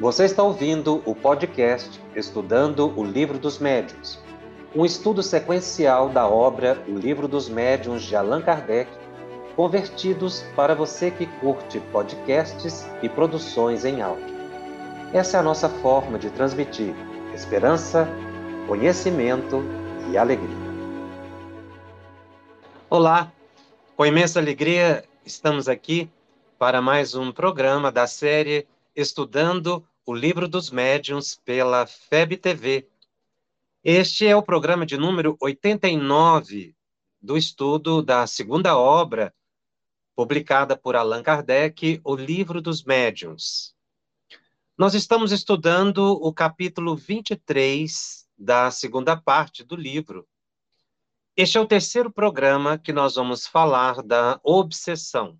Você 0.00 0.24
está 0.24 0.42
ouvindo 0.42 1.00
o 1.06 1.14
podcast 1.14 2.00
Estudando 2.16 2.92
o 2.98 3.04
Livro 3.04 3.38
dos 3.38 3.60
Médiuns, 3.60 4.18
um 4.74 4.84
estudo 4.84 5.22
sequencial 5.22 6.08
da 6.08 6.26
obra 6.26 6.82
O 6.88 6.98
Livro 6.98 7.28
dos 7.28 7.48
Médiuns 7.48 8.02
de 8.02 8.16
Allan 8.16 8.42
Kardec, 8.42 8.90
convertidos 9.54 10.44
para 10.56 10.74
você 10.74 11.12
que 11.12 11.26
curte 11.38 11.78
podcasts 11.92 12.84
e 13.04 13.08
produções 13.08 13.84
em 13.84 14.02
áudio. 14.02 14.34
Essa 15.12 15.36
é 15.36 15.40
a 15.40 15.44
nossa 15.44 15.68
forma 15.68 16.18
de 16.18 16.28
transmitir 16.28 16.92
esperança, 17.32 18.08
conhecimento 18.66 19.62
e 20.10 20.18
alegria. 20.18 20.56
Olá, 22.90 23.30
com 23.96 24.04
imensa 24.04 24.40
alegria 24.40 25.04
estamos 25.24 25.68
aqui 25.68 26.10
para 26.58 26.82
mais 26.82 27.14
um 27.14 27.30
programa 27.30 27.92
da 27.92 28.08
série 28.08 28.66
Estudando 28.94 29.84
o 30.06 30.14
Livro 30.14 30.46
dos 30.46 30.70
Médiuns 30.70 31.34
pela 31.34 31.84
FEB 31.84 32.36
TV. 32.36 32.88
Este 33.82 34.24
é 34.24 34.36
o 34.36 34.42
programa 34.42 34.86
de 34.86 34.96
número 34.96 35.36
89 35.40 36.76
do 37.20 37.36
estudo 37.36 38.00
da 38.02 38.24
segunda 38.28 38.78
obra 38.78 39.34
publicada 40.14 40.76
por 40.76 40.94
Allan 40.94 41.24
Kardec, 41.24 42.00
O 42.04 42.14
Livro 42.14 42.62
dos 42.62 42.84
Médiuns. 42.84 43.74
Nós 44.78 44.94
estamos 44.94 45.32
estudando 45.32 46.12
o 46.12 46.32
capítulo 46.32 46.94
23 46.94 48.28
da 48.38 48.70
segunda 48.70 49.16
parte 49.16 49.64
do 49.64 49.74
livro. 49.74 50.24
Este 51.36 51.58
é 51.58 51.60
o 51.60 51.66
terceiro 51.66 52.12
programa 52.12 52.78
que 52.78 52.92
nós 52.92 53.16
vamos 53.16 53.44
falar 53.44 54.04
da 54.04 54.38
obsessão. 54.44 55.36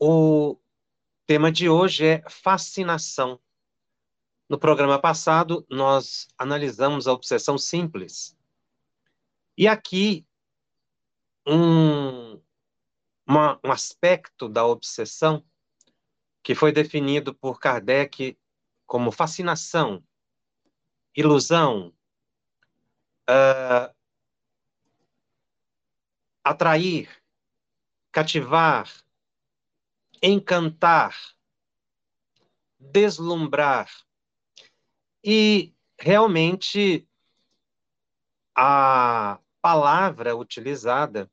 O 0.00 0.56
tema 1.30 1.52
de 1.52 1.68
hoje 1.68 2.04
é 2.04 2.28
fascinação. 2.28 3.40
No 4.48 4.58
programa 4.58 5.00
passado, 5.00 5.64
nós 5.70 6.26
analisamos 6.36 7.06
a 7.06 7.12
obsessão 7.12 7.56
simples. 7.56 8.36
E 9.56 9.68
aqui, 9.68 10.26
um, 11.46 12.42
uma, 13.24 13.60
um 13.64 13.70
aspecto 13.70 14.48
da 14.48 14.66
obsessão 14.66 15.44
que 16.42 16.52
foi 16.52 16.72
definido 16.72 17.32
por 17.32 17.60
Kardec 17.60 18.36
como 18.84 19.12
fascinação, 19.12 20.02
ilusão, 21.14 21.94
uh, 23.30 23.94
atrair, 26.42 27.08
cativar, 28.10 28.90
encantar, 30.22 31.16
deslumbrar. 32.78 33.90
E 35.22 35.74
realmente 35.98 37.06
a 38.54 39.38
palavra 39.60 40.36
utilizada 40.36 41.30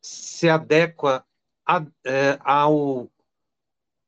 se 0.00 0.48
adequa 0.48 1.26
a, 1.66 1.84
é, 2.04 2.38
ao 2.40 3.10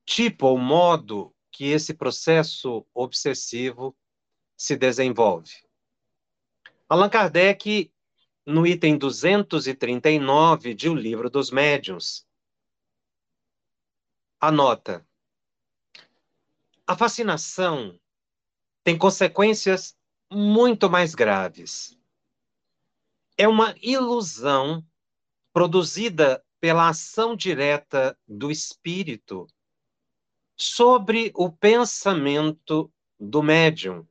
tipo 0.05 0.47
ou 0.47 0.59
modo 0.59 1.35
que 1.51 1.65
esse 1.67 1.95
processo 1.95 2.87
obsessivo 2.95 3.97
se 4.57 4.77
desenvolve. 4.77 5.53
Allan 6.89 7.09
Kardec, 7.09 7.91
no 8.45 8.67
item 8.67 8.97
239 8.98 10.75
de 10.75 10.89
O 10.89 10.95
Livro 10.95 11.29
dos 11.29 11.51
Médiuns, 11.51 12.26
Anota. 14.41 15.06
A 16.87 16.97
fascinação 16.97 17.98
tem 18.84 18.97
consequências 18.97 19.97
muito 20.31 20.91
mais 20.91 21.14
graves. 21.14 21.98
É 23.36 23.48
uma 23.48 23.74
ilusão 23.80 24.86
produzida 25.52 26.45
pela 26.61 26.89
ação 26.89 27.35
direta 27.35 28.19
do 28.29 28.51
espírito 28.51 29.47
sobre 30.57 31.33
o 31.35 31.51
pensamento 31.51 32.92
do 33.18 33.42
médium. 33.42 34.07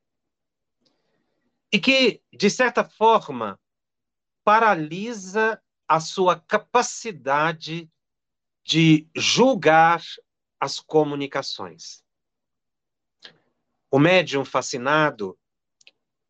E 1.72 1.80
que, 1.80 2.22
de 2.34 2.50
certa 2.50 2.84
forma, 2.84 3.60
paralisa 4.44 5.62
a 5.88 6.00
sua 6.00 6.40
capacidade 6.40 7.92
de 8.66 9.08
julgar 9.16 10.04
as 10.60 10.80
comunicações. 10.80 12.04
O 13.92 14.00
médium 14.00 14.44
fascinado 14.44 15.38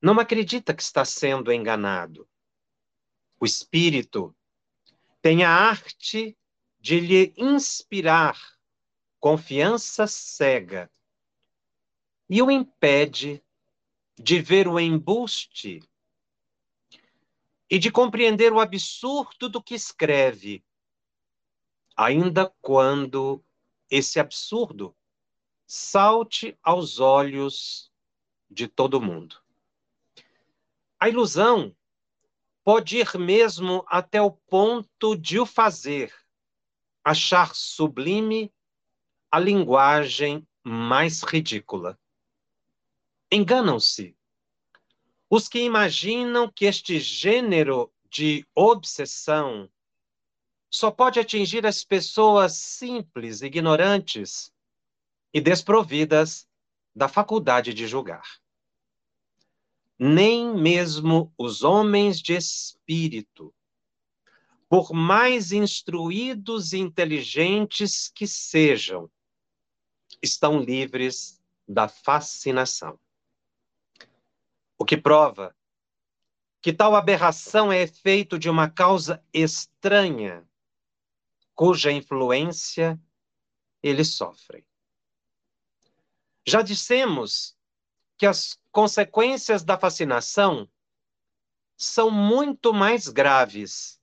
não 0.02 0.20
acredita 0.20 0.74
que 0.74 0.84
está 0.84 1.06
sendo 1.06 1.52
enganado. 1.52 2.28
O 3.40 3.46
espírito 3.46 4.36
tem 5.22 5.46
a 5.46 5.50
arte 5.50 6.38
de 6.78 7.00
lhe 7.00 7.34
inspirar 7.38 8.38
confiança 9.18 10.06
cega 10.06 10.92
e 12.30 12.42
o 12.42 12.52
impede 12.52 13.42
de 14.20 14.42
ver 14.42 14.68
o 14.68 14.78
embuste 14.78 15.82
e 17.70 17.80
de 17.80 17.90
compreender 17.90 18.52
o 18.52 18.60
absurdo 18.60 19.48
do 19.48 19.64
que 19.64 19.74
escreve 19.74 20.64
ainda 21.96 22.54
quando 22.62 23.44
esse 23.90 24.20
absurdo 24.20 24.96
salte 25.66 26.58
aos 26.62 27.00
olhos 27.00 27.92
de 28.50 28.68
todo 28.68 29.02
mundo. 29.02 29.38
A 31.00 31.10
ilusão 31.10 31.76
pode 32.64 32.98
ir 32.98 33.18
mesmo 33.18 33.86
até 33.88 34.22
o 34.22 34.32
ponto 34.32 35.16
de 35.16 35.40
o 35.40 35.46
fazer 35.46 36.14
achar 37.04 37.56
sublime 37.56 38.52
a 39.32 39.40
linguagem 39.40 40.48
mais 40.64 41.22
ridícula. 41.22 42.00
Enganam-se 43.32 44.16
os 45.30 45.48
que 45.48 45.60
imaginam 45.60 46.50
que 46.50 46.66
este 46.66 47.00
gênero 47.00 47.92
de 48.10 48.48
obsessão 48.56 49.70
só 50.76 50.92
pode 50.92 51.20
atingir 51.20 51.66
as 51.66 51.86
pessoas 51.86 52.58
simples, 52.58 53.42
ignorantes 53.42 54.54
e 55.34 55.40
desprovidas 55.40 56.48
da 56.94 57.08
faculdade 57.08 57.74
de 57.74 57.88
julgar. 57.88 58.42
Nem 59.98 60.54
mesmo 60.54 61.34
os 61.38 61.64
homens 61.64 62.22
de 62.22 62.34
espírito, 62.34 63.56
por 64.68 64.92
mais 64.92 65.54
instruídos 65.54 66.74
e 66.74 66.80
inteligentes 66.80 68.10
que 68.14 68.28
sejam, 68.28 69.10
estão 70.22 70.60
livres 70.60 71.42
da 71.66 71.88
fascinação. 71.88 73.00
O 74.78 74.84
que 74.84 74.98
prova 74.98 75.56
que 76.62 76.74
tal 76.74 76.96
aberração 76.96 77.72
é 77.72 77.84
efeito 77.84 78.38
de 78.38 78.50
uma 78.50 78.70
causa 78.70 79.24
estranha 79.32 80.46
cuja 81.56 81.92
influência 81.92 83.02
eles 83.82 84.16
sofrem. 84.16 84.64
Já 86.46 86.62
dissemos 86.62 87.58
que 88.18 88.26
as 88.26 88.60
consequências 88.72 89.64
da 89.64 89.78
fascinação 89.78 90.70
são 91.78 92.12
muito 92.12 92.74
mais 92.74 93.08
graves. 93.08 94.00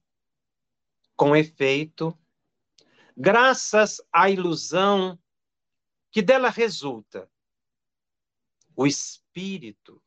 Com 1.14 1.36
efeito, 1.36 2.18
graças 3.16 4.00
à 4.10 4.28
ilusão 4.30 5.18
que 6.10 6.22
dela 6.22 6.48
resulta, 6.48 7.30
o 8.74 8.86
espírito 8.86 10.02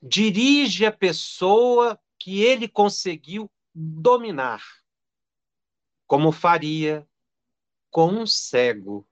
dirige 0.00 0.86
a 0.86 0.92
pessoa 0.92 2.00
que 2.18 2.42
ele 2.42 2.68
conseguiu 2.68 3.50
dominar 3.74 4.83
como 6.14 6.30
faria 6.30 7.04
com 7.90 8.06
um 8.06 8.24
cego, 8.24 9.04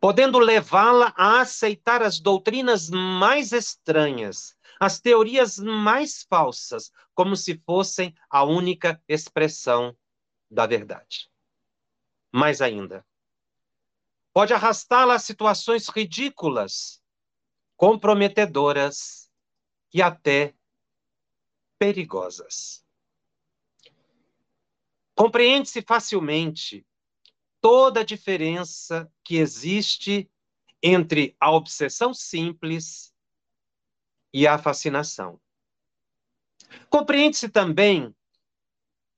podendo 0.00 0.40
levá-la 0.40 1.14
a 1.16 1.40
aceitar 1.40 2.02
as 2.02 2.18
doutrinas 2.18 2.90
mais 2.90 3.52
estranhas, 3.52 4.58
as 4.80 5.00
teorias 5.00 5.58
mais 5.58 6.24
falsas, 6.24 6.90
como 7.14 7.36
se 7.36 7.56
fossem 7.64 8.12
a 8.28 8.42
única 8.42 9.00
expressão 9.06 9.96
da 10.50 10.66
verdade. 10.66 11.30
Mais 12.32 12.60
ainda, 12.60 13.06
pode 14.32 14.52
arrastá-la 14.52 15.14
a 15.14 15.20
situações 15.20 15.88
ridículas, 15.88 17.00
comprometedoras 17.76 19.30
e 19.94 20.02
até 20.02 20.52
perigosas. 21.78 22.81
Compreende-se 25.14 25.82
facilmente 25.82 26.86
toda 27.60 28.00
a 28.00 28.04
diferença 28.04 29.10
que 29.22 29.36
existe 29.36 30.30
entre 30.82 31.36
a 31.38 31.50
obsessão 31.50 32.12
simples 32.12 33.14
e 34.32 34.46
a 34.46 34.58
fascinação. 34.58 35.40
Compreende-se 36.88 37.48
também 37.48 38.14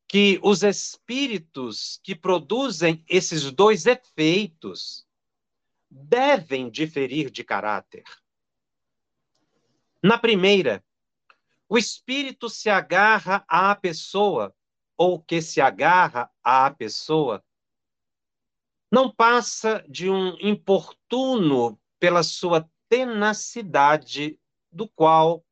que 0.06 0.38
os 0.42 0.62
espíritos 0.62 1.98
que 2.02 2.14
produzem 2.14 3.04
esses 3.08 3.50
dois 3.50 3.86
efeitos 3.86 5.06
devem 5.90 6.70
diferir 6.70 7.30
de 7.30 7.42
caráter. 7.42 8.04
Na 10.02 10.18
primeira, 10.18 10.84
o 11.68 11.78
espírito 11.78 12.48
se 12.50 12.68
agarra 12.68 13.44
à 13.48 13.74
pessoa, 13.74 14.54
ou 14.96 15.20
que 15.20 15.42
se 15.42 15.60
agarra 15.60 16.30
à 16.42 16.70
pessoa, 16.70 17.44
não 18.90 19.10
passa 19.10 19.84
de 19.88 20.08
um 20.08 20.36
importuno 20.40 21.80
pela 21.98 22.22
sua 22.22 22.68
tenacidade, 22.88 24.38
do 24.70 24.88
qual 24.88 25.44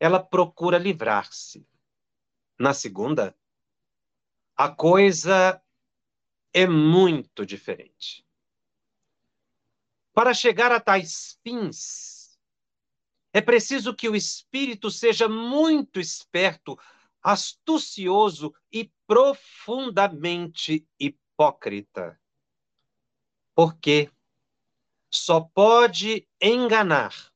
ela 0.00 0.22
procura 0.22 0.78
livrar-se. 0.78 1.66
Na 2.58 2.72
segunda, 2.72 3.36
a 4.56 4.68
coisa 4.68 5.62
é 6.52 6.66
muito 6.66 7.46
diferente. 7.46 8.24
Para 10.12 10.34
chegar 10.34 10.72
a 10.72 10.80
tais 10.80 11.38
fins, 11.44 12.38
é 13.32 13.40
preciso 13.40 13.94
que 13.94 14.08
o 14.08 14.16
espírito 14.16 14.90
seja 14.90 15.28
muito 15.28 16.00
esperto, 16.00 16.76
astucioso 17.22 18.54
e 18.72 18.90
profundamente 19.06 20.86
hipócrita. 20.98 22.20
Porque 23.54 24.10
só 25.10 25.40
pode 25.40 26.28
enganar 26.40 27.32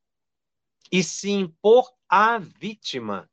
e 0.90 1.02
se 1.02 1.30
impor 1.30 1.92
à 2.08 2.38
vítima 2.38 3.30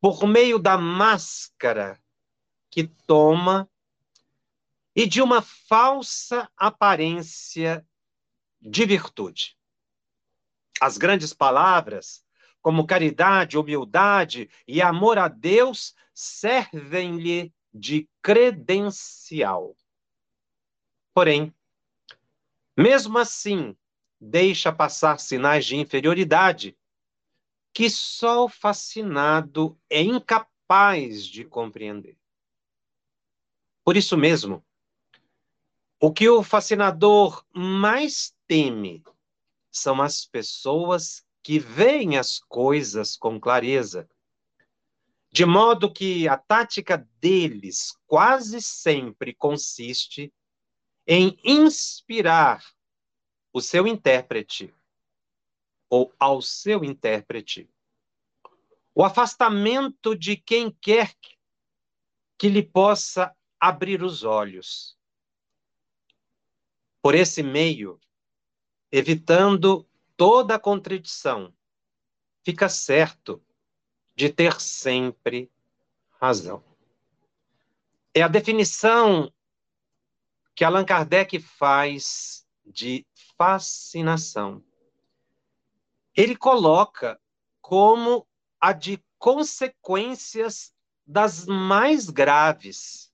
por 0.00 0.26
meio 0.26 0.58
da 0.58 0.76
máscara 0.76 2.02
que 2.70 2.84
toma 2.86 3.68
e 4.94 5.06
de 5.06 5.22
uma 5.22 5.40
falsa 5.40 6.50
aparência 6.56 7.86
de 8.60 8.84
virtude. 8.84 9.56
As 10.80 10.98
grandes 10.98 11.32
palavras, 11.32 12.21
como 12.62 12.86
caridade, 12.86 13.58
humildade 13.58 14.48
e 14.66 14.80
amor 14.80 15.18
a 15.18 15.28
Deus, 15.28 15.94
servem-lhe 16.14 17.52
de 17.74 18.08
credencial. 18.22 19.76
Porém, 21.12 21.52
mesmo 22.76 23.18
assim, 23.18 23.76
deixa 24.20 24.72
passar 24.72 25.18
sinais 25.18 25.66
de 25.66 25.76
inferioridade 25.76 26.78
que 27.74 27.90
só 27.90 28.44
o 28.44 28.48
fascinado 28.48 29.78
é 29.90 30.00
incapaz 30.00 31.26
de 31.26 31.44
compreender. 31.44 32.16
Por 33.84 33.96
isso 33.96 34.16
mesmo, 34.16 34.64
o 35.98 36.12
que 36.12 36.28
o 36.28 36.42
fascinador 36.42 37.44
mais 37.52 38.34
teme 38.46 39.02
são 39.70 40.00
as 40.00 40.24
pessoas 40.24 41.24
que 41.42 41.58
veem 41.58 42.16
as 42.16 42.38
coisas 42.38 43.16
com 43.16 43.40
clareza. 43.40 44.08
De 45.30 45.44
modo 45.44 45.92
que 45.92 46.28
a 46.28 46.36
tática 46.36 47.08
deles 47.18 47.96
quase 48.06 48.60
sempre 48.60 49.34
consiste 49.34 50.32
em 51.06 51.38
inspirar 51.42 52.64
o 53.52 53.60
seu 53.60 53.86
intérprete 53.86 54.72
ou 55.88 56.14
ao 56.18 56.40
seu 56.40 56.84
intérprete 56.84 57.68
o 58.94 59.04
afastamento 59.04 60.14
de 60.14 60.36
quem 60.36 60.70
quer 60.70 61.14
que 62.38 62.48
lhe 62.48 62.62
possa 62.62 63.34
abrir 63.58 64.02
os 64.02 64.22
olhos. 64.22 64.98
Por 67.00 67.14
esse 67.14 67.42
meio, 67.42 68.00
evitando 68.90 69.88
toda 70.22 70.54
a 70.54 70.58
contradição, 70.60 71.52
fica 72.44 72.68
certo 72.68 73.44
de 74.14 74.28
ter 74.28 74.60
sempre 74.60 75.50
razão. 76.20 76.62
É 78.14 78.22
a 78.22 78.28
definição 78.28 79.32
que 80.54 80.64
Allan 80.64 80.84
Kardec 80.84 81.40
faz 81.40 82.46
de 82.64 83.04
fascinação. 83.36 84.62
Ele 86.14 86.36
coloca 86.36 87.20
como 87.60 88.24
a 88.60 88.72
de 88.72 89.02
consequências 89.18 90.72
das 91.04 91.46
mais 91.46 92.08
graves 92.08 93.12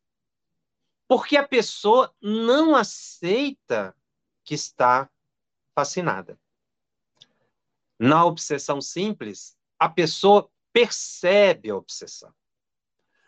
porque 1.07 1.39
a 1.39 1.49
pessoa 1.49 2.15
não 2.21 2.77
aceita 2.77 3.97
que 4.45 4.53
está 4.53 5.09
fascinada. 5.75 6.39
Na 7.99 8.25
obsessão 8.25 8.81
simples, 8.81 9.57
a 9.79 9.89
pessoa 9.89 10.51
percebe 10.73 11.71
a 11.71 11.77
obsessão. 11.77 12.33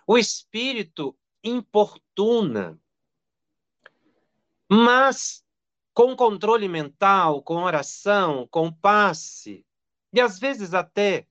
O 0.06 0.16
espírito 0.16 1.16
importuna, 1.42 2.78
mas 4.68 5.44
com 5.92 6.14
controle 6.14 6.68
mental, 6.68 7.42
com 7.42 7.56
oração, 7.56 8.46
com 8.48 8.72
passe, 8.72 9.66
e 10.12 10.20
às 10.20 10.38
vezes 10.38 10.74
até 10.74 11.26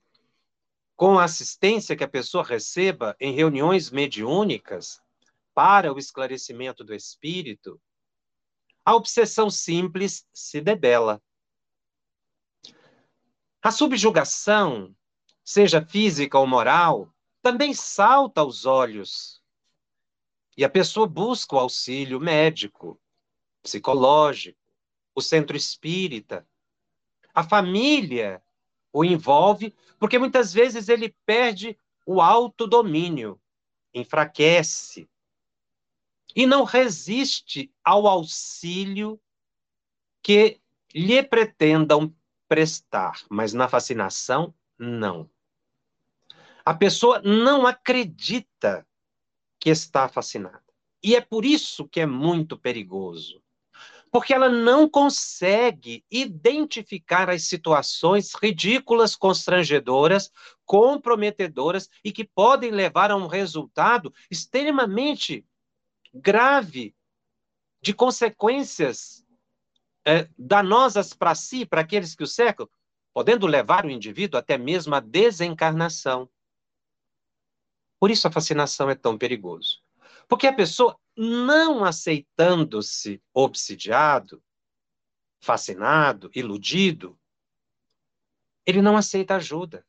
com 0.96 1.18
a 1.18 1.24
assistência 1.24 1.96
que 1.96 2.04
a 2.04 2.08
pessoa 2.08 2.44
receba 2.44 3.16
em 3.18 3.32
reuniões 3.32 3.90
mediúnicas, 3.90 5.00
para 5.54 5.92
o 5.92 5.98
esclarecimento 5.98 6.84
do 6.84 6.94
espírito, 6.94 7.80
a 8.84 8.94
obsessão 8.94 9.50
simples 9.50 10.26
se 10.32 10.60
debela. 10.60 11.22
A 13.62 13.70
subjugação, 13.70 14.94
seja 15.44 15.84
física 15.84 16.38
ou 16.38 16.46
moral, 16.46 17.12
também 17.42 17.74
salta 17.74 18.40
aos 18.40 18.64
olhos. 18.64 19.42
E 20.56 20.64
a 20.64 20.68
pessoa 20.68 21.06
busca 21.06 21.56
o 21.56 21.58
auxílio 21.58 22.18
médico, 22.18 23.00
psicológico, 23.62 24.58
o 25.14 25.20
centro 25.20 25.56
espírita. 25.56 26.46
A 27.34 27.44
família 27.44 28.42
o 28.92 29.04
envolve, 29.04 29.74
porque 29.98 30.18
muitas 30.18 30.52
vezes 30.52 30.88
ele 30.88 31.14
perde 31.24 31.78
o 32.04 32.20
autodomínio, 32.20 33.40
enfraquece, 33.94 35.08
e 36.34 36.46
não 36.46 36.64
resiste 36.64 37.72
ao 37.84 38.06
auxílio 38.06 39.20
que 40.22 40.60
lhe 40.94 41.22
pretendam 41.22 42.14
prestar, 42.50 43.22
mas 43.30 43.52
na 43.52 43.68
fascinação, 43.68 44.52
não. 44.76 45.30
A 46.64 46.74
pessoa 46.74 47.22
não 47.22 47.64
acredita 47.64 48.84
que 49.60 49.70
está 49.70 50.08
fascinada. 50.08 50.64
E 51.00 51.14
é 51.14 51.20
por 51.20 51.44
isso 51.44 51.86
que 51.86 52.00
é 52.00 52.06
muito 52.06 52.58
perigoso. 52.58 53.40
Porque 54.10 54.34
ela 54.34 54.48
não 54.48 54.88
consegue 54.88 56.04
identificar 56.10 57.30
as 57.30 57.44
situações 57.44 58.34
ridículas, 58.34 59.14
constrangedoras, 59.14 60.32
comprometedoras 60.64 61.88
e 62.04 62.10
que 62.10 62.24
podem 62.24 62.72
levar 62.72 63.12
a 63.12 63.16
um 63.16 63.28
resultado 63.28 64.12
extremamente 64.28 65.46
grave 66.12 66.96
de 67.80 67.94
consequências 67.94 69.24
é, 70.04 70.28
danosas 70.38 71.12
para 71.12 71.34
si, 71.34 71.66
para 71.66 71.80
aqueles 71.80 72.14
que 72.14 72.22
o 72.22 72.26
cercam, 72.26 72.68
podendo 73.12 73.46
levar 73.46 73.84
o 73.84 73.90
indivíduo 73.90 74.38
até 74.38 74.56
mesmo 74.56 74.94
à 74.94 75.00
desencarnação. 75.00 76.28
Por 77.98 78.10
isso 78.10 78.26
a 78.26 78.30
fascinação 78.30 78.88
é 78.88 78.94
tão 78.94 79.18
perigoso. 79.18 79.82
Porque 80.28 80.46
a 80.46 80.52
pessoa, 80.52 80.98
não 81.16 81.84
aceitando-se 81.84 83.22
obsidiado, 83.34 84.42
fascinado, 85.40 86.30
iludido, 86.34 87.18
ele 88.64 88.80
não 88.80 88.96
aceita 88.96 89.36
ajuda. 89.36 89.84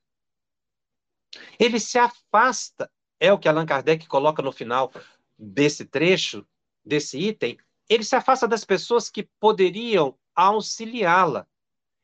Ele 1.60 1.80
se 1.80 1.98
afasta, 1.98 2.92
é 3.20 3.32
o 3.32 3.38
que 3.38 3.48
Allan 3.48 3.66
Kardec 3.66 4.08
coloca 4.08 4.42
no 4.42 4.52
final 4.52 4.92
desse 5.38 5.86
trecho, 5.86 6.46
desse 6.84 7.18
item, 7.18 7.58
ele 7.94 8.06
se 8.06 8.16
afasta 8.16 8.48
das 8.48 8.64
pessoas 8.64 9.10
que 9.10 9.24
poderiam 9.38 10.18
auxiliá-la. 10.34 11.46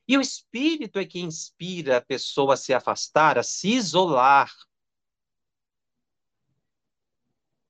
E 0.05 0.17
o 0.17 0.21
espírito 0.21 0.99
é 0.99 1.05
que 1.05 1.21
inspira 1.21 1.95
a 1.95 2.01
pessoa 2.01 2.55
a 2.55 2.57
se 2.57 2.73
afastar, 2.73 3.37
a 3.37 3.43
se 3.43 3.69
isolar. 3.69 4.51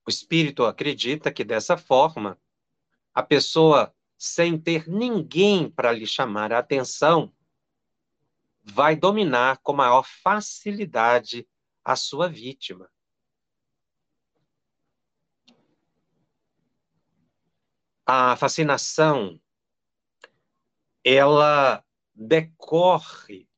O 0.03 0.09
espírito 0.09 0.65
acredita 0.65 1.31
que 1.31 1.43
dessa 1.43 1.77
forma 1.77 2.39
a 3.13 3.21
pessoa 3.21 3.93
sem 4.17 4.59
ter 4.59 4.87
ninguém 4.89 5.69
para 5.69 5.91
lhe 5.91 6.07
chamar 6.07 6.51
a 6.51 6.57
atenção, 6.57 7.31
vai 8.63 8.95
dominar 8.95 9.59
com 9.59 9.73
maior 9.73 10.03
facilidade 10.03 11.47
a 11.85 11.95
sua 11.95 12.27
vítima. 12.27 12.89
A 18.09 18.37
fascinação 18.37 19.37
ela 21.03 21.83
decorre 22.15 23.49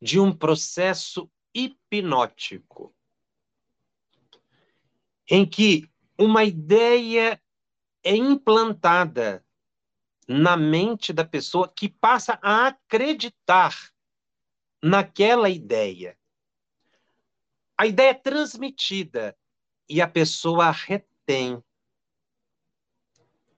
de 0.00 0.20
um 0.20 0.32
processo 0.32 1.28
hipnótico 1.52 2.94
em 5.28 5.44
que 5.44 5.90
uma 6.16 6.44
ideia 6.44 7.42
é 8.04 8.14
implantada 8.14 9.44
na 10.28 10.56
mente 10.56 11.12
da 11.12 11.24
pessoa 11.24 11.68
que 11.68 11.88
passa 11.88 12.38
a 12.40 12.68
acreditar 12.68 13.74
naquela 14.80 15.50
ideia. 15.50 16.16
A 17.76 17.84
ideia 17.84 18.10
é 18.10 18.14
transmitida 18.14 19.36
e 19.88 20.00
a 20.00 20.06
pessoa 20.06 20.70
retém. 20.70 21.60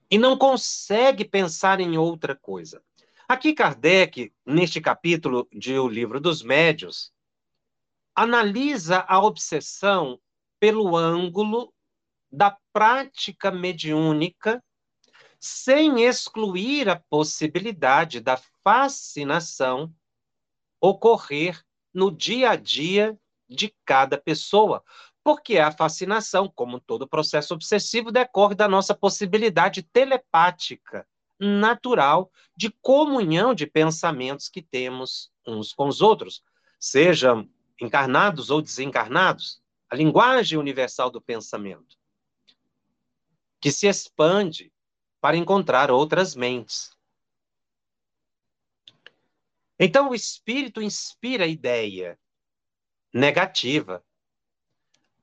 E 0.09 0.17
não 0.17 0.37
consegue 0.37 1.25
pensar 1.25 1.79
em 1.79 1.97
outra 1.97 2.35
coisa. 2.35 2.81
Aqui, 3.27 3.53
Kardec, 3.53 4.33
neste 4.45 4.79
capítulo 4.79 5.47
de 5.51 5.77
O 5.77 5.87
Livro 5.87 6.19
dos 6.19 6.41
Médios, 6.41 7.11
analisa 8.15 9.05
a 9.07 9.21
obsessão 9.21 10.19
pelo 10.59 10.95
ângulo 10.95 11.73
da 12.31 12.57
prática 12.71 13.51
mediúnica 13.51 14.63
sem 15.39 16.03
excluir 16.03 16.89
a 16.89 16.99
possibilidade 17.09 18.19
da 18.19 18.37
fascinação 18.63 19.93
ocorrer 20.81 21.63
no 21.93 22.11
dia 22.11 22.51
a 22.51 22.55
dia 22.55 23.17
de 23.47 23.73
cada 23.85 24.17
pessoa, 24.17 24.83
porque 25.27 25.57
a 25.57 25.73
fascinação, 25.73 26.47
como 26.47 26.79
todo 26.79 27.05
processo 27.05 27.53
obsessivo, 27.53 28.13
decorre 28.13 28.55
da 28.55 28.65
nossa 28.65 28.95
possibilidade 28.95 29.83
telepática 29.83 31.05
natural 31.37 32.31
de 32.55 32.71
comunhão 32.81 33.53
de 33.53 33.67
pensamentos 33.67 34.47
que 34.47 34.61
temos 34.61 35.29
uns 35.45 35.73
com 35.73 35.89
os 35.89 35.99
outros, 35.99 36.41
sejam 36.79 37.45
encarnados 37.77 38.49
ou 38.49 38.61
desencarnados, 38.61 39.61
a 39.89 39.97
linguagem 39.97 40.57
universal 40.57 41.11
do 41.11 41.19
pensamento, 41.21 41.97
que 43.59 43.69
se 43.69 43.85
expande 43.85 44.71
para 45.19 45.35
encontrar 45.35 45.91
outras 45.91 46.37
mentes. 46.37 46.95
Então, 49.77 50.11
o 50.11 50.15
espírito 50.15 50.81
inspira 50.81 51.43
a 51.43 51.47
ideia 51.47 52.17
negativa, 53.13 54.01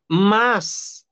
mas 0.08 1.06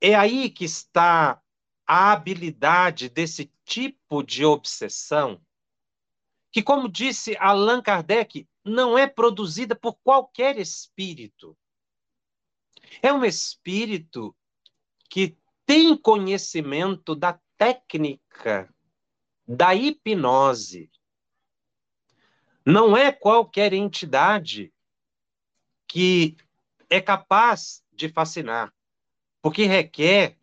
é 0.00 0.14
aí 0.14 0.50
que 0.50 0.64
está 0.64 1.40
a 1.86 2.12
habilidade 2.12 3.08
desse 3.08 3.52
tipo 3.64 4.22
de 4.22 4.44
obsessão, 4.44 5.40
que, 6.50 6.62
como 6.62 6.88
disse 6.88 7.36
Allan 7.38 7.80
Kardec, 7.80 8.48
não 8.64 8.96
é 8.96 9.06
produzida 9.06 9.74
por 9.74 9.94
qualquer 10.04 10.58
espírito. 10.58 11.56
É 13.00 13.12
um 13.12 13.24
espírito 13.24 14.36
que 15.08 15.36
tem 15.64 15.96
conhecimento 15.96 17.14
da 17.14 17.40
técnica 17.56 18.72
da 19.46 19.74
hipnose. 19.74 20.90
Não 22.64 22.96
é 22.96 23.10
qualquer 23.10 23.72
entidade 23.72 24.72
que 25.86 26.36
é 26.92 27.00
capaz 27.00 27.82
de 27.90 28.10
fascinar, 28.10 28.70
porque 29.40 29.64
requer 29.64 30.38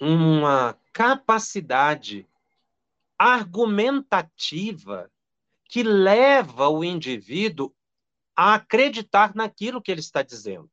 uma 0.00 0.78
capacidade 0.92 2.24
argumentativa 3.18 5.10
que 5.64 5.82
leva 5.82 6.68
o 6.68 6.84
indivíduo 6.84 7.74
a 8.36 8.54
acreditar 8.54 9.34
naquilo 9.34 9.82
que 9.82 9.90
ele 9.90 10.00
está 10.00 10.22
dizendo. 10.22 10.70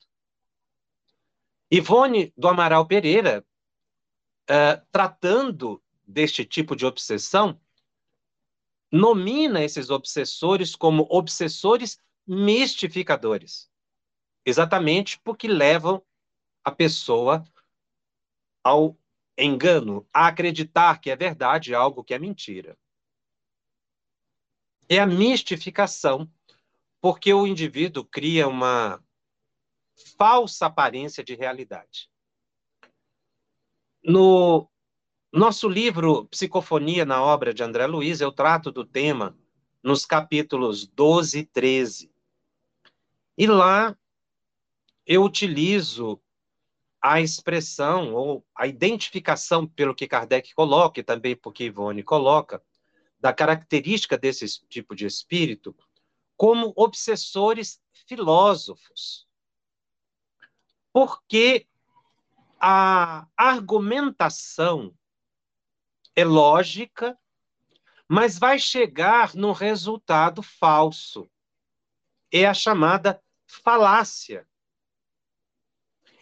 Ivone 1.72 2.32
do 2.38 2.48
Amaral 2.48 2.86
Pereira 2.86 3.44
uh, 4.48 4.86
tratando 4.92 5.82
deste 6.06 6.46
tipo 6.46 6.76
de 6.76 6.86
obsessão, 6.86 7.60
nomina 8.92 9.64
esses 9.64 9.90
obsessores 9.90 10.76
como 10.76 11.08
obsessores 11.10 12.00
mistificadores. 12.28 13.69
Exatamente 14.50 15.20
porque 15.20 15.48
levam 15.48 16.04
a 16.64 16.72
pessoa 16.72 17.46
ao 18.64 18.98
engano, 19.38 20.06
a 20.14 20.28
acreditar 20.28 21.00
que 21.00 21.10
é 21.10 21.16
verdade 21.16 21.74
algo 21.74 22.04
que 22.04 22.14
é 22.14 22.20
mentira. 22.20 22.78
É 24.90 25.00
a 25.00 25.06
mistificação, 25.06 26.30
porque 27.00 27.34
o 27.34 27.48
indivíduo 27.48 28.04
cria 28.04 28.48
uma 28.48 29.02
falsa 30.18 30.66
aparência 30.66 31.24
de 31.24 31.36
realidade. 31.36 32.10
No 34.04 34.68
nosso 35.32 35.70
livro 35.70 36.26
Psicofonia 36.26 37.06
na 37.06 37.22
obra 37.22 37.54
de 37.54 37.64
André 37.64 37.86
Luiz, 37.86 38.20
eu 38.20 38.32
trato 38.32 38.72
do 38.72 38.84
tema 38.84 39.38
nos 39.84 40.06
capítulos 40.06 40.88
12 40.88 41.40
e 41.40 41.46
13. 41.46 42.12
E 43.38 43.48
lá 43.48 43.96
eu 45.10 45.24
utilizo 45.24 46.22
a 47.02 47.20
expressão 47.20 48.14
ou 48.14 48.46
a 48.56 48.68
identificação 48.68 49.66
pelo 49.66 49.96
que 49.96 50.08
Kardec 50.08 50.54
coloca 50.54 51.00
e 51.00 51.04
também 51.04 51.36
porque 51.36 51.64
Ivone 51.64 52.04
coloca, 52.04 52.64
da 53.20 53.34
característica 53.34 54.16
desse 54.16 54.46
tipo 54.68 54.96
de 54.96 55.08
espírito, 55.08 55.76
como 56.38 56.72
obsessores 56.76 57.82
filósofos. 58.08 59.28
Porque 60.94 61.68
a 62.60 63.28
argumentação 63.36 64.94
é 66.16 66.24
lógica, 66.24 67.18
mas 68.08 68.38
vai 68.38 68.60
chegar 68.60 69.34
num 69.34 69.54
resultado 69.54 70.44
falso. 70.44 71.28
É 72.32 72.46
a 72.46 72.54
chamada 72.54 73.20
falácia, 73.48 74.48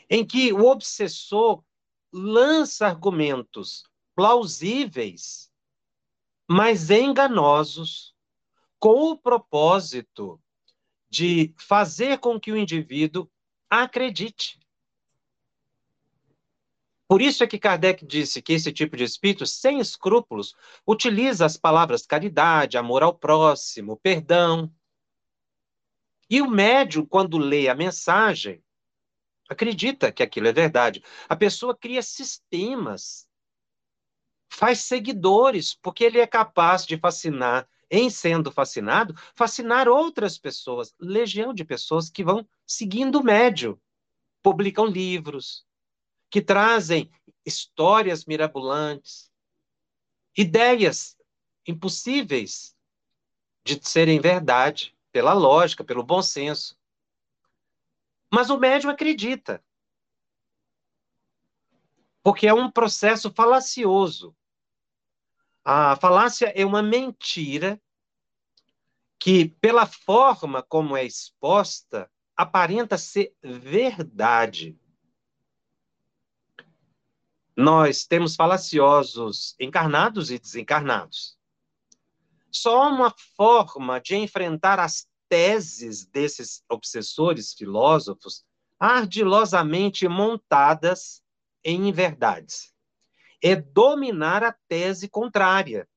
em 0.10 0.26
que 0.26 0.54
o 0.54 0.66
obsessor 0.66 1.64
lança 2.12 2.88
argumentos 2.88 3.84
plausíveis, 4.16 5.52
mas 6.50 6.90
enganosos, 6.90 8.16
com 8.80 9.12
o 9.12 9.18
propósito 9.18 10.42
de 11.10 11.54
fazer 11.58 12.20
com 12.20 12.40
que 12.40 12.52
o 12.52 12.58
indivíduo 12.58 13.30
acredite. 13.70 14.60
Por 17.08 17.22
isso 17.22 17.44
é 17.44 17.48
que 17.48 17.58
Kardec 17.58 18.06
disse 18.06 18.42
que 18.42 18.54
esse 18.54 18.72
tipo 18.72 18.98
de 18.98 19.04
espírito, 19.04 19.46
sem 19.46 19.80
escrúpulos, 19.80 20.54
utiliza 20.86 21.46
as 21.46 21.56
palavras 21.56 22.06
caridade, 22.06 22.78
amor 22.78 23.02
ao 23.02 23.14
próximo, 23.14 23.98
perdão. 23.98 24.70
E 26.30 26.42
o 26.42 26.50
médium, 26.50 27.06
quando 27.06 27.38
lê 27.38 27.70
a 27.70 27.76
mensagem, 27.76 28.62
acredita 29.50 30.12
que 30.12 30.24
aquilo 30.24 30.48
é 30.48 30.54
verdade. 30.54 31.04
A 31.28 31.36
pessoa 31.36 31.76
cria 31.76 32.02
sistemas, 32.02 33.28
faz 34.50 34.80
seguidores, 34.84 35.74
porque 35.76 36.04
ele 36.04 36.20
é 36.20 36.28
capaz 36.28 36.86
de 36.86 36.98
fascinar, 36.98 37.68
em 37.90 38.10
sendo 38.10 38.52
fascinado, 38.52 39.16
fascinar 39.34 39.88
outras 39.88 40.38
pessoas, 40.38 40.94
legião 41.00 41.54
de 41.54 41.64
pessoas 41.64 42.10
que 42.10 42.24
vão 42.24 42.48
seguindo 42.66 43.20
o 43.20 43.24
médium, 43.24 43.80
publicam 44.44 44.86
livros, 44.86 45.66
que 46.30 46.42
trazem 46.42 47.10
histórias 47.46 48.26
mirabolantes, 48.26 49.32
ideias 50.38 51.18
impossíveis 51.66 52.76
de 53.66 53.80
serem 53.82 54.20
verdade, 54.20 54.96
pela 55.12 55.34
lógica, 55.34 55.84
pelo 55.84 56.04
bom 56.04 56.22
senso. 56.22 56.77
Mas 58.32 58.50
o 58.50 58.58
médium 58.58 58.92
acredita. 58.92 59.64
Porque 62.24 62.48
é 62.48 62.54
um 62.54 62.70
processo 62.70 63.32
falacioso. 63.34 64.36
A 65.64 65.96
falácia 65.96 66.52
é 66.56 66.66
uma 66.66 66.82
mentira 66.82 67.82
que, 69.20 69.50
pela 69.62 69.86
forma 69.86 70.62
como 70.62 70.96
é 70.96 71.04
exposta, 71.04 72.12
aparenta 72.36 72.98
ser 72.98 73.36
verdade. 73.42 74.78
nós 77.58 78.06
temos 78.06 78.36
falaciosos 78.36 79.56
encarnados 79.60 80.30
e 80.30 80.38
desencarnados. 80.38 81.36
Só 82.52 82.88
uma 82.88 83.12
forma 83.36 84.00
de 84.00 84.16
enfrentar 84.16 84.80
as 84.80 85.08
teses 85.30 86.06
desses 86.06 86.64
obsessores 86.70 87.54
filósofos 87.54 88.46
ardilosamente 88.80 90.08
montadas 90.08 91.22
em 91.64 91.92
verdades 91.92 92.74
é 93.44 93.56
dominar 93.56 94.44
a 94.44 94.56
tese 94.68 95.08
contrária. 95.08 95.88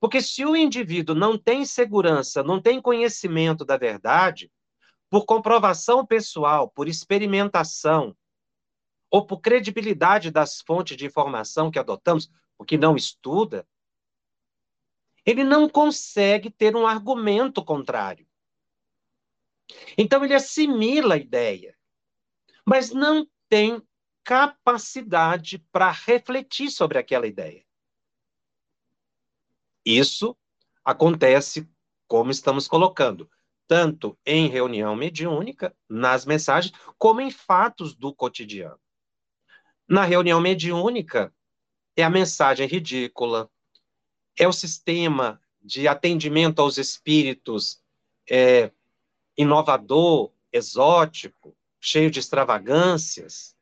Porque 0.00 0.20
se 0.20 0.44
o 0.44 0.54
indivíduo 0.54 1.14
não 1.14 1.36
tem 1.36 1.64
segurança, 1.64 2.42
não 2.42 2.60
tem 2.60 2.80
conhecimento 2.80 3.64
da 3.64 3.76
verdade, 3.76 4.50
por 5.10 5.24
comprovação 5.24 6.06
pessoal, 6.06 6.70
por 6.70 6.86
experimentação, 6.86 8.16
ou 9.10 9.26
por 9.26 9.40
credibilidade 9.40 10.30
das 10.30 10.60
fontes 10.60 10.96
de 10.96 11.06
informação 11.06 11.70
que 11.70 11.78
adotamos, 11.78 12.30
porque 12.56 12.76
não 12.76 12.94
estuda, 12.94 13.66
ele 15.28 15.44
não 15.44 15.68
consegue 15.68 16.50
ter 16.50 16.74
um 16.74 16.86
argumento 16.86 17.62
contrário. 17.62 18.26
Então 19.98 20.24
ele 20.24 20.32
assimila 20.32 21.16
a 21.16 21.18
ideia, 21.18 21.76
mas 22.64 22.92
não 22.92 23.28
tem 23.46 23.86
capacidade 24.24 25.58
para 25.70 25.90
refletir 25.90 26.70
sobre 26.70 26.96
aquela 26.96 27.26
ideia. 27.26 27.62
Isso 29.84 30.34
acontece, 30.82 31.68
como 32.06 32.30
estamos 32.30 32.66
colocando, 32.66 33.30
tanto 33.66 34.18
em 34.24 34.48
reunião 34.48 34.96
mediúnica, 34.96 35.76
nas 35.86 36.24
mensagens, 36.24 36.72
como 36.96 37.20
em 37.20 37.30
fatos 37.30 37.94
do 37.94 38.14
cotidiano. 38.14 38.80
Na 39.86 40.04
reunião 40.04 40.40
mediúnica, 40.40 41.34
é 41.94 42.02
a 42.02 42.08
mensagem 42.08 42.66
ridícula, 42.66 43.50
é 44.38 44.46
o 44.46 44.52
sistema 44.52 45.40
de 45.60 45.88
atendimento 45.88 46.60
aos 46.62 46.78
espíritos 46.78 47.82
é, 48.30 48.70
inovador, 49.36 50.32
exótico, 50.52 51.56
cheio 51.80 52.10
de 52.10 52.20
extravagâncias, 52.20 53.56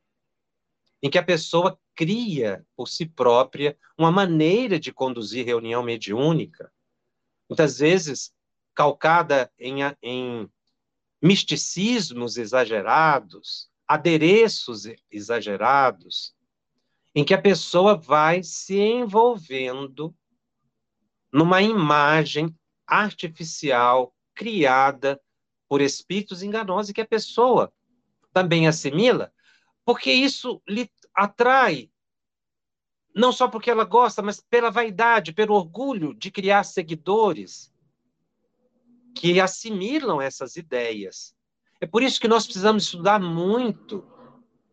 em 1.03 1.11
que 1.11 1.19
a 1.19 1.23
pessoa 1.23 1.79
cria 1.95 2.65
por 2.77 2.89
si 2.89 3.07
própria 3.07 3.77
uma 3.97 4.13
maneira 4.13 4.79
de 4.79 4.93
conduzir 4.93 5.47
reunião 5.47 5.83
mediúnica, 5.83 6.71
muitas 7.49 7.79
vezes 7.79 8.33
calcada 8.75 9.51
em, 9.59 9.77
em 10.03 10.51
misticismos 11.21 12.37
exagerados, 12.37 13.71
adereços 13.89 14.87
exagerados, 15.11 16.35
em 17.15 17.25
que 17.25 17.33
a 17.33 17.41
pessoa 17.41 17.97
vai 17.97 18.43
se 18.43 18.79
envolvendo 18.79 20.15
numa 21.33 21.63
imagem 21.63 22.55
artificial 22.87 24.15
criada 24.35 25.21
por 25.69 25.81
espíritos 25.81 26.43
enganosos 26.43 26.91
e 26.91 26.95
que 26.95 27.01
a 27.01 27.07
pessoa 27.07 27.73
também 28.33 28.69
assimila, 28.69 29.33
porque 29.85 30.13
isso 30.13 30.63
lhe 30.69 30.91
atrai, 31.15 31.91
não 33.15 33.33
só 33.33 33.49
porque 33.49 33.71
ela 33.71 33.85
gosta, 33.85 34.21
mas 34.21 34.41
pela 34.41 34.71
vaidade, 34.71 35.33
pelo 35.33 35.55
orgulho 35.55 36.15
de 36.15 36.31
criar 36.31 36.65
seguidores 36.65 37.73
que 39.15 39.41
assimilam 39.41 40.21
essas 40.21 40.57
ideias. 40.57 41.35
É 41.81 41.87
por 41.87 42.03
isso 42.03 42.21
que 42.21 42.29
nós 42.29 42.45
precisamos 42.45 42.85
estudar 42.85 43.19
muito 43.19 44.07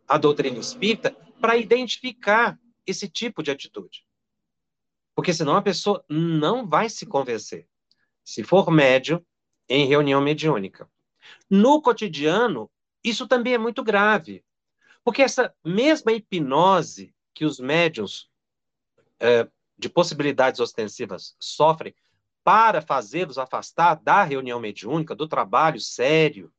a 0.08 0.18
doutrina 0.18 0.60
espírita 0.60 1.12
para 1.40 1.58
identificar 1.58 2.60
esse 2.86 3.08
tipo 3.08 3.42
de 3.42 3.52
atitude. 3.52 4.06
Porque 5.16 5.34
senão 5.34 5.56
a 5.56 5.62
pessoa 5.62 6.04
não 6.10 6.68
vai 6.68 6.90
se 6.90 7.06
convencer. 7.06 7.68
Se 8.24 8.44
for 8.44 8.72
médio, 8.72 9.26
em 9.70 9.86
reunião 9.86 10.22
mediúnica. 10.22 10.90
No 11.50 11.82
cotidiano, 11.82 12.70
isso 13.04 13.28
também 13.28 13.54
é 13.54 13.58
muito 13.58 13.84
grave. 13.84 14.44
Porque 15.04 15.22
essa 15.22 15.54
mesma 15.64 16.12
hipnose 16.12 17.14
que 17.34 17.46
os 17.46 17.60
médiums 17.60 18.30
é, 19.20 19.48
de 19.78 19.90
possibilidades 19.90 20.60
ostensivas 20.60 21.36
sofrem 21.40 21.94
para 22.44 22.82
fazê-los 22.82 23.38
afastar 23.38 23.96
da 23.96 24.24
reunião 24.24 24.60
mediúnica, 24.60 25.16
do 25.16 25.28
trabalho 25.28 25.80
sério, 25.80 26.52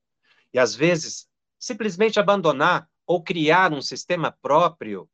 e 0.52 0.58
às 0.58 0.74
vezes 0.74 1.28
simplesmente 1.58 2.18
abandonar 2.18 2.88
ou 3.06 3.22
criar 3.22 3.72
um 3.72 3.82
sistema 3.82 4.30
próprio, 4.30 5.08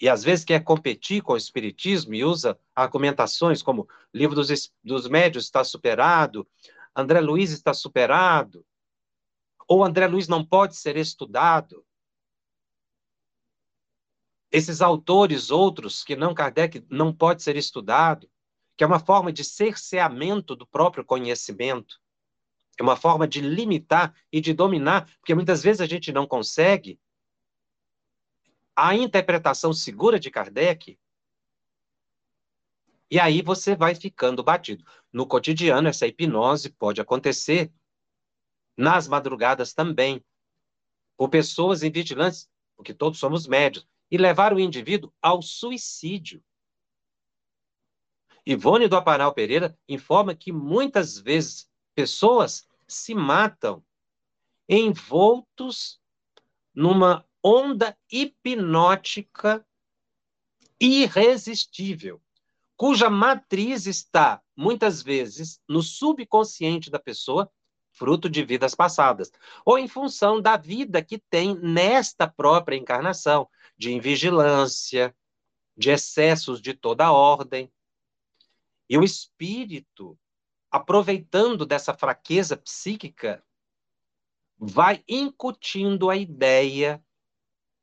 e 0.00 0.08
às 0.08 0.24
vezes 0.24 0.44
quer 0.44 0.64
competir 0.64 1.22
com 1.22 1.34
o 1.34 1.36
espiritismo 1.36 2.14
e 2.14 2.24
usa 2.24 2.58
argumentações 2.74 3.62
como 3.62 3.86
livro 4.14 4.34
dos, 4.34 4.72
dos 4.82 5.06
médios 5.06 5.44
está 5.44 5.62
superado, 5.62 6.48
André 6.96 7.20
Luiz 7.20 7.50
está 7.50 7.74
superado, 7.74 8.64
ou 9.68 9.84
André 9.84 10.06
Luiz 10.06 10.26
não 10.26 10.44
pode 10.44 10.74
ser 10.74 10.96
estudado. 10.96 11.84
Esses 14.50 14.80
autores 14.80 15.50
outros 15.50 16.02
que 16.02 16.16
não 16.16 16.34
Kardec 16.34 16.84
não 16.90 17.14
pode 17.14 17.42
ser 17.42 17.56
estudado, 17.56 18.28
que 18.76 18.82
é 18.82 18.86
uma 18.86 18.98
forma 18.98 19.30
de 19.30 19.44
cerceamento 19.44 20.56
do 20.56 20.66
próprio 20.66 21.04
conhecimento. 21.04 22.00
É 22.78 22.82
uma 22.82 22.96
forma 22.96 23.28
de 23.28 23.40
limitar 23.42 24.14
e 24.32 24.40
de 24.40 24.54
dominar, 24.54 25.06
porque 25.18 25.34
muitas 25.34 25.62
vezes 25.62 25.82
a 25.82 25.86
gente 25.86 26.10
não 26.10 26.26
consegue 26.26 26.98
a 28.74 28.94
interpretação 28.94 29.72
segura 29.72 30.18
de 30.18 30.30
Kardec. 30.30 30.98
E 33.10 33.18
aí 33.18 33.42
você 33.42 33.74
vai 33.74 33.94
ficando 33.94 34.42
batido. 34.42 34.84
No 35.12 35.26
cotidiano, 35.26 35.88
essa 35.88 36.06
hipnose 36.06 36.70
pode 36.70 37.00
acontecer 37.00 37.72
nas 38.76 39.08
madrugadas 39.08 39.74
também, 39.74 40.24
por 41.16 41.28
pessoas 41.28 41.82
invigilantes, 41.82 42.48
porque 42.76 42.94
todos 42.94 43.18
somos 43.18 43.46
médios, 43.46 43.86
e 44.10 44.16
levar 44.16 44.54
o 44.54 44.60
indivíduo 44.60 45.12
ao 45.20 45.42
suicídio. 45.42 46.42
Ivone 48.46 48.88
do 48.88 48.96
Aparal 48.96 49.34
Pereira 49.34 49.78
informa 49.88 50.34
que 50.34 50.50
muitas 50.50 51.18
vezes 51.18 51.70
pessoas 51.94 52.66
se 52.88 53.14
matam 53.14 53.84
envoltos 54.68 56.00
numa 56.74 57.24
onda 57.42 57.96
hipnótica 58.10 59.64
irresistível, 60.80 62.20
cuja 62.76 63.10
matriz 63.10 63.86
está, 63.86 64.42
muitas 64.56 65.02
vezes, 65.02 65.60
no 65.68 65.82
subconsciente 65.82 66.90
da 66.90 66.98
pessoa, 66.98 67.50
fruto 67.92 68.30
de 68.30 68.42
vidas 68.44 68.74
passadas, 68.74 69.30
ou 69.64 69.78
em 69.78 69.88
função 69.88 70.40
da 70.40 70.56
vida 70.56 71.02
que 71.02 71.18
tem 71.18 71.54
nesta 71.56 72.26
própria 72.26 72.76
encarnação, 72.76 73.48
de 73.76 73.92
invigilância, 73.92 75.14
de 75.76 75.90
excessos 75.90 76.60
de 76.60 76.72
toda 76.72 77.12
ordem. 77.12 77.70
E 78.88 78.96
o 78.96 79.04
espírito 79.04 80.18
aproveitando 80.70 81.66
dessa 81.66 81.92
fraqueza 81.92 82.56
psíquica, 82.56 83.44
vai 84.56 85.02
incutindo 85.08 86.08
a 86.08 86.16
ideia 86.16 87.02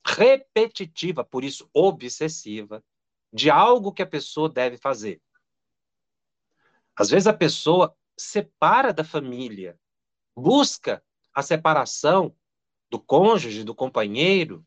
repetitiva, 0.05 1.23
por 1.23 1.43
isso 1.43 1.69
obsessiva, 1.73 2.83
de 3.31 3.49
algo 3.49 3.91
que 3.91 4.01
a 4.01 4.07
pessoa 4.07 4.49
deve 4.49 4.77
fazer. 4.77 5.21
Às 6.95 7.09
vezes 7.09 7.27
a 7.27 7.33
pessoa 7.33 7.95
separa 8.17 8.91
da 8.91 9.03
família, 9.03 9.79
busca 10.35 11.03
a 11.33 11.43
separação 11.43 12.35
do 12.89 12.99
cônjuge, 12.99 13.63
do 13.63 13.75
companheiro, 13.75 14.65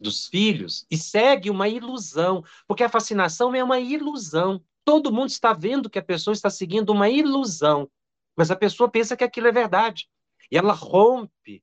dos 0.00 0.28
filhos, 0.28 0.86
e 0.90 0.96
segue 0.96 1.50
uma 1.50 1.68
ilusão, 1.68 2.44
porque 2.66 2.84
a 2.84 2.88
fascinação 2.88 3.54
é 3.54 3.62
uma 3.62 3.78
ilusão. 3.78 4.62
Todo 4.84 5.12
mundo 5.12 5.28
está 5.28 5.52
vendo 5.52 5.90
que 5.90 5.98
a 5.98 6.04
pessoa 6.04 6.32
está 6.32 6.48
seguindo 6.48 6.90
uma 6.90 7.08
ilusão, 7.08 7.90
mas 8.36 8.50
a 8.50 8.56
pessoa 8.56 8.90
pensa 8.90 9.16
que 9.16 9.24
aquilo 9.24 9.48
é 9.48 9.52
verdade. 9.52 10.08
E 10.50 10.56
ela 10.56 10.72
rompe, 10.72 11.62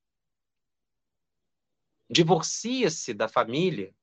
divorcia-se 2.10 3.13
da 3.13 3.28
família. 3.28 3.93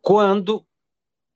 Quando 0.00 0.66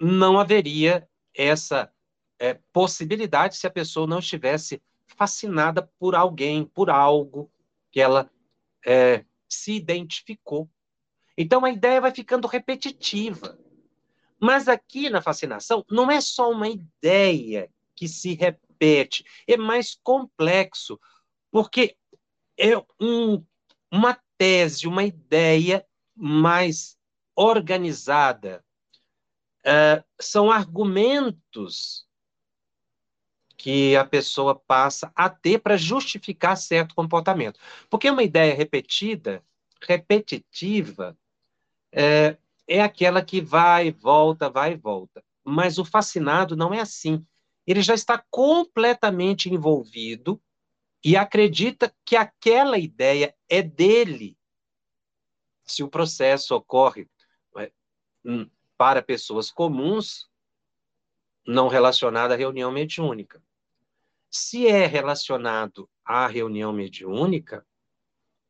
não 0.01 0.39
haveria 0.39 1.09
essa 1.35 1.93
é, 2.39 2.55
possibilidade 2.73 3.57
se 3.57 3.67
a 3.67 3.71
pessoa 3.71 4.07
não 4.07 4.19
estivesse 4.19 4.83
fascinada 5.07 5.83
por 5.99 6.15
alguém, 6.15 6.65
por 6.65 6.91
algo 6.91 7.51
que 7.91 8.01
ela 8.01 8.31
é, 8.85 9.25
se 9.49 9.73
identificou. 9.73 10.69
Então 11.37 11.65
a 11.65 11.71
ideia 11.71 12.01
vai 12.01 12.13
ficando 12.13 12.49
repetitiva. 12.49 13.59
Mas 14.39 14.69
aqui 14.69 15.09
na 15.09 15.23
fascinação 15.23 15.85
não 15.91 16.11
é 16.11 16.21
só 16.21 16.51
uma 16.51 16.69
ideia 16.69 17.71
que 17.95 18.09
se 18.09 18.35
repete, 18.35 19.25
é 19.47 19.57
mais 19.57 19.99
complexo, 20.03 21.01
porque 21.51 21.97
é 22.59 22.77
um, 23.01 23.45
uma 23.91 24.19
tese, 24.39 24.87
uma 24.87 25.05
ideia 25.05 25.85
mais 26.15 26.97
organizada. 27.37 28.65
Uh, 29.67 30.05
são 30.21 30.51
argumentos 30.51 32.07
que 33.57 33.97
a 33.97 34.05
pessoa 34.05 34.55
passa 34.55 35.11
a 35.15 35.31
ter 35.31 35.59
para 35.59 35.77
justificar 35.77 36.57
certo 36.57 36.95
comportamento. 36.95 37.59
Porque 37.89 38.11
uma 38.11 38.23
ideia 38.23 38.55
repetida, 38.55 39.43
repetitiva, 39.81 41.17
é, 41.91 42.37
é 42.69 42.83
aquela 42.83 43.25
que 43.25 43.41
vai 43.41 43.91
volta, 43.91 44.51
vai 44.51 44.77
volta. 44.77 45.25
Mas 45.43 45.79
o 45.79 45.85
fascinado 45.85 46.55
não 46.55 46.75
é 46.75 46.81
assim. 46.81 47.25
Ele 47.67 47.81
já 47.81 47.95
está 47.95 48.23
completamente 48.31 49.49
envolvido 49.49 50.41
e 51.05 51.17
acredita 51.17 51.95
que 52.03 52.17
aquela 52.17 52.79
ideia 52.79 53.37
é 53.47 53.61
dele. 53.61 54.39
Se 55.63 55.83
o 55.83 55.89
processo 55.89 56.55
ocorre 56.55 57.11
é, 57.59 57.71
hum, 58.25 58.49
para 58.77 59.03
pessoas 59.03 59.51
comuns, 59.51 60.31
não 61.47 61.69
relacionado 61.69 62.33
à 62.33 62.37
reunião 62.37 62.73
mediúnica. 62.73 63.43
Se 64.31 64.67
é 64.67 64.87
relacionado 64.87 65.89
à 66.03 66.27
reunião 66.27 66.73
mediúnica, 66.73 67.67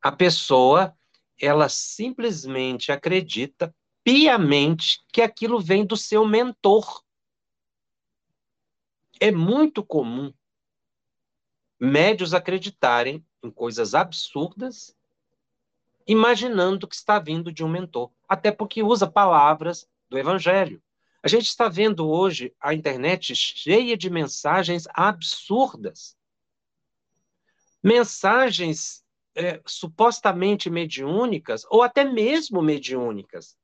a 0.00 0.12
pessoa 0.12 0.96
ela 1.36 1.68
simplesmente 1.68 2.92
acredita 2.92 3.74
piamente 4.04 5.04
que 5.12 5.20
aquilo 5.20 5.58
vem 5.60 5.84
do 5.84 5.96
seu 5.96 6.24
mentor. 6.24 7.02
É 9.20 9.32
muito 9.32 9.84
comum 9.84 10.32
médios 11.84 12.34
acreditarem 12.34 13.24
em 13.42 13.50
coisas 13.50 13.94
absurdas, 13.94 14.96
imaginando 16.06 16.88
que 16.88 16.94
está 16.94 17.18
vindo 17.18 17.52
de 17.52 17.64
um 17.64 17.68
mentor, 17.68 18.10
até 18.28 18.50
porque 18.50 18.82
usa 18.82 19.06
palavras 19.06 19.88
do 20.08 20.18
evangelho. 20.18 20.82
A 21.22 21.28
gente 21.28 21.46
está 21.46 21.68
vendo 21.68 22.08
hoje 22.08 22.54
a 22.60 22.74
internet 22.74 23.34
cheia 23.34 23.96
de 23.96 24.10
mensagens 24.10 24.86
absurdas. 24.92 26.16
Mensagens 27.82 29.02
é, 29.34 29.60
supostamente 29.66 30.70
mediúnicas, 30.70 31.66
ou 31.70 31.82
até 31.82 32.04
mesmo 32.04 32.62
mediúnicas, 32.62 33.56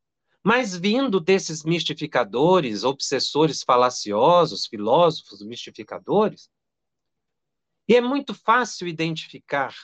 mas 0.42 0.74
vindo 0.74 1.20
desses 1.20 1.64
mistificadores, 1.64 2.82
obsessores 2.82 3.62
falaciosos, 3.62 4.66
filósofos 4.66 5.42
mistificadores. 5.42 6.50
E 7.90 7.96
é 7.96 8.00
muito 8.00 8.32
fácil 8.34 8.86
identificar. 8.86 9.74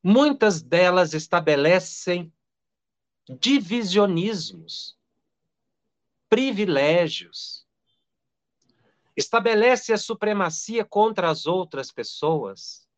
Muitas 0.00 0.62
delas 0.62 1.14
estabelecem 1.14 2.32
divisionismos 3.40 4.96
privilégios. 6.28 7.66
Estabelece 9.16 9.92
a 9.92 9.98
supremacia 9.98 10.84
contra 10.84 11.28
as 11.28 11.44
outras 11.44 11.90
pessoas. 11.90 12.88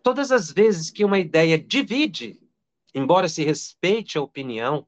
Todas 0.00 0.30
as 0.30 0.52
vezes 0.52 0.92
que 0.92 1.04
uma 1.04 1.18
ideia 1.18 1.58
divide, 1.58 2.40
embora 2.94 3.28
se 3.28 3.42
respeite 3.42 4.16
a 4.16 4.22
opinião, 4.22 4.86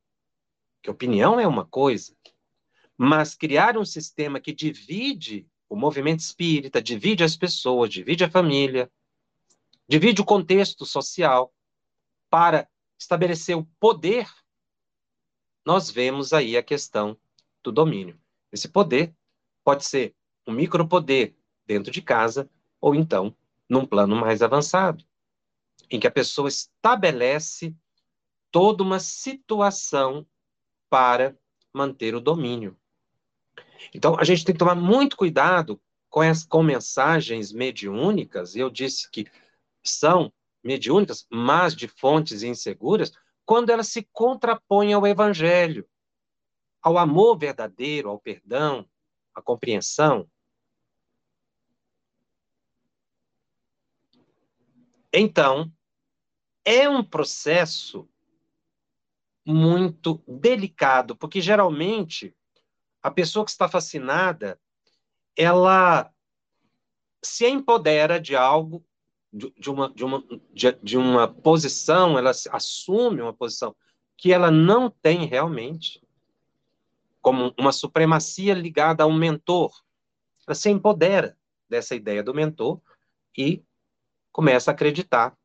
que 0.80 0.88
opinião 0.88 1.40
é 1.40 1.48
uma 1.48 1.66
coisa, 1.66 2.16
mas 2.96 3.34
criar 3.34 3.76
um 3.76 3.84
sistema 3.84 4.38
que 4.38 4.52
divide 4.52 5.50
o 5.68 5.76
movimento 5.76 6.20
espírita, 6.20 6.82
divide 6.82 7.24
as 7.24 7.36
pessoas, 7.36 7.90
divide 7.90 8.24
a 8.24 8.30
família, 8.30 8.90
divide 9.88 10.20
o 10.20 10.24
contexto 10.24 10.84
social 10.84 11.52
para 12.30 12.68
estabelecer 12.98 13.56
o 13.56 13.64
poder 13.78 14.26
nós 15.66 15.90
vemos 15.90 16.32
aí 16.32 16.56
a 16.56 16.62
questão 16.62 17.18
do 17.60 17.72
domínio. 17.72 18.16
Esse 18.52 18.68
poder 18.68 19.12
pode 19.64 19.84
ser 19.84 20.14
um 20.46 20.52
micropoder 20.52 21.34
dentro 21.66 21.90
de 21.90 22.00
casa, 22.00 22.48
ou 22.80 22.94
então 22.94 23.36
num 23.68 23.84
plano 23.84 24.14
mais 24.14 24.42
avançado, 24.42 25.04
em 25.90 25.98
que 25.98 26.06
a 26.06 26.10
pessoa 26.10 26.48
estabelece 26.48 27.74
toda 28.52 28.84
uma 28.84 29.00
situação 29.00 30.24
para 30.88 31.36
manter 31.74 32.14
o 32.14 32.20
domínio. 32.20 32.78
Então, 33.94 34.16
a 34.18 34.24
gente 34.24 34.44
tem 34.44 34.54
que 34.54 34.58
tomar 34.58 34.74
muito 34.74 35.16
cuidado 35.16 35.80
com, 36.08 36.20
as, 36.20 36.44
com 36.44 36.62
mensagens 36.62 37.52
mediúnicas, 37.52 38.56
eu 38.56 38.70
disse 38.70 39.10
que 39.10 39.26
são 39.84 40.32
mediúnicas, 40.62 41.26
mas 41.30 41.74
de 41.74 41.88
fontes 41.88 42.42
inseguras, 42.42 43.12
quando 43.44 43.70
ela 43.70 43.84
se 43.84 44.02
contrapõe 44.12 44.92
ao 44.92 45.06
evangelho, 45.06 45.88
ao 46.82 46.98
amor 46.98 47.38
verdadeiro, 47.38 48.08
ao 48.08 48.18
perdão, 48.18 48.88
à 49.34 49.40
compreensão. 49.40 50.28
Então, 55.12 55.72
é 56.64 56.88
um 56.88 57.02
processo 57.02 58.08
muito 59.46 60.20
delicado, 60.26 61.16
porque 61.16 61.40
geralmente 61.40 62.35
a 63.06 63.10
pessoa 63.12 63.44
que 63.44 63.52
está 63.52 63.68
fascinada, 63.68 64.60
ela 65.36 66.12
se 67.22 67.46
empodera 67.46 68.18
de 68.18 68.34
algo 68.34 68.84
de, 69.32 69.48
de, 69.56 69.70
uma, 69.70 69.94
de, 69.94 70.04
uma, 70.04 70.24
de, 70.52 70.72
de 70.82 70.98
uma 70.98 71.28
posição, 71.28 72.18
ela 72.18 72.32
assume 72.50 73.22
uma 73.22 73.32
posição 73.32 73.76
que 74.16 74.32
ela 74.32 74.50
não 74.50 74.90
tem 74.90 75.24
realmente, 75.24 76.04
como 77.20 77.54
uma 77.56 77.70
supremacia 77.70 78.54
ligada 78.54 79.04
a 79.04 79.06
um 79.06 79.16
mentor. 79.16 79.72
Ela 80.44 80.56
se 80.56 80.68
empodera 80.68 81.38
dessa 81.68 81.94
ideia 81.94 82.24
do 82.24 82.34
mentor 82.34 82.80
e 83.38 83.62
começa 84.32 84.72
a 84.72 84.74
acreditar 84.74 85.38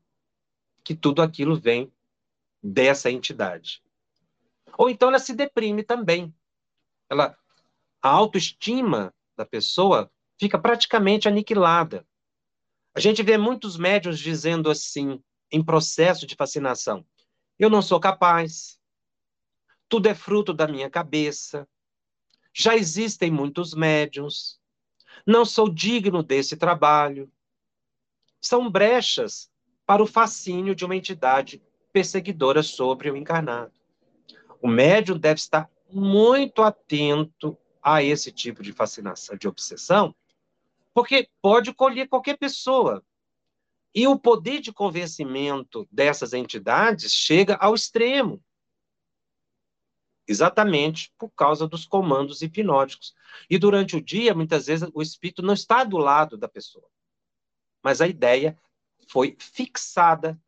que 0.84 0.96
tudo 0.96 1.22
aquilo 1.22 1.56
vem 1.60 1.94
dessa 2.64 3.12
entidade. 3.12 3.84
Ou 4.76 4.90
então 4.90 5.10
ela 5.10 5.20
se 5.20 5.36
deprime 5.36 5.84
também. 5.84 6.34
Ela, 7.08 7.38
a 8.02 8.10
autoestima 8.10 9.14
da 9.38 9.46
pessoa 9.46 10.12
fica 10.40 10.58
praticamente 10.58 11.28
aniquilada. 11.28 12.06
A 12.94 13.00
gente 13.00 13.22
vê 13.22 13.38
muitos 13.38 13.78
médios 13.78 14.20
dizendo 14.20 14.70
assim, 14.70 15.22
em 15.52 15.64
processo 15.64 16.26
de 16.26 16.36
fascinação: 16.36 17.06
eu 17.60 17.70
não 17.70 17.82
sou 17.82 18.00
capaz, 18.00 18.80
tudo 19.88 20.08
é 20.08 20.16
fruto 20.16 20.54
da 20.54 20.68
minha 20.68 20.90
cabeça, 20.90 21.68
já 22.54 22.76
existem 22.76 23.32
muitos 23.32 23.74
médios, 23.74 24.60
não 25.26 25.46
sou 25.46 25.70
digno 25.70 26.24
desse 26.24 26.58
trabalho. 26.58 27.32
São 28.42 28.70
brechas 28.70 29.50
para 29.86 30.02
o 30.02 30.08
fascínio 30.08 30.74
de 30.74 30.84
uma 30.84 30.96
entidade 30.96 31.62
perseguidora 31.94 32.64
sobre 32.64 33.12
o 33.12 33.16
encarnado. 33.16 33.74
O 34.62 34.68
médium 34.68 35.18
deve 35.18 35.40
estar 35.40 35.70
muito 35.92 36.62
atento 36.62 37.58
a 37.82 38.04
esse 38.04 38.32
tipo 38.32 38.62
de 38.62 38.72
fascinação, 38.72 39.36
de 39.36 39.48
obsessão, 39.48 40.16
porque 40.94 41.30
pode 41.42 41.74
colher 41.74 42.08
qualquer 42.08 42.38
pessoa. 42.38 43.04
E 43.94 44.08
o 44.08 44.18
poder 44.18 44.62
de 44.62 44.72
convencimento 44.72 45.88
dessas 45.92 46.34
entidades 46.34 47.14
chega 47.14 47.56
ao 47.56 47.76
extremo. 47.76 48.42
Exatamente 50.28 51.12
por 51.18 51.30
causa 51.32 51.68
dos 51.68 51.86
comandos 51.86 52.42
hipnóticos. 52.42 53.14
E 53.50 53.58
durante 53.58 53.98
o 53.98 54.02
dia, 54.02 54.34
muitas 54.34 54.68
vezes, 54.68 54.90
o 54.94 55.02
espírito 55.02 55.42
não 55.42 55.54
está 55.54 55.84
do 55.84 55.98
lado 55.98 56.38
da 56.38 56.48
pessoa. 56.48 56.88
Mas 57.84 58.00
a 58.00 58.08
ideia 58.08 58.58
foi 59.10 59.36
fixada. 59.40 60.40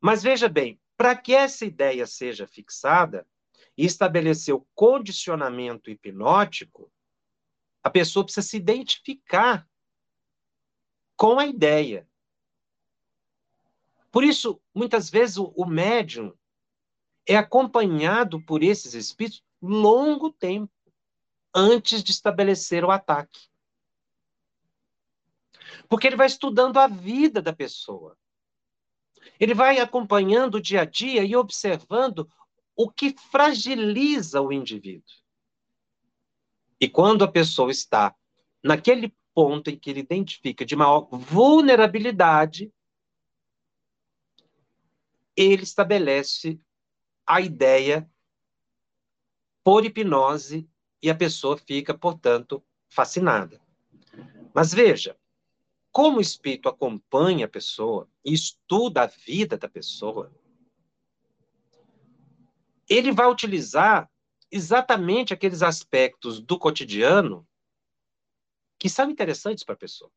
Mas 0.00 0.22
veja 0.22 0.48
bem, 0.48 0.78
para 0.96 1.16
que 1.16 1.34
essa 1.34 1.64
ideia 1.64 2.06
seja 2.06 2.46
fixada 2.46 3.26
e 3.76 3.84
estabelecer 3.84 4.54
o 4.54 4.66
condicionamento 4.74 5.90
hipnótico, 5.90 6.92
a 7.82 7.90
pessoa 7.90 8.24
precisa 8.24 8.46
se 8.46 8.56
identificar 8.56 9.66
com 11.16 11.38
a 11.38 11.46
ideia. 11.46 12.06
Por 14.10 14.24
isso, 14.24 14.60
muitas 14.74 15.08
vezes, 15.08 15.36
o, 15.36 15.52
o 15.56 15.64
médium 15.64 16.34
é 17.26 17.36
acompanhado 17.36 18.42
por 18.44 18.62
esses 18.62 18.94
espíritos 18.94 19.42
longo 19.62 20.32
tempo 20.32 20.72
antes 21.54 22.02
de 22.02 22.10
estabelecer 22.10 22.84
o 22.84 22.90
ataque. 22.90 23.48
Porque 25.88 26.06
ele 26.06 26.16
vai 26.16 26.26
estudando 26.26 26.78
a 26.78 26.86
vida 26.86 27.42
da 27.42 27.52
pessoa. 27.52 28.16
Ele 29.38 29.54
vai 29.54 29.78
acompanhando 29.78 30.56
o 30.56 30.60
dia 30.60 30.82
a 30.82 30.84
dia 30.84 31.24
e 31.24 31.36
observando 31.36 32.28
o 32.82 32.90
que 32.90 33.14
fragiliza 33.30 34.40
o 34.40 34.50
indivíduo. 34.50 35.14
E 36.80 36.88
quando 36.88 37.22
a 37.22 37.30
pessoa 37.30 37.70
está 37.70 38.16
naquele 38.64 39.14
ponto 39.34 39.68
em 39.68 39.78
que 39.78 39.90
ele 39.90 40.00
identifica 40.00 40.64
de 40.64 40.74
maior 40.74 41.06
vulnerabilidade, 41.12 42.72
ele 45.36 45.62
estabelece 45.62 46.58
a 47.26 47.42
ideia 47.42 48.10
por 49.62 49.84
hipnose 49.84 50.66
e 51.02 51.10
a 51.10 51.14
pessoa 51.14 51.58
fica, 51.58 51.92
portanto, 51.92 52.64
fascinada. 52.88 53.60
Mas 54.54 54.72
veja, 54.72 55.18
como 55.92 56.16
o 56.16 56.22
espírito 56.22 56.70
acompanha 56.70 57.44
a 57.44 57.48
pessoa 57.48 58.08
e 58.24 58.32
estuda 58.32 59.02
a 59.02 59.06
vida 59.06 59.58
da 59.58 59.68
pessoa, 59.68 60.32
ele 62.90 63.12
vai 63.12 63.28
utilizar 63.28 64.10
exatamente 64.50 65.32
aqueles 65.32 65.62
aspectos 65.62 66.40
do 66.40 66.58
cotidiano 66.58 67.46
que 68.76 68.88
são 68.88 69.08
interessantes 69.08 69.62
para 69.62 69.74
a 69.74 69.78
pessoa. 69.78 70.10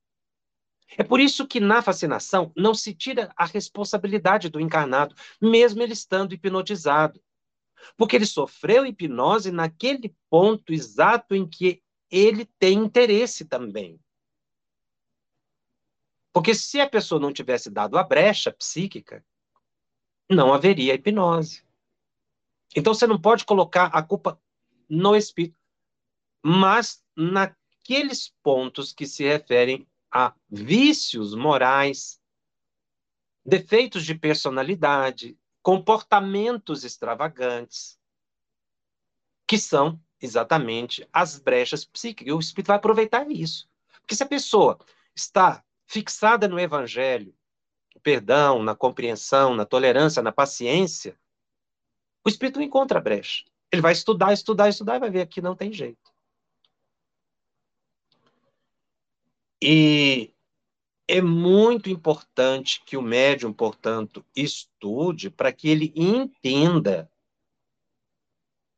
É 0.98 1.04
por 1.04 1.20
isso 1.20 1.48
que 1.48 1.60
na 1.60 1.82
fascinação 1.82 2.52
não 2.56 2.74
se 2.74 2.94
tira 2.94 3.32
a 3.38 3.46
responsabilidade 3.46 4.50
do 4.50 4.60
encarnado, 4.60 5.16
mesmo 5.40 5.82
ele 5.84 5.94
estando 5.94 6.34
hipnotizado. 6.34 7.22
Porque 7.96 8.16
ele 8.16 8.26
sofreu 8.26 8.86
hipnose 8.86 9.52
naquele 9.52 10.16
ponto 10.30 10.74
exato 10.74 11.36
em 11.36 11.48
que 11.48 11.84
ele 12.10 12.46
tem 12.58 12.78
interesse 12.78 13.46
também. 13.46 14.00
Porque 16.32 16.56
se 16.56 16.80
a 16.80 16.90
pessoa 16.90 17.20
não 17.20 17.34
tivesse 17.34 17.70
dado 17.70 17.98
a 17.98 18.04
brecha 18.04 18.52
psíquica, 18.52 19.24
não 20.30 20.54
haveria 20.54 20.96
hipnose. 20.96 21.64
Então 22.76 22.94
você 22.94 23.06
não 23.06 23.20
pode 23.20 23.46
colocar 23.46 23.86
a 23.88 24.02
culpa 24.02 24.40
no 24.90 25.16
espírito, 25.16 25.58
mas 26.44 27.04
naqueles 27.16 28.34
pontos 28.42 28.92
que 28.92 29.06
se 29.06 29.24
referem 29.24 29.88
a 30.12 30.34
vícios 30.50 31.34
morais, 31.36 32.20
defeitos 33.46 34.06
de 34.06 34.16
personalidade, 34.16 35.38
comportamentos 35.62 36.84
extravagantes, 36.84 37.98
que 39.48 39.58
são 39.58 40.00
exatamente 40.22 41.08
as 41.12 41.40
brechas 41.40 41.86
psíquicas. 41.86 42.34
O 42.34 42.40
espírito 42.40 42.68
vai 42.68 42.78
aproveitar 42.78 43.30
isso. 43.30 43.70
Porque 44.02 44.16
se 44.16 44.24
a 44.24 44.28
pessoa 44.28 44.80
está 45.16 45.64
fixada 45.86 46.48
no 46.48 46.60
evangelho, 46.60 47.36
perdão, 48.02 48.62
na 48.62 48.76
compreensão, 48.76 49.56
na 49.56 49.66
tolerância, 49.66 50.22
na 50.22 50.32
paciência, 50.32 51.18
o 52.26 52.30
espírito 52.30 52.62
encontra 52.62 53.00
a 53.00 53.02
brecha. 53.02 53.44
Ele 53.72 53.82
vai 53.82 53.92
estudar, 53.92 54.32
estudar, 54.34 54.70
estudar 54.70 54.96
e 54.96 55.00
vai 55.00 55.10
ver 55.10 55.28
que 55.28 55.42
não 55.42 55.56
tem 55.56 55.74
jeito. 55.74 56.12
E 59.62 60.34
é 61.08 61.22
muito 61.22 61.90
importante 61.90 62.82
que 62.86 62.98
o 62.98 63.02
médium, 63.02 63.52
portanto, 63.52 64.26
estude 64.36 65.30
para 65.30 65.52
que 65.52 65.70
ele 65.70 65.92
entenda 65.96 67.10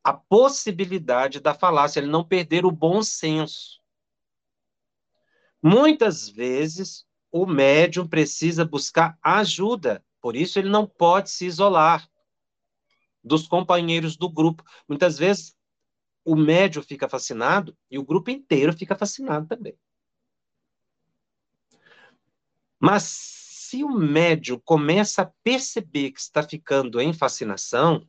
a 0.04 0.14
possibilidade 0.14 1.40
da 1.40 1.54
falácia, 1.54 2.00
ele 2.00 2.08
não 2.08 2.24
perder 2.24 2.66
o 2.66 2.72
bom 2.72 3.02
senso. 3.02 3.82
Muitas 5.62 6.30
vezes, 6.30 7.06
o 7.32 7.46
médium 7.46 8.08
precisa 8.08 8.64
buscar 8.64 9.18
ajuda, 9.22 10.06
por 10.22 10.36
isso 10.36 10.60
ele 10.60 10.70
não 10.70 10.86
pode 10.86 11.32
se 11.32 11.48
isolar 11.48 12.08
dos 13.26 13.48
companheiros 13.48 14.16
do 14.16 14.30
grupo. 14.30 14.64
Muitas 14.88 15.18
vezes, 15.18 15.58
o 16.24 16.36
médium 16.36 16.84
fica 16.84 17.10
fascinado 17.10 17.76
e 17.90 17.98
o 17.98 18.06
grupo 18.06 18.30
inteiro 18.30 18.72
fica 18.72 18.96
fascinado 18.96 19.48
também. 19.48 19.78
Mas 22.80 23.04
se 23.04 23.84
o 23.84 23.90
médium 23.90 24.60
começa 24.60 25.24
a 25.24 25.32
perceber 25.44 26.12
que 26.12 26.20
está 26.20 26.44
ficando 26.44 27.02
em 27.02 27.14
fascinação, 27.14 28.08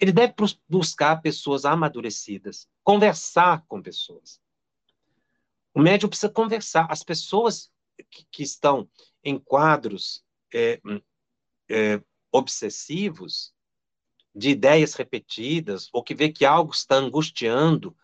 ele 0.00 0.12
deve 0.12 0.32
buscar 0.68 1.20
pessoas 1.20 1.64
amadurecidas, 1.64 2.68
conversar 2.84 3.64
com 3.66 3.82
pessoas. 3.82 4.40
O 5.74 5.80
médium 5.80 6.08
precisa 6.08 6.30
conversar. 6.30 6.86
As 6.88 7.02
pessoas 7.02 7.70
que, 8.10 8.24
que 8.30 8.42
estão 8.44 8.88
em 9.24 9.38
quadros 9.38 10.24
é, 10.54 10.80
é, 11.68 12.00
obsessivos, 12.30 13.52
de 14.38 14.50
ideias 14.50 14.94
repetidas, 14.94 15.88
ou 15.92 16.02
que 16.02 16.14
vê 16.14 16.28
que 16.28 16.46
algo 16.46 16.72
está 16.72 16.94
angustiando, 16.94 17.96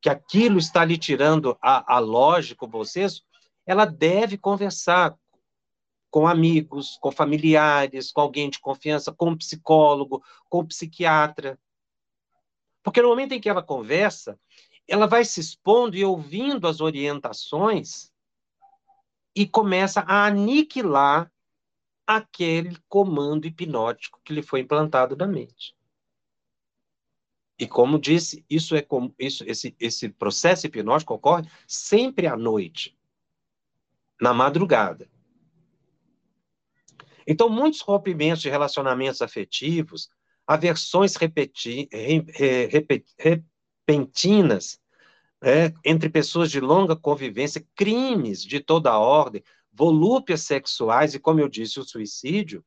que 0.00 0.08
aquilo 0.08 0.58
está 0.58 0.84
lhe 0.84 0.98
tirando 0.98 1.56
a, 1.62 1.94
a 1.94 1.98
lógica, 2.00 2.64
o 2.64 2.68
bom 2.68 2.84
senso, 2.84 3.22
ela 3.64 3.84
deve 3.84 4.36
conversar 4.36 5.16
com 6.10 6.26
amigos, 6.26 6.98
com 7.00 7.12
familiares, 7.12 8.10
com 8.10 8.20
alguém 8.20 8.50
de 8.50 8.58
confiança, 8.58 9.12
com 9.12 9.30
um 9.30 9.36
psicólogo, 9.36 10.24
com 10.48 10.60
um 10.60 10.66
psiquiatra. 10.66 11.58
Porque 12.82 13.00
no 13.00 13.08
momento 13.08 13.32
em 13.32 13.40
que 13.40 13.48
ela 13.48 13.62
conversa, 13.62 14.38
ela 14.88 15.06
vai 15.06 15.24
se 15.24 15.40
expondo 15.40 15.96
e 15.96 16.04
ouvindo 16.04 16.66
as 16.66 16.80
orientações 16.80 18.12
e 19.36 19.46
começa 19.46 20.00
a 20.00 20.26
aniquilar 20.26 21.30
aquele 22.06 22.76
comando 22.88 23.46
hipnótico 23.46 24.20
que 24.24 24.32
lhe 24.32 24.42
foi 24.42 24.60
implantado 24.60 25.16
na 25.16 25.26
mente. 25.26 25.75
E 27.58 27.66
como 27.66 27.98
disse, 27.98 28.44
isso 28.50 28.76
é 28.76 28.82
como 28.82 29.14
isso 29.18 29.42
esse 29.46 29.74
esse 29.80 30.08
processo 30.08 30.66
hipnótico 30.66 31.14
ocorre 31.14 31.48
sempre 31.66 32.26
à 32.26 32.36
noite 32.36 32.96
na 34.20 34.34
madrugada. 34.34 35.08
Então, 37.26 37.48
muitos 37.48 37.80
rompimentos 37.80 38.42
de 38.42 38.48
relacionamentos 38.48 39.20
afetivos, 39.20 40.08
aversões 40.46 41.16
repeti, 41.16 41.88
repentinas 43.86 44.80
é, 45.42 45.72
entre 45.84 46.08
pessoas 46.08 46.50
de 46.50 46.60
longa 46.60 46.94
convivência, 46.94 47.66
crimes 47.74 48.42
de 48.42 48.60
toda 48.60 48.96
ordem, 48.96 49.42
volúpias 49.72 50.42
sexuais 50.42 51.14
e, 51.14 51.18
como 51.18 51.40
eu 51.40 51.48
disse, 51.48 51.80
o 51.80 51.84
suicídio, 51.84 52.64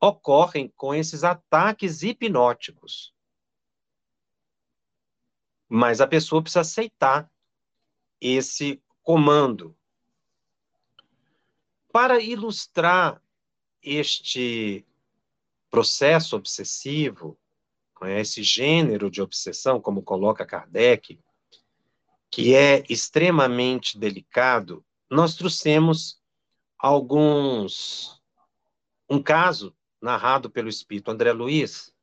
ocorrem 0.00 0.72
com 0.76 0.94
esses 0.94 1.24
ataques 1.24 2.02
hipnóticos. 2.02 3.14
Mas 5.68 6.00
a 6.00 6.06
pessoa 6.06 6.42
precisa 6.42 6.60
aceitar 6.60 7.30
esse 8.20 8.82
comando. 9.02 9.76
Para 11.92 12.20
ilustrar 12.20 13.22
este 13.82 14.86
processo 15.70 16.36
obsessivo, 16.36 17.38
né, 18.00 18.20
esse 18.20 18.42
gênero 18.42 19.10
de 19.10 19.20
obsessão, 19.20 19.80
como 19.80 20.02
coloca 20.02 20.46
Kardec, 20.46 21.20
que 22.30 22.54
é 22.54 22.84
extremamente 22.88 23.98
delicado, 23.98 24.84
nós 25.10 25.34
trouxemos 25.34 26.20
alguns. 26.78 28.22
Um 29.08 29.22
caso 29.22 29.74
narrado 30.00 30.50
pelo 30.50 30.68
espírito 30.68 31.10
André 31.10 31.32
Luiz, 31.32 31.94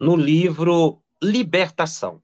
no 0.00 0.16
livro 0.16 1.02
Libertação. 1.22 2.22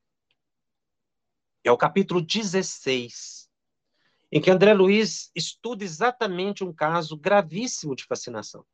É 1.63 1.73
o 1.73 1.77
capítulo 1.77 2.21
16, 2.21 3.51
em 4.31 4.41
que 4.41 4.51
André 4.51 4.75
Luiz 4.75 5.31
estuda 5.35 5.83
exatamente 5.83 6.63
um 6.63 6.73
caso 6.73 7.17
gravíssimo 7.17 7.97
de 7.97 8.05
fascinação. 8.05 8.65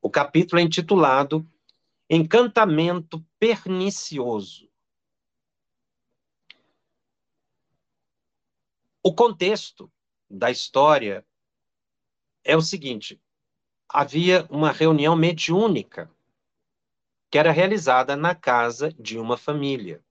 O 0.00 0.10
capítulo 0.10 0.60
é 0.60 0.64
intitulado 0.64 1.48
Encantamento 2.08 3.24
Pernicioso. 3.38 4.68
O 9.02 9.14
contexto 9.14 9.92
da 10.28 10.50
história 10.50 11.26
é 12.44 12.56
o 12.56 12.62
seguinte: 12.62 13.20
havia 13.88 14.46
uma 14.50 14.72
reunião 14.72 15.14
mediúnica 15.16 16.10
que 17.30 17.38
era 17.38 17.50
realizada 17.50 18.14
na 18.14 18.34
casa 18.34 18.92
de 18.98 19.18
uma 19.18 19.36
família. 19.36 20.04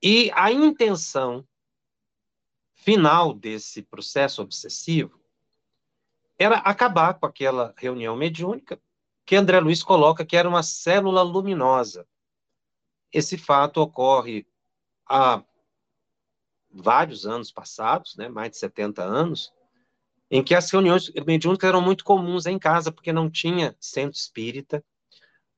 E 0.00 0.30
a 0.32 0.52
intenção 0.52 1.46
final 2.74 3.34
desse 3.34 3.82
processo 3.82 4.40
obsessivo 4.40 5.20
era 6.38 6.58
acabar 6.58 7.14
com 7.14 7.26
aquela 7.26 7.74
reunião 7.76 8.16
mediúnica 8.16 8.80
que 9.26 9.34
André 9.34 9.58
Luiz 9.58 9.82
coloca 9.82 10.24
que 10.24 10.36
era 10.36 10.48
uma 10.48 10.62
célula 10.62 11.22
luminosa. 11.22 12.06
Esse 13.12 13.36
fato 13.36 13.78
ocorre 13.80 14.46
há 15.04 15.42
vários 16.70 17.26
anos 17.26 17.50
passados, 17.50 18.16
né, 18.16 18.28
mais 18.28 18.52
de 18.52 18.58
70 18.58 19.02
anos, 19.02 19.52
em 20.30 20.42
que 20.42 20.54
as 20.54 20.70
reuniões 20.70 21.10
mediúnicas 21.26 21.68
eram 21.68 21.80
muito 21.80 22.04
comuns 22.04 22.46
em 22.46 22.58
casa, 22.58 22.92
porque 22.92 23.12
não 23.12 23.30
tinha 23.30 23.74
centro 23.80 24.16
espírita. 24.18 24.84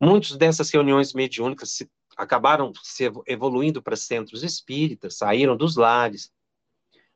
Muitas 0.00 0.36
dessas 0.36 0.70
reuniões 0.70 1.12
mediúnicas 1.12 1.72
se 1.72 1.90
acabaram 2.16 2.72
se 2.82 3.10
evoluindo 3.26 3.82
para 3.82 3.96
centros 3.96 4.42
espíritas, 4.42 5.16
saíram 5.16 5.56
dos 5.56 5.76
lares. 5.76 6.30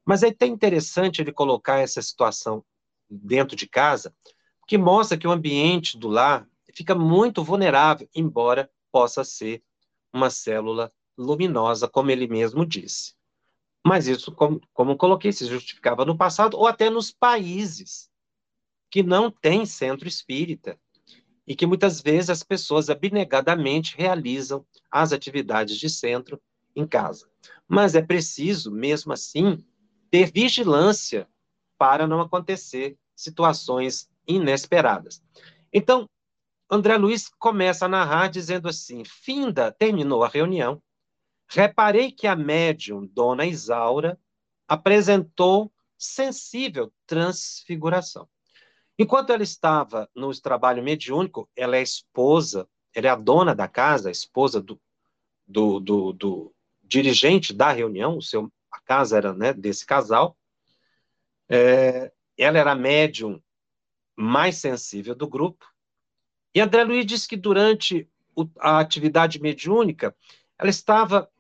Mas 0.05 0.23
é 0.23 0.29
até 0.29 0.47
interessante 0.47 1.21
ele 1.21 1.33
colocar 1.33 1.79
essa 1.79 2.03
situação 2.03 2.65
dentro 3.09 3.57
de 3.57 3.69
casa, 3.69 4.15
que 4.67 4.77
mostra 4.77 5.17
que 5.17 5.27
o 5.27 5.31
ambiente 5.31 5.99
do 5.99 6.09
lar 6.09 6.47
fica 6.75 6.95
muito 6.95 7.45
vulnerável, 7.45 8.09
embora 8.15 8.71
possa 8.91 9.23
ser 9.25 9.63
uma 10.13 10.31
célula 10.31 10.93
luminosa, 11.17 11.89
como 11.89 12.11
ele 12.11 12.27
mesmo 12.27 12.67
disse. 12.67 13.15
Mas 13.87 14.07
isso, 14.07 14.33
como, 14.33 14.61
como 14.73 14.97
coloquei, 14.97 15.33
se 15.33 15.47
justificava 15.47 16.05
no 16.05 16.17
passado 16.17 16.57
ou 16.57 16.67
até 16.67 16.89
nos 16.89 17.11
países 17.11 18.09
que 18.91 19.03
não 19.03 19.31
têm 19.31 19.67
centro 19.67 20.09
espírita 20.09 20.79
e 21.47 21.55
que 21.55 21.67
muitas 21.67 22.01
vezes 22.01 22.31
as 22.31 22.43
pessoas 22.43 22.89
abnegadamente 22.89 23.97
realizam 23.97 24.65
as 24.91 25.13
atividades 25.13 25.77
de 25.77 25.91
centro 25.91 26.41
em 26.75 26.87
casa. 26.87 27.29
Mas 27.69 27.95
é 27.95 28.03
preciso, 28.03 28.71
mesmo 28.71 29.13
assim, 29.13 29.63
ter 30.11 30.31
vigilância 30.33 31.29
para 31.77 32.07
não 32.07 32.21
acontecer 32.21 32.97
situações 33.15 34.09
inesperadas. 34.27 35.23
Então, 35.73 36.09
André 36.71 36.97
Luiz 36.97 37.29
começa 37.39 37.85
a 37.85 37.89
narrar 37.89 38.29
dizendo 38.29 38.69
assim: 38.69 39.05
Finda 39.05 39.71
terminou 39.71 40.25
a 40.25 40.29
reunião. 40.29 40.83
Reparei 41.55 42.11
que 42.11 42.27
a 42.27 42.35
médium, 42.35 43.07
Dona 43.07 43.47
Isaura, 43.47 44.19
apresentou 44.67 45.73
sensível 45.97 46.93
transfiguração. 47.07 48.29
Enquanto 48.99 49.31
ela 49.31 49.43
estava 49.45 50.11
no 50.17 50.33
trabalho 50.41 50.83
mediúnico, 50.83 51.49
ela 51.55 51.77
é 51.77 51.83
esposa, 51.83 52.69
ela 52.93 53.07
é 53.07 53.11
a 53.11 53.15
dona 53.15 53.55
da 53.55 53.69
casa, 53.69 54.09
a 54.09 54.13
esposa 54.13 54.61
do, 54.61 54.81
do, 55.47 55.79
do, 55.79 56.13
do 56.13 56.55
dirigente 56.83 57.53
da 57.53 57.71
reunião, 57.71 58.19
o 58.19 58.23
seu, 58.23 58.53
a 58.71 58.81
casa 58.81 59.17
era 59.17 59.33
né, 59.33 59.53
desse 59.53 59.87
casal. 59.87 60.37
É, 61.49 62.13
ela 62.37 62.59
era 62.59 62.73
a 62.73 62.77
médium 62.77 63.41
mais 64.17 64.57
sensível 64.57 65.15
do 65.15 65.29
grupo. 65.29 65.65
E 66.53 66.61
André 66.61 66.83
Luiz 66.83 67.07
disse 67.07 67.29
que 67.29 67.37
durante 67.37 68.09
o, 68.35 68.49
a 68.59 68.81
atividade 68.81 69.41
mediúnica, 69.41 70.17
ela 70.59 70.71
estava 70.71 71.31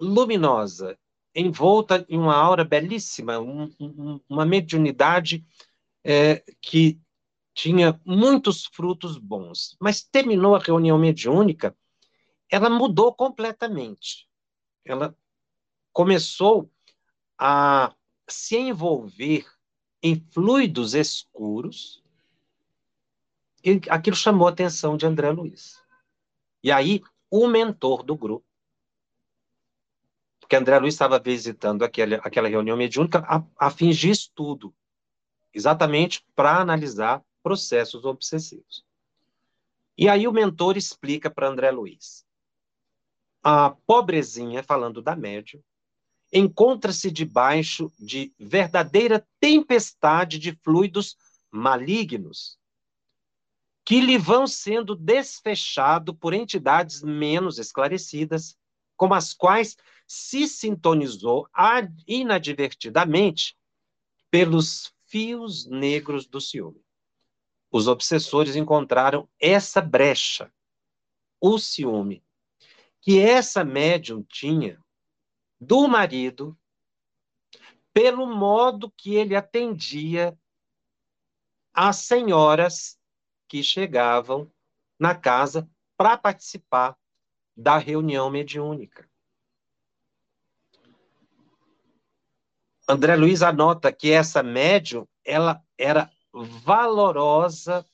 luminosa, 0.00 0.98
envolta 1.34 2.04
em 2.08 2.18
uma 2.18 2.34
aura 2.34 2.64
belíssima, 2.64 3.38
um, 3.38 3.70
um, 3.78 4.20
uma 4.28 4.44
mediunidade 4.44 5.44
é, 6.04 6.42
que 6.60 7.00
tinha 7.54 8.00
muitos 8.04 8.66
frutos 8.66 9.18
bons. 9.18 9.76
Mas 9.80 10.02
terminou 10.02 10.54
a 10.54 10.60
reunião 10.60 10.98
mediúnica, 10.98 11.76
ela 12.50 12.70
mudou 12.70 13.12
completamente. 13.12 14.28
Ela 14.84 15.14
começou 15.92 16.70
a 17.36 17.94
se 18.28 18.56
envolver 18.56 19.46
em 20.02 20.24
fluidos 20.32 20.94
escuros, 20.94 22.02
e 23.64 23.80
aquilo 23.90 24.16
chamou 24.16 24.46
a 24.46 24.50
atenção 24.50 24.96
de 24.96 25.04
André 25.04 25.30
Luiz. 25.30 25.82
E 26.62 26.70
aí, 26.70 27.02
o 27.30 27.46
mentor 27.48 28.02
do 28.02 28.16
grupo, 28.16 28.46
porque 30.48 30.56
André 30.56 30.78
Luiz 30.78 30.94
estava 30.94 31.18
visitando 31.18 31.84
aquela, 31.84 32.16
aquela 32.24 32.48
reunião 32.48 32.74
mediúnica 32.74 33.18
a, 33.28 33.44
a 33.66 33.70
fins 33.70 33.98
de 33.98 34.08
estudo, 34.08 34.74
exatamente 35.52 36.24
para 36.34 36.58
analisar 36.58 37.22
processos 37.42 38.06
obsessivos. 38.06 38.82
E 39.96 40.08
aí 40.08 40.26
o 40.26 40.32
mentor 40.32 40.78
explica 40.78 41.30
para 41.30 41.48
André 41.48 41.70
Luiz. 41.70 42.24
A 43.42 43.76
pobrezinha, 43.86 44.62
falando 44.62 45.02
da 45.02 45.14
médium, 45.14 45.60
encontra-se 46.32 47.10
debaixo 47.10 47.92
de 47.98 48.32
verdadeira 48.38 49.28
tempestade 49.38 50.38
de 50.38 50.58
fluidos 50.64 51.14
malignos 51.50 52.58
que 53.84 54.00
lhe 54.00 54.16
vão 54.16 54.46
sendo 54.46 54.96
desfechados 54.96 56.16
por 56.18 56.32
entidades 56.32 57.02
menos 57.02 57.58
esclarecidas, 57.58 58.56
com 58.96 59.12
as 59.12 59.32
quais 59.34 59.76
se 60.08 60.48
sintonizou 60.48 61.46
inadvertidamente 62.06 63.54
pelos 64.30 64.94
fios 65.04 65.66
negros 65.66 66.26
do 66.26 66.40
ciúme. 66.40 66.82
Os 67.70 67.86
obsessores 67.86 68.56
encontraram 68.56 69.28
essa 69.38 69.82
brecha, 69.82 70.50
o 71.38 71.58
ciúme, 71.58 72.24
que 73.02 73.20
essa 73.20 73.62
médium 73.62 74.22
tinha 74.22 74.82
do 75.60 75.86
marido 75.86 76.58
pelo 77.92 78.26
modo 78.26 78.90
que 78.90 79.14
ele 79.14 79.36
atendia 79.36 80.38
as 81.74 81.96
senhoras 81.96 82.98
que 83.46 83.62
chegavam 83.62 84.50
na 84.98 85.14
casa 85.14 85.68
para 85.96 86.16
participar 86.16 86.96
da 87.54 87.76
reunião 87.76 88.30
mediúnica. 88.30 89.08
André 92.88 93.16
Luiz 93.16 93.42
anota 93.42 93.92
que 93.92 94.10
essa 94.10 94.42
médium 94.42 95.06
ela 95.22 95.62
era 95.76 96.10
valorosa 96.32 97.84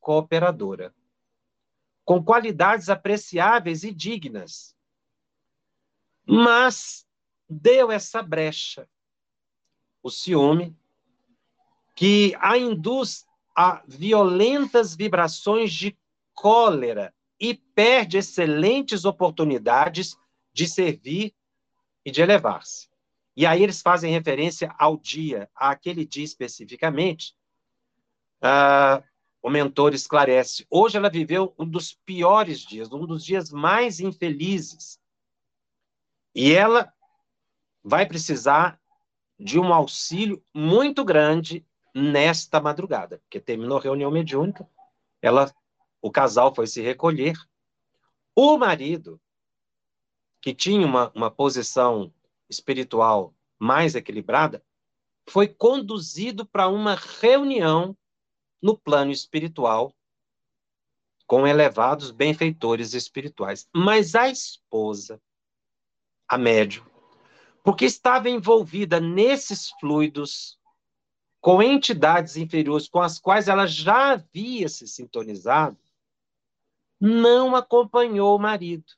cooperadora, 0.00 0.92
com 2.04 2.22
qualidades 2.22 2.88
apreciáveis 2.88 3.84
e 3.84 3.92
dignas, 3.92 4.74
mas 6.26 7.06
deu 7.48 7.92
essa 7.92 8.20
brecha, 8.20 8.88
o 10.02 10.10
ciúme, 10.10 10.76
que 11.94 12.34
a 12.40 12.58
induz 12.58 13.24
a 13.54 13.80
violentas 13.86 14.96
vibrações 14.96 15.72
de 15.72 15.96
cólera 16.34 17.14
e 17.38 17.54
perde 17.54 18.18
excelentes 18.18 19.04
oportunidades 19.04 20.16
de 20.52 20.66
servir 20.66 21.32
e 22.04 22.10
de 22.10 22.22
elevar-se. 22.22 22.91
E 23.36 23.46
aí 23.46 23.62
eles 23.62 23.80
fazem 23.80 24.12
referência 24.12 24.74
ao 24.78 24.96
dia, 24.96 25.48
àquele 25.54 26.04
dia 26.04 26.24
especificamente. 26.24 27.34
Uh, 28.42 29.02
o 29.42 29.50
mentor 29.50 29.94
esclarece. 29.94 30.66
Hoje 30.70 30.96
ela 30.96 31.10
viveu 31.10 31.54
um 31.58 31.66
dos 31.66 31.94
piores 31.94 32.60
dias, 32.60 32.92
um 32.92 33.06
dos 33.06 33.24
dias 33.24 33.50
mais 33.50 34.00
infelizes 34.00 35.00
e 36.34 36.52
ela 36.52 36.92
vai 37.82 38.06
precisar 38.06 38.80
de 39.38 39.58
um 39.58 39.72
auxílio 39.72 40.42
muito 40.54 41.04
grande 41.04 41.66
nesta 41.94 42.60
madrugada, 42.60 43.18
porque 43.18 43.40
terminou 43.40 43.78
a 43.78 43.82
reunião 43.82 44.10
mediúnica, 44.10 44.66
ela, 45.20 45.52
o 46.00 46.10
casal 46.10 46.54
foi 46.54 46.66
se 46.66 46.80
recolher. 46.80 47.36
O 48.34 48.56
marido, 48.56 49.20
que 50.40 50.54
tinha 50.54 50.86
uma, 50.86 51.12
uma 51.14 51.30
posição 51.30 52.12
espiritual 52.52 53.34
mais 53.58 53.94
equilibrada, 53.94 54.62
foi 55.28 55.48
conduzido 55.48 56.46
para 56.46 56.68
uma 56.68 56.94
reunião 56.94 57.96
no 58.60 58.76
plano 58.76 59.10
espiritual 59.10 59.94
com 61.26 61.46
elevados 61.46 62.10
benfeitores 62.10 62.92
espirituais. 62.92 63.68
Mas 63.74 64.14
a 64.14 64.28
esposa 64.28 65.20
a 66.28 66.38
médium, 66.38 66.84
porque 67.62 67.84
estava 67.84 68.28
envolvida 68.28 69.00
nesses 69.00 69.70
fluidos 69.80 70.58
com 71.40 71.62
entidades 71.62 72.36
inferiores 72.36 72.88
com 72.88 73.00
as 73.00 73.18
quais 73.18 73.48
ela 73.48 73.66
já 73.66 74.12
havia 74.12 74.68
se 74.68 74.86
sintonizado, 74.86 75.78
não 77.00 77.56
acompanhou 77.56 78.36
o 78.36 78.38
marido. 78.38 78.92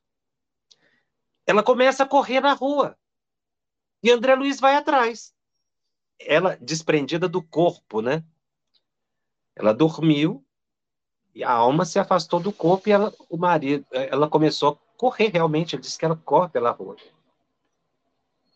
Ela 1.46 1.62
começa 1.62 2.02
a 2.02 2.08
correr 2.08 2.40
na 2.40 2.52
rua. 2.52 2.98
E 4.04 4.10
André 4.10 4.34
Luiz 4.34 4.60
vai 4.60 4.76
atrás. 4.76 5.34
Ela 6.20 6.58
desprendida 6.60 7.26
do 7.26 7.42
corpo, 7.42 8.02
né? 8.02 8.22
Ela 9.56 9.72
dormiu 9.72 10.44
e 11.34 11.42
a 11.42 11.50
alma 11.50 11.86
se 11.86 11.98
afastou 11.98 12.38
do 12.38 12.52
corpo 12.52 12.88
e 12.88 12.92
ela, 12.92 13.14
o 13.30 13.38
marido, 13.38 13.86
ela 13.90 14.28
começou 14.28 14.72
a 14.72 14.98
correr 14.98 15.28
realmente. 15.28 15.74
Ele 15.74 15.80
disse 15.80 15.98
que 15.98 16.04
ela 16.04 16.16
corre 16.16 16.50
pela 16.50 16.70
rua 16.70 16.96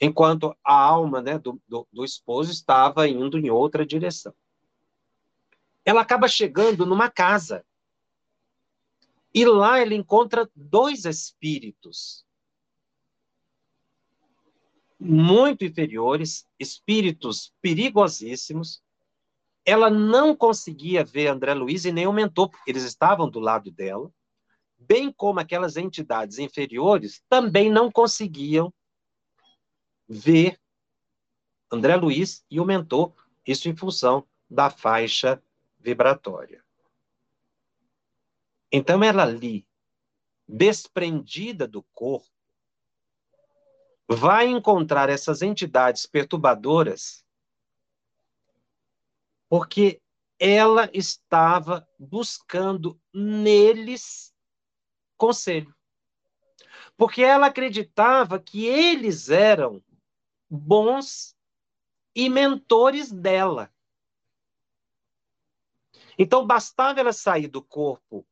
enquanto 0.00 0.54
a 0.62 0.74
alma 0.74 1.20
né, 1.20 1.38
do, 1.38 1.60
do, 1.66 1.88
do 1.92 2.04
esposo 2.04 2.52
estava 2.52 3.08
indo 3.08 3.38
em 3.38 3.50
outra 3.50 3.84
direção. 3.84 4.34
Ela 5.84 6.02
acaba 6.02 6.28
chegando 6.28 6.86
numa 6.86 7.10
casa. 7.10 7.64
E 9.34 9.44
lá 9.44 9.80
ele 9.80 9.94
encontra 9.94 10.48
dois 10.54 11.04
espíritos 11.04 12.27
muito 14.98 15.64
inferiores, 15.64 16.46
espíritos 16.58 17.52
perigosíssimos. 17.60 18.82
Ela 19.64 19.90
não 19.90 20.34
conseguia 20.34 21.04
ver 21.04 21.28
André 21.28 21.54
Luiz 21.54 21.84
e 21.84 21.92
nem 21.92 22.06
o 22.06 22.12
mentor, 22.12 22.50
eles 22.66 22.82
estavam 22.82 23.28
do 23.28 23.38
lado 23.38 23.70
dela, 23.70 24.10
bem 24.78 25.12
como 25.12 25.40
aquelas 25.40 25.76
entidades 25.76 26.38
inferiores 26.38 27.22
também 27.28 27.70
não 27.70 27.90
conseguiam 27.90 28.72
ver 30.08 30.58
André 31.70 31.96
Luiz 31.96 32.44
e 32.50 32.58
o 32.58 32.64
mentor, 32.64 33.12
isso 33.46 33.68
em 33.68 33.76
função 33.76 34.26
da 34.48 34.70
faixa 34.70 35.42
vibratória. 35.78 36.64
Então, 38.72 39.02
ela 39.02 39.22
ali, 39.22 39.66
desprendida 40.46 41.66
do 41.66 41.82
corpo, 41.94 42.37
vai 44.08 44.46
encontrar 44.46 45.10
essas 45.10 45.42
entidades 45.42 46.06
perturbadoras 46.06 47.24
porque 49.48 50.00
ela 50.38 50.88
estava 50.92 51.88
buscando 51.98 53.00
neles 53.12 54.34
conselho. 55.16 55.74
Porque 56.96 57.22
ela 57.22 57.46
acreditava 57.46 58.38
que 58.38 58.66
eles 58.66 59.30
eram 59.30 59.82
bons 60.48 61.36
e 62.14 62.28
mentores 62.28 63.10
dela. 63.10 63.72
Então 66.18 66.46
bastava 66.46 67.00
ela 67.00 67.12
sair 67.12 67.48
do 67.48 67.62
corpo, 67.62 68.26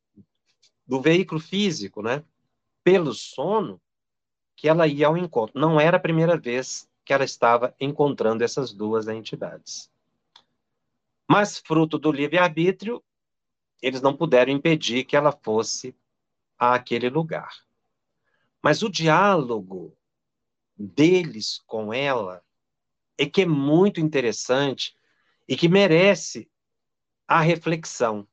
do 0.87 1.01
veículo 1.01 1.41
físico, 1.41 2.03
né, 2.03 2.25
pelo 2.83 3.13
sono, 3.13 3.81
que 4.57 4.69
ela 4.69 4.87
ia 4.87 5.07
ao 5.07 5.17
encontro. 5.17 5.61
Não 5.61 5.79
era 5.79 5.99
a 5.99 6.01
primeira 6.01 6.37
vez 6.37 6.89
que 7.05 7.13
ela 7.13 7.25
estava 7.25 7.75
encontrando 7.79 8.43
essas 8.43 8.73
duas 8.73 9.07
entidades. 9.07 9.91
Mas, 11.29 11.59
fruto 11.59 11.99
do 11.99 12.11
livre-arbítrio, 12.11 13.03
eles 13.83 14.01
não 14.01 14.17
puderam 14.17 14.53
impedir 14.53 15.05
que 15.05 15.17
ela 15.17 15.31
fosse 15.31 15.95
àquele 16.59 17.11
lugar. 17.11 17.51
Mas 18.63 18.83
o 18.83 18.89
diálogo 18.89 19.97
deles 20.77 21.63
com 21.67 21.93
ela 21.93 22.43
é 23.19 23.27
que 23.27 23.43
é 23.43 23.47
muito 23.47 24.01
interessante 24.01 24.97
e 25.49 25.57
que 25.57 25.69
merece 25.69 26.49
a 27.29 27.41
reflexão. 27.41 28.27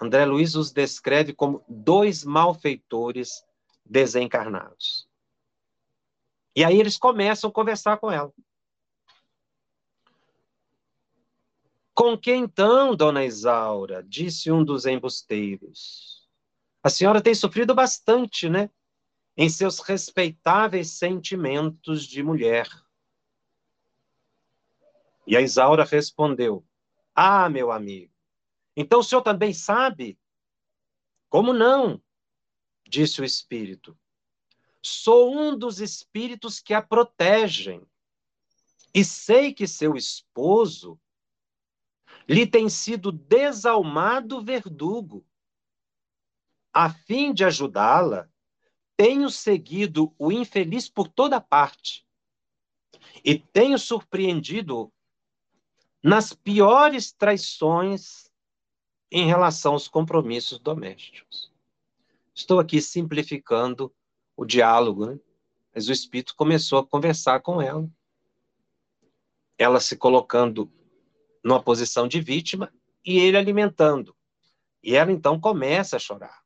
André 0.00 0.24
Luiz 0.24 0.54
os 0.54 0.70
descreve 0.70 1.32
como 1.32 1.64
dois 1.68 2.24
malfeitores 2.24 3.44
desencarnados. 3.84 5.07
E 6.54 6.64
aí 6.64 6.78
eles 6.78 6.96
começam 6.96 7.50
a 7.50 7.52
conversar 7.52 7.98
com 7.98 8.10
ela. 8.10 8.32
Com 11.94 12.16
que 12.16 12.32
então, 12.32 12.94
dona 12.94 13.24
Isaura? 13.24 14.04
Disse 14.04 14.52
um 14.52 14.64
dos 14.64 14.86
embusteiros. 14.86 16.28
A 16.82 16.88
senhora 16.88 17.20
tem 17.20 17.34
sofrido 17.34 17.74
bastante, 17.74 18.48
né? 18.48 18.70
Em 19.36 19.48
seus 19.48 19.80
respeitáveis 19.80 20.92
sentimentos 20.92 22.04
de 22.04 22.22
mulher. 22.22 22.68
E 25.26 25.36
a 25.36 25.40
Isaura 25.40 25.84
respondeu: 25.84 26.64
Ah, 27.14 27.48
meu 27.48 27.70
amigo, 27.70 28.12
então 28.76 29.00
o 29.00 29.02
senhor 29.02 29.22
também 29.22 29.52
sabe? 29.52 30.18
Como 31.28 31.52
não? 31.52 32.00
Disse 32.88 33.20
o 33.20 33.24
espírito. 33.24 33.98
Sou 34.82 35.36
um 35.36 35.56
dos 35.56 35.80
espíritos 35.80 36.60
que 36.60 36.72
a 36.72 36.82
protegem. 36.82 37.86
E 38.94 39.04
sei 39.04 39.52
que 39.52 39.66
seu 39.66 39.96
esposo 39.96 40.98
lhe 42.28 42.46
tem 42.46 42.68
sido 42.68 43.10
desalmado 43.10 44.42
verdugo. 44.42 45.26
A 46.72 46.90
fim 46.90 47.32
de 47.32 47.44
ajudá-la, 47.44 48.28
tenho 48.96 49.30
seguido 49.30 50.14
o 50.18 50.32
infeliz 50.32 50.88
por 50.88 51.08
toda 51.08 51.40
parte 51.40 52.06
e 53.24 53.38
tenho 53.38 53.78
surpreendido 53.78 54.92
nas 56.02 56.32
piores 56.32 57.12
traições 57.12 58.30
em 59.10 59.26
relação 59.26 59.72
aos 59.72 59.88
compromissos 59.88 60.58
domésticos. 60.58 61.52
Estou 62.34 62.60
aqui 62.60 62.80
simplificando 62.80 63.94
o 64.38 64.44
diálogo, 64.44 65.04
né? 65.04 65.18
mas 65.74 65.88
o 65.88 65.92
Espírito 65.92 66.36
começou 66.36 66.78
a 66.78 66.86
conversar 66.86 67.40
com 67.40 67.60
ela. 67.60 67.90
Ela 69.58 69.80
se 69.80 69.96
colocando 69.96 70.72
numa 71.42 71.60
posição 71.60 72.06
de 72.06 72.20
vítima 72.20 72.72
e 73.04 73.18
ele 73.18 73.36
alimentando. 73.36 74.14
E 74.80 74.94
ela 74.94 75.10
então 75.10 75.40
começa 75.40 75.96
a 75.96 75.98
chorar 75.98 76.40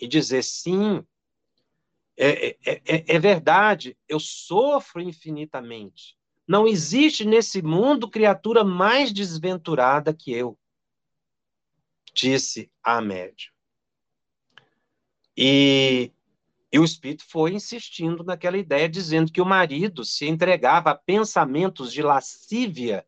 e 0.00 0.08
dizer: 0.08 0.42
sim, 0.42 1.06
é, 2.16 2.56
é, 2.66 2.82
é, 2.84 3.14
é 3.14 3.18
verdade, 3.20 3.96
eu 4.08 4.18
sofro 4.18 5.00
infinitamente. 5.00 6.18
Não 6.44 6.66
existe 6.66 7.24
nesse 7.24 7.62
mundo 7.62 8.10
criatura 8.10 8.64
mais 8.64 9.12
desventurada 9.12 10.12
que 10.12 10.32
eu, 10.32 10.58
disse 12.12 12.68
a 12.82 13.00
médium. 13.00 13.52
E, 15.36 16.12
e 16.72 16.78
o 16.78 16.84
espírito 16.84 17.24
foi 17.28 17.52
insistindo 17.52 18.24
naquela 18.24 18.56
ideia, 18.56 18.88
dizendo 18.88 19.30
que 19.30 19.42
o 19.42 19.46
marido 19.46 20.04
se 20.04 20.26
entregava 20.26 20.90
a 20.90 20.94
pensamentos 20.94 21.92
de 21.92 22.00
lascívia 22.00 23.06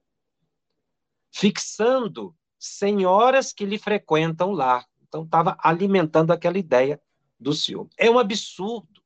fixando 1.32 2.36
senhoras 2.58 3.52
que 3.52 3.64
lhe 3.64 3.78
frequentam 3.78 4.52
lá. 4.52 4.86
Então, 5.08 5.24
estava 5.24 5.56
alimentando 5.60 6.32
aquela 6.32 6.58
ideia 6.58 7.00
do 7.40 7.52
ciúme. 7.52 7.90
É 7.96 8.10
um 8.10 8.18
absurdo. 8.18 9.02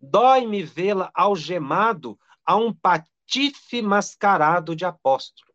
Dói-me 0.00 0.62
vê-la 0.62 1.10
algemado 1.14 2.18
a 2.44 2.56
um 2.56 2.72
patife 2.72 3.80
mascarado 3.80 4.76
de 4.76 4.84
apóstolo. 4.84 5.52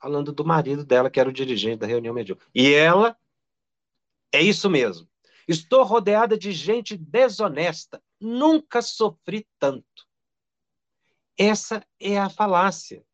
Falando 0.00 0.32
do 0.32 0.44
marido 0.44 0.84
dela, 0.84 1.10
que 1.10 1.20
era 1.20 1.28
o 1.28 1.32
dirigente 1.32 1.78
da 1.78 1.86
reunião 1.86 2.14
mediúnica. 2.14 2.46
E 2.54 2.72
ela, 2.72 3.16
é 4.32 4.42
isso 4.42 4.68
mesmo. 4.68 5.09
Estou 5.50 5.82
rodeada 5.82 6.38
de 6.38 6.52
gente 6.52 6.96
desonesta. 6.96 8.00
Nunca 8.20 8.80
sofri 8.80 9.44
tanto. 9.58 10.06
Essa 11.36 11.84
é 11.98 12.16
a 12.16 12.30
falácia. 12.30 13.04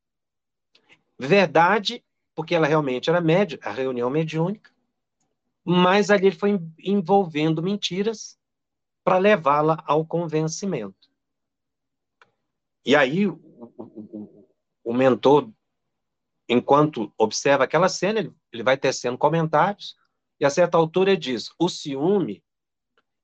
Verdade, 1.18 2.05
porque 2.34 2.55
ela 2.55 2.66
realmente 2.66 3.09
era 3.09 3.22
média, 3.22 3.59
a 3.62 3.70
reunião 3.70 4.11
mediúnica, 4.11 4.70
mas 5.64 6.11
ali 6.11 6.26
ele 6.26 6.37
foi 6.37 6.61
envolvendo 6.78 7.62
mentiras 7.62 8.39
para 9.03 9.16
levá-la 9.16 9.82
ao 9.87 10.05
convencimento. 10.05 11.09
E 12.84 12.95
aí 12.95 13.26
o, 13.26 13.41
o, 13.78 14.47
o, 14.84 14.93
mentor, 14.93 15.51
enquanto 16.47 17.11
observa 17.16 17.64
aquela 17.64 17.89
cena, 17.89 18.18
ele, 18.18 18.34
ele 18.53 18.62
vai 18.62 18.76
tecendo 18.76 19.16
comentários, 19.16 19.97
e 20.39 20.45
a 20.45 20.51
certa 20.51 20.76
altura 20.76 21.16
diz: 21.16 21.51
o 21.59 21.68
ciúme 21.68 22.43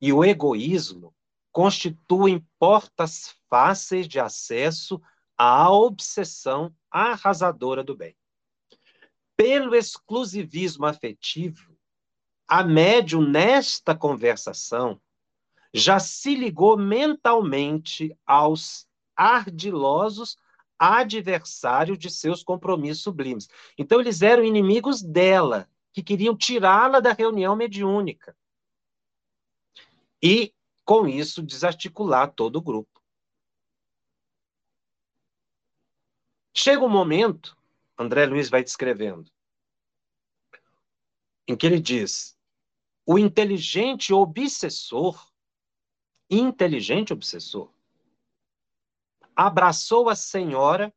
e 0.00 0.12
o 0.12 0.24
egoísmo 0.24 1.14
constituem 1.52 2.46
portas 2.58 3.34
fáceis 3.48 4.08
de 4.08 4.18
acesso 4.18 5.00
à 5.36 5.70
obsessão 5.70 6.74
arrasadora 6.90 7.84
do 7.84 7.96
bem. 7.96 8.16
Pelo 9.36 9.74
exclusivismo 9.74 10.86
afetivo, 10.86 11.76
a 12.48 12.62
médium, 12.62 13.22
nesta 13.22 13.94
conversação, 13.94 15.00
já 15.72 15.98
se 15.98 16.34
ligou 16.34 16.76
mentalmente 16.76 18.16
aos 18.26 18.86
ardilosos 19.16 20.36
adversários 20.78 21.98
de 21.98 22.10
seus 22.10 22.42
compromissos 22.42 23.02
sublimes. 23.02 23.48
Então, 23.78 24.00
eles 24.00 24.20
eram 24.20 24.44
inimigos 24.44 25.00
dela, 25.00 25.68
que 25.92 26.02
queriam 26.02 26.36
tirá-la 26.36 27.00
da 27.00 27.12
reunião 27.12 27.54
mediúnica. 27.54 28.36
E, 30.22 30.54
com 30.84 31.06
isso, 31.06 31.42
desarticular 31.42 32.32
todo 32.32 32.56
o 32.56 32.62
grupo. 32.62 33.02
Chega 36.54 36.84
um 36.84 36.88
momento, 36.88 37.56
André 37.98 38.26
Luiz 38.26 38.48
vai 38.48 38.62
descrevendo, 38.62 39.30
em 41.48 41.56
que 41.56 41.66
ele 41.66 41.80
diz: 41.80 42.38
o 43.04 43.18
inteligente 43.18 44.12
obsessor, 44.12 45.30
inteligente 46.30 47.12
obsessor, 47.12 47.72
abraçou 49.34 50.08
a 50.08 50.14
senhora 50.14 50.94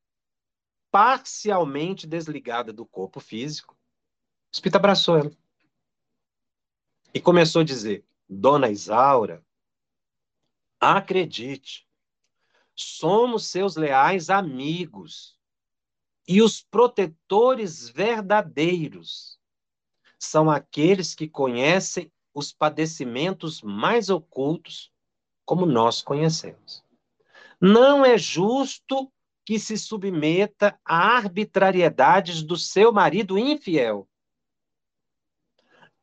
parcialmente 0.91 2.06
desligada 2.06 2.72
do 2.72 2.86
corpo 2.86 3.20
físico. 3.20 3.78
Espírito 4.56 4.78
abraçou 4.78 5.18
ela. 5.18 5.32
E 7.14 7.20
começou 7.20 7.60
a 7.60 7.66
dizer: 7.66 8.06
Dona 8.28 8.70
Isaura, 8.70 9.45
acredite, 10.80 11.86
somos 12.74 13.47
seus 13.47 13.76
leais 13.76 14.30
amigos 14.30 15.38
e 16.26 16.41
os 16.41 16.62
protetores 16.62 17.89
verdadeiros 17.89 19.38
são 20.18 20.49
aqueles 20.49 21.14
que 21.14 21.28
conhecem 21.28 22.10
os 22.34 22.53
padecimentos 22.53 23.62
mais 23.62 24.10
ocultos, 24.10 24.89
como 25.43 25.66
nós 25.66 26.01
conhecemos. 26.01 26.82
Não 27.60 28.06
é 28.06 28.18
justo 28.18 29.12
que 29.43 29.60
se 29.60 29.78
submeta 29.78 30.80
a 30.86 31.18
arbitrariedades 31.18 32.41
do 32.41 32.56
seu 32.56 32.93
marido 32.93 33.38
infiel. 33.38 34.08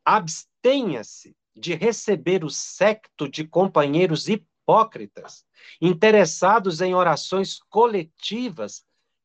Abstenha-se 0.05 1.37
de 1.55 1.75
receber 1.75 2.45
o 2.45 2.51
secto 2.51 3.29
de 3.29 3.47
companheiros 3.47 4.29
hipócritas, 4.29 5.45
interessados 5.81 6.81
em 6.81 6.95
orações 6.95 7.59
coletivas 7.69 8.85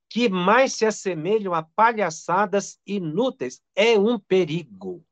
que 0.09 0.29
mais 0.29 0.73
se 0.73 0.85
assemelham 0.85 1.53
a 1.53 1.63
palhaçadas 1.63 2.79
inúteis. 2.85 3.61
É 3.75 3.97
um 3.97 4.19
perigo 4.19 5.05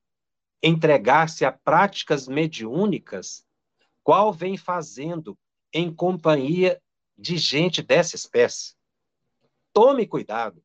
entregar-se 0.62 1.46
a 1.46 1.52
práticas 1.52 2.28
mediúnicas, 2.28 3.46
qual 4.04 4.34
vem 4.34 4.58
fazendo 4.58 5.38
em 5.72 5.94
companhia 5.94 6.82
de 7.18 7.38
gente 7.38 7.82
dessa 7.82 8.16
espécie. 8.16 8.76
Tome 9.72 10.08
cuidado. 10.08 10.65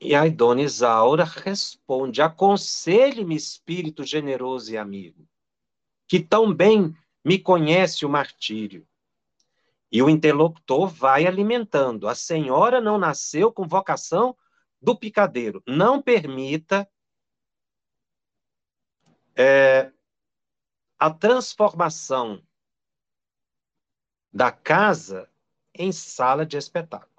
E 0.00 0.14
a 0.14 0.28
dona 0.28 0.62
Isaura 0.62 1.24
responde: 1.24 2.20
Aconselhe-me, 2.20 3.34
espírito 3.34 4.04
generoso 4.04 4.72
e 4.72 4.76
amigo, 4.76 5.26
que 6.06 6.20
tão 6.20 6.52
bem 6.52 6.94
me 7.24 7.38
conhece 7.38 8.04
o 8.04 8.08
martírio. 8.08 8.86
E 9.90 10.02
o 10.02 10.10
interlocutor 10.10 10.88
vai 10.88 11.26
alimentando. 11.26 12.08
A 12.08 12.14
senhora 12.14 12.80
não 12.80 12.98
nasceu 12.98 13.52
com 13.52 13.66
vocação 13.66 14.36
do 14.80 14.96
picadeiro. 14.96 15.62
Não 15.66 16.02
permita 16.02 16.88
é, 19.34 19.92
a 20.98 21.10
transformação 21.10 22.42
da 24.32 24.52
casa 24.52 25.30
em 25.74 25.92
sala 25.92 26.44
de 26.44 26.56
espetáculo. 26.56 27.15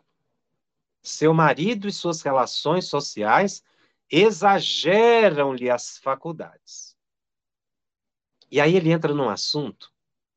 Seu 1.07 1.33
marido 1.33 1.87
e 1.87 1.91
suas 1.91 2.21
relações 2.21 2.85
sociais 2.85 3.63
exageram-lhe 4.11 5.69
as 5.69 5.97
faculdades. 5.97 6.97
E 8.51 8.59
aí 8.59 8.75
ele 8.75 8.91
entra 8.91 9.13
num 9.13 9.29
assunto 9.29 9.89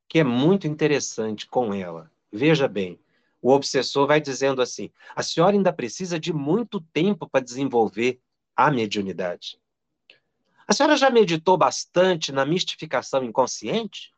que 0.08 0.20
é 0.20 0.24
muito 0.24 0.68
interessante 0.68 1.48
com 1.48 1.74
ela. 1.74 2.08
Veja 2.32 2.68
bem, 2.68 3.00
o 3.42 3.50
obsessor 3.50 4.06
vai 4.06 4.20
dizendo 4.20 4.62
assim: 4.62 4.92
a 5.14 5.24
senhora 5.24 5.56
ainda 5.56 5.72
precisa 5.72 6.20
de 6.20 6.32
muito 6.32 6.80
tempo 6.80 7.28
para 7.28 7.44
desenvolver 7.44 8.20
a 8.54 8.70
mediunidade. 8.70 9.60
A 10.68 10.72
senhora 10.72 10.96
já 10.96 11.10
meditou 11.10 11.56
bastante 11.56 12.30
na 12.30 12.46
mistificação 12.46 13.24
inconsciente? 13.24 14.14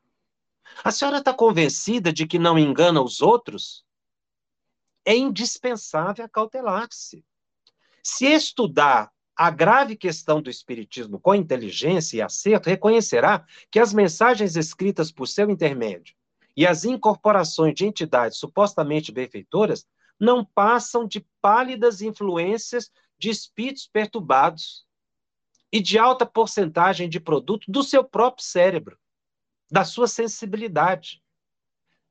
A 0.85 0.91
senhora 0.91 1.17
está 1.17 1.33
convencida 1.33 2.13
de 2.13 2.27
que 2.27 2.39
não 2.39 2.59
engana 2.59 3.01
os 3.01 3.23
outros? 3.23 3.87
É 5.05 5.17
indispensável 5.17 6.25
acautelar-se. 6.25 7.25
Se 8.03 8.27
estudar 8.27 9.13
a 9.37 9.51
grave 9.51 9.97
questão 9.97 10.43
do 10.43 10.51
espiritismo 10.51 11.19
com 11.19 11.35
inteligência 11.35 12.19
e 12.19 12.23
acerto, 12.23 12.69
reconhecerá 12.69 13.45
que 13.71 13.79
as 13.79 13.93
mensagens 13.93 14.57
escritas 14.57 15.11
por 15.11 15.27
seu 15.27 15.51
intermédio 15.51 16.15
e 16.57 16.67
as 16.67 16.85
incorporações 16.85 17.75
de 17.75 17.87
entidades 17.87 18.39
supostamente 18.39 19.11
benfeitoras 19.11 19.87
não 20.21 20.45
passam 20.45 21.07
de 21.07 21.27
pálidas 21.41 22.03
influências 22.03 22.91
de 23.19 23.31
espíritos 23.31 23.87
perturbados 23.87 24.87
e 25.73 25.81
de 25.81 25.99
alta 25.99 26.27
porcentagem 26.27 27.09
de 27.09 27.19
produto 27.19 27.71
do 27.71 27.83
seu 27.83 28.05
próprio 28.05 28.45
cérebro, 28.45 28.99
da 29.71 29.85
sua 29.85 30.07
sensibilidade. 30.07 31.23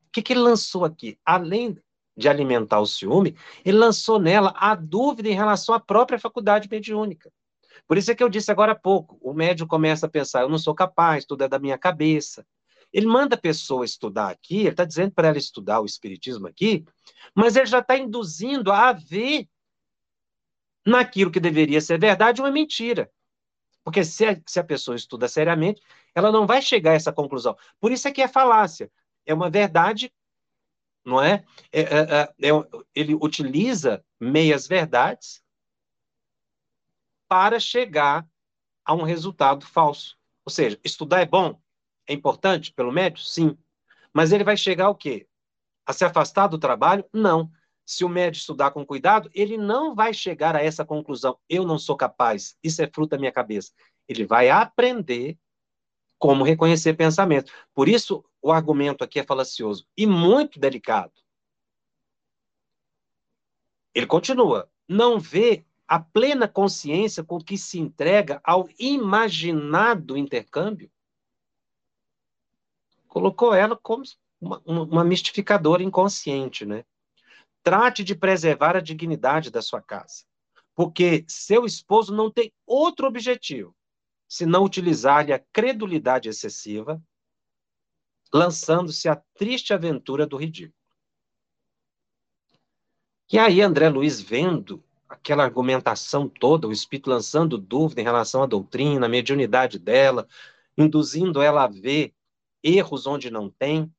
O 0.08 0.10
que, 0.12 0.20
que 0.20 0.32
ele 0.32 0.40
lançou 0.40 0.84
aqui? 0.84 1.18
Além 1.24 1.78
de 2.16 2.28
alimentar 2.28 2.80
o 2.80 2.86
ciúme, 2.86 3.36
ele 3.64 3.78
lançou 3.78 4.18
nela 4.18 4.52
a 4.56 4.74
dúvida 4.74 5.28
em 5.28 5.34
relação 5.34 5.74
à 5.74 5.80
própria 5.80 6.18
faculdade 6.18 6.68
mediúnica. 6.70 7.32
Por 7.86 7.96
isso 7.96 8.10
é 8.10 8.14
que 8.14 8.22
eu 8.22 8.28
disse 8.28 8.50
agora 8.50 8.72
há 8.72 8.74
pouco, 8.74 9.18
o 9.20 9.32
médium 9.32 9.66
começa 9.66 10.06
a 10.06 10.10
pensar, 10.10 10.42
eu 10.42 10.48
não 10.48 10.58
sou 10.58 10.74
capaz, 10.74 11.24
tudo 11.24 11.44
é 11.44 11.48
da 11.48 11.58
minha 11.58 11.78
cabeça, 11.78 12.46
ele 12.92 13.06
manda 13.06 13.34
a 13.34 13.38
pessoa 13.38 13.84
estudar 13.84 14.30
aqui, 14.30 14.60
ele 14.60 14.68
está 14.68 14.84
dizendo 14.84 15.12
para 15.12 15.28
ela 15.28 15.38
estudar 15.38 15.80
o 15.80 15.86
Espiritismo 15.86 16.46
aqui, 16.46 16.84
mas 17.34 17.56
ele 17.56 17.66
já 17.66 17.78
está 17.78 17.96
induzindo 17.96 18.70
a 18.70 18.92
ver 18.92 19.48
naquilo 20.86 21.30
que 21.30 21.40
deveria 21.40 21.80
ser 21.80 21.98
verdade 21.98 22.40
uma 22.42 22.50
mentira. 22.50 23.10
Porque 23.82 24.04
se 24.04 24.26
a, 24.26 24.40
se 24.46 24.60
a 24.60 24.64
pessoa 24.64 24.94
estuda 24.94 25.26
seriamente, 25.26 25.80
ela 26.14 26.30
não 26.30 26.46
vai 26.46 26.60
chegar 26.60 26.92
a 26.92 26.94
essa 26.94 27.12
conclusão. 27.12 27.56
Por 27.80 27.90
isso 27.90 28.06
é 28.06 28.12
que 28.12 28.22
é 28.22 28.28
falácia. 28.28 28.90
É 29.24 29.32
uma 29.32 29.50
verdade, 29.50 30.12
não 31.04 31.20
é? 31.20 31.44
é, 31.72 31.80
é, 31.80 31.84
é, 31.84 32.48
é 32.48 32.50
ele 32.94 33.14
utiliza 33.14 34.04
meias 34.20 34.66
verdades 34.66 35.42
para 37.28 37.58
chegar 37.58 38.26
a 38.84 38.94
um 38.94 39.02
resultado 39.02 39.64
falso. 39.66 40.16
Ou 40.44 40.52
seja, 40.52 40.78
estudar 40.84 41.20
é 41.20 41.26
bom? 41.26 41.60
É 42.06 42.12
importante 42.12 42.72
pelo 42.72 42.92
médico? 42.92 43.26
Sim. 43.26 43.56
Mas 44.12 44.32
ele 44.32 44.44
vai 44.44 44.56
chegar 44.56 44.86
ao 44.86 44.94
quê? 44.94 45.26
A 45.86 45.92
se 45.92 46.04
afastar 46.04 46.48
do 46.48 46.58
trabalho? 46.58 47.04
Não. 47.12 47.50
Se 47.84 48.04
o 48.04 48.08
médico 48.08 48.40
estudar 48.40 48.70
com 48.70 48.84
cuidado, 48.84 49.30
ele 49.34 49.56
não 49.56 49.94
vai 49.94 50.12
chegar 50.12 50.54
a 50.54 50.62
essa 50.62 50.84
conclusão. 50.84 51.38
Eu 51.48 51.64
não 51.64 51.78
sou 51.78 51.96
capaz. 51.96 52.56
Isso 52.62 52.82
é 52.82 52.86
fruto 52.86 53.10
da 53.10 53.18
minha 53.18 53.32
cabeça. 53.32 53.72
Ele 54.08 54.24
vai 54.24 54.50
aprender 54.50 55.38
como 56.18 56.44
reconhecer 56.44 56.94
pensamento. 56.94 57.52
Por 57.74 57.88
isso, 57.88 58.24
o 58.42 58.52
argumento 58.52 59.04
aqui 59.04 59.20
é 59.20 59.24
falacioso 59.24 59.86
e 59.96 60.06
muito 60.06 60.58
delicado. 60.58 61.12
Ele 63.94 64.06
continua. 64.06 64.68
Não 64.88 65.18
vê 65.18 65.64
a 65.86 66.00
plena 66.00 66.48
consciência 66.48 67.22
com 67.22 67.38
que 67.38 67.56
se 67.56 67.78
entrega 67.78 68.40
ao 68.42 68.68
imaginado 68.78 70.16
intercâmbio? 70.16 70.90
colocou 73.12 73.52
ela 73.52 73.76
como 73.76 74.04
uma, 74.40 74.62
uma 74.64 75.04
mistificadora 75.04 75.82
inconsciente, 75.82 76.64
né? 76.64 76.82
Trate 77.62 78.02
de 78.02 78.14
preservar 78.14 78.74
a 78.74 78.80
dignidade 78.80 79.50
da 79.50 79.60
sua 79.60 79.82
casa, 79.82 80.24
porque 80.74 81.22
seu 81.28 81.66
esposo 81.66 82.14
não 82.14 82.30
tem 82.30 82.50
outro 82.66 83.06
objetivo 83.06 83.76
senão 84.26 84.64
utilizar-lhe 84.64 85.30
a 85.30 85.38
credulidade 85.38 86.26
excessiva, 86.26 86.98
lançando-se 88.32 89.08
à 89.08 89.16
triste 89.34 89.74
aventura 89.74 90.26
do 90.26 90.36
ridículo. 90.36 90.74
E 93.30 93.38
aí 93.38 93.60
André 93.60 93.88
Luiz 93.88 94.20
vendo 94.20 94.82
aquela 95.08 95.44
argumentação 95.44 96.28
toda, 96.28 96.66
o 96.66 96.72
espírito 96.72 97.10
lançando 97.10 97.58
dúvida 97.58 98.00
em 98.00 98.04
relação 98.04 98.42
à 98.42 98.46
doutrina, 98.46 99.06
à 99.06 99.08
mediunidade 99.08 99.78
dela, 99.78 100.26
induzindo 100.76 101.40
ela 101.40 101.64
a 101.64 101.68
ver 101.68 102.14
erros 102.62 103.06
onde 103.06 103.30
não 103.30 103.50
tem. 103.50 103.92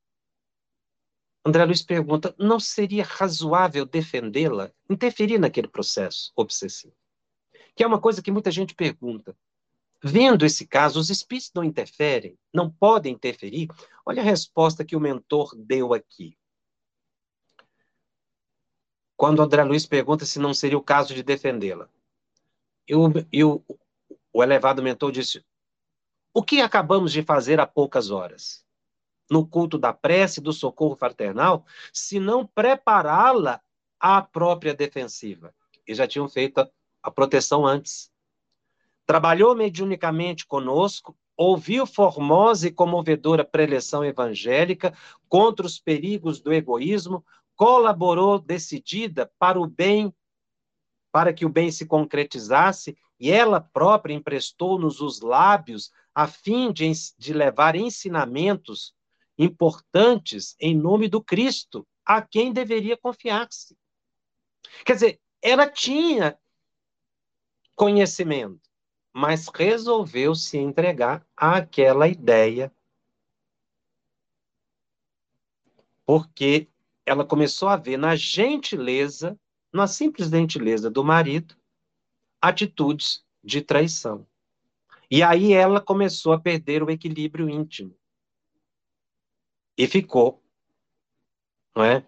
André 1.45 1.65
Luiz 1.65 1.81
pergunta: 1.81 2.33
não 2.37 2.59
seria 2.59 3.03
razoável 3.03 3.85
defendê-la, 3.85 4.71
interferir 4.89 5.37
naquele 5.37 5.67
processo 5.67 6.31
obsessivo? 6.35 6.95
Que 7.75 7.83
é 7.83 7.87
uma 7.87 7.99
coisa 7.99 8.21
que 8.21 8.31
muita 8.31 8.51
gente 8.51 8.73
pergunta. 8.73 9.35
Vendo 10.05 10.45
esse 10.45 10.67
caso, 10.67 10.99
os 10.99 11.09
espíritos 11.09 11.51
não 11.55 11.63
interferem, 11.63 12.37
não 12.53 12.69
podem 12.69 13.13
interferir? 13.13 13.69
Olha 14.05 14.21
a 14.21 14.25
resposta 14.25 14.83
que 14.83 14.97
o 14.97 14.99
mentor 14.99 15.55
deu 15.55 15.93
aqui. 15.93 16.37
Quando 19.15 19.41
André 19.41 19.63
Luiz 19.63 19.85
pergunta 19.85 20.25
se 20.25 20.39
não 20.39 20.53
seria 20.53 20.77
o 20.77 20.83
caso 20.83 21.13
de 21.13 21.23
defendê-la. 21.23 21.89
E 22.85 23.45
o, 23.45 23.63
elevado 24.33 24.83
mentor 24.83 25.13
disse: 25.13 25.45
o 26.33 26.43
que 26.43 26.59
acabamos 26.59 27.13
de 27.13 27.23
fazer 27.23 27.61
há 27.61 27.65
poucas 27.65 28.11
horas? 28.11 28.65
No 29.31 29.47
culto 29.47 29.77
da 29.77 29.93
prece 29.93 30.41
e 30.41 30.43
do 30.43 30.51
socorro 30.51 30.97
fraternal, 30.97 31.65
se 31.93 32.19
não 32.19 32.45
prepará-la 32.45 33.61
à 33.97 34.21
própria 34.21 34.73
defensiva. 34.73 35.55
E 35.87 35.95
já 35.95 36.05
tinham 36.05 36.27
feito 36.27 36.57
a, 36.59 36.69
a 37.01 37.09
proteção 37.09 37.65
antes. 37.65 38.11
Trabalhou 39.05 39.55
mediunicamente 39.55 40.45
conosco, 40.45 41.15
ouviu 41.35 41.85
formosa 41.85 42.67
e 42.67 42.71
comovedora 42.71 43.43
preleção 43.43 44.03
evangélica 44.03 44.95
contra 45.27 45.65
os 45.65 45.79
perigos 45.79 46.39
do 46.39 46.53
egoísmo, 46.53 47.25
colaborou 47.55 48.39
decidida 48.39 49.31
para 49.37 49.59
o 49.59 49.67
bem, 49.67 50.13
para 51.11 51.33
que 51.33 51.45
o 51.45 51.49
bem 51.49 51.71
se 51.71 51.85
concretizasse, 51.85 52.97
e 53.19 53.31
ela 53.31 53.61
própria 53.61 54.13
emprestou-nos 54.13 54.99
os 54.99 55.21
lábios 55.21 55.91
a 56.13 56.27
fim 56.27 56.71
de, 56.71 56.91
de 57.17 57.33
levar 57.33 57.75
ensinamentos 57.75 58.93
importantes 59.37 60.55
em 60.59 60.75
nome 60.75 61.07
do 61.07 61.21
Cristo, 61.21 61.87
a 62.05 62.21
quem 62.21 62.51
deveria 62.51 62.97
confiar-se. 62.97 63.77
Quer 64.85 64.93
dizer, 64.93 65.21
ela 65.41 65.67
tinha 65.67 66.37
conhecimento, 67.75 68.69
mas 69.13 69.47
resolveu 69.47 70.33
se 70.33 70.57
entregar 70.57 71.25
àquela 71.37 72.07
ideia, 72.07 72.73
porque 76.03 76.67
ela 77.05 77.23
começou 77.23 77.69
a 77.69 77.77
ver 77.77 77.97
na 77.97 78.15
gentileza, 78.15 79.39
na 79.71 79.85
simples 79.87 80.29
gentileza 80.29 80.89
do 80.89 81.03
marido, 81.03 81.55
atitudes 82.41 83.23
de 83.43 83.61
traição. 83.61 84.27
E 85.09 85.21
aí 85.21 85.53
ela 85.53 85.79
começou 85.79 86.33
a 86.33 86.39
perder 86.39 86.81
o 86.81 86.89
equilíbrio 86.89 87.47
íntimo. 87.47 87.95
E 89.77 89.87
ficou, 89.87 90.43
não 91.75 91.83
é? 91.83 92.05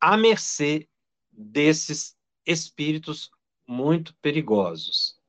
À 0.00 0.16
mercê 0.16 0.88
desses 1.30 2.16
espíritos 2.46 3.30
muito 3.66 4.14
perigosos. 4.16 5.21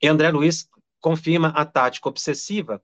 E 0.00 0.08
André 0.08 0.30
Luiz 0.30 0.68
confirma 1.00 1.48
a 1.48 1.64
tática 1.64 2.08
obsessiva 2.08 2.82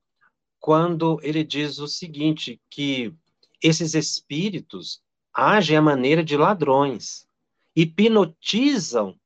quando 0.58 1.18
ele 1.22 1.42
diz 1.42 1.78
o 1.78 1.88
seguinte, 1.88 2.60
que 2.70 3.12
esses 3.60 3.94
espíritos 3.94 5.02
agem 5.32 5.76
à 5.76 5.82
maneira 5.82 6.22
de 6.22 6.36
ladrões, 6.36 7.26
hipnotizam 7.74 9.18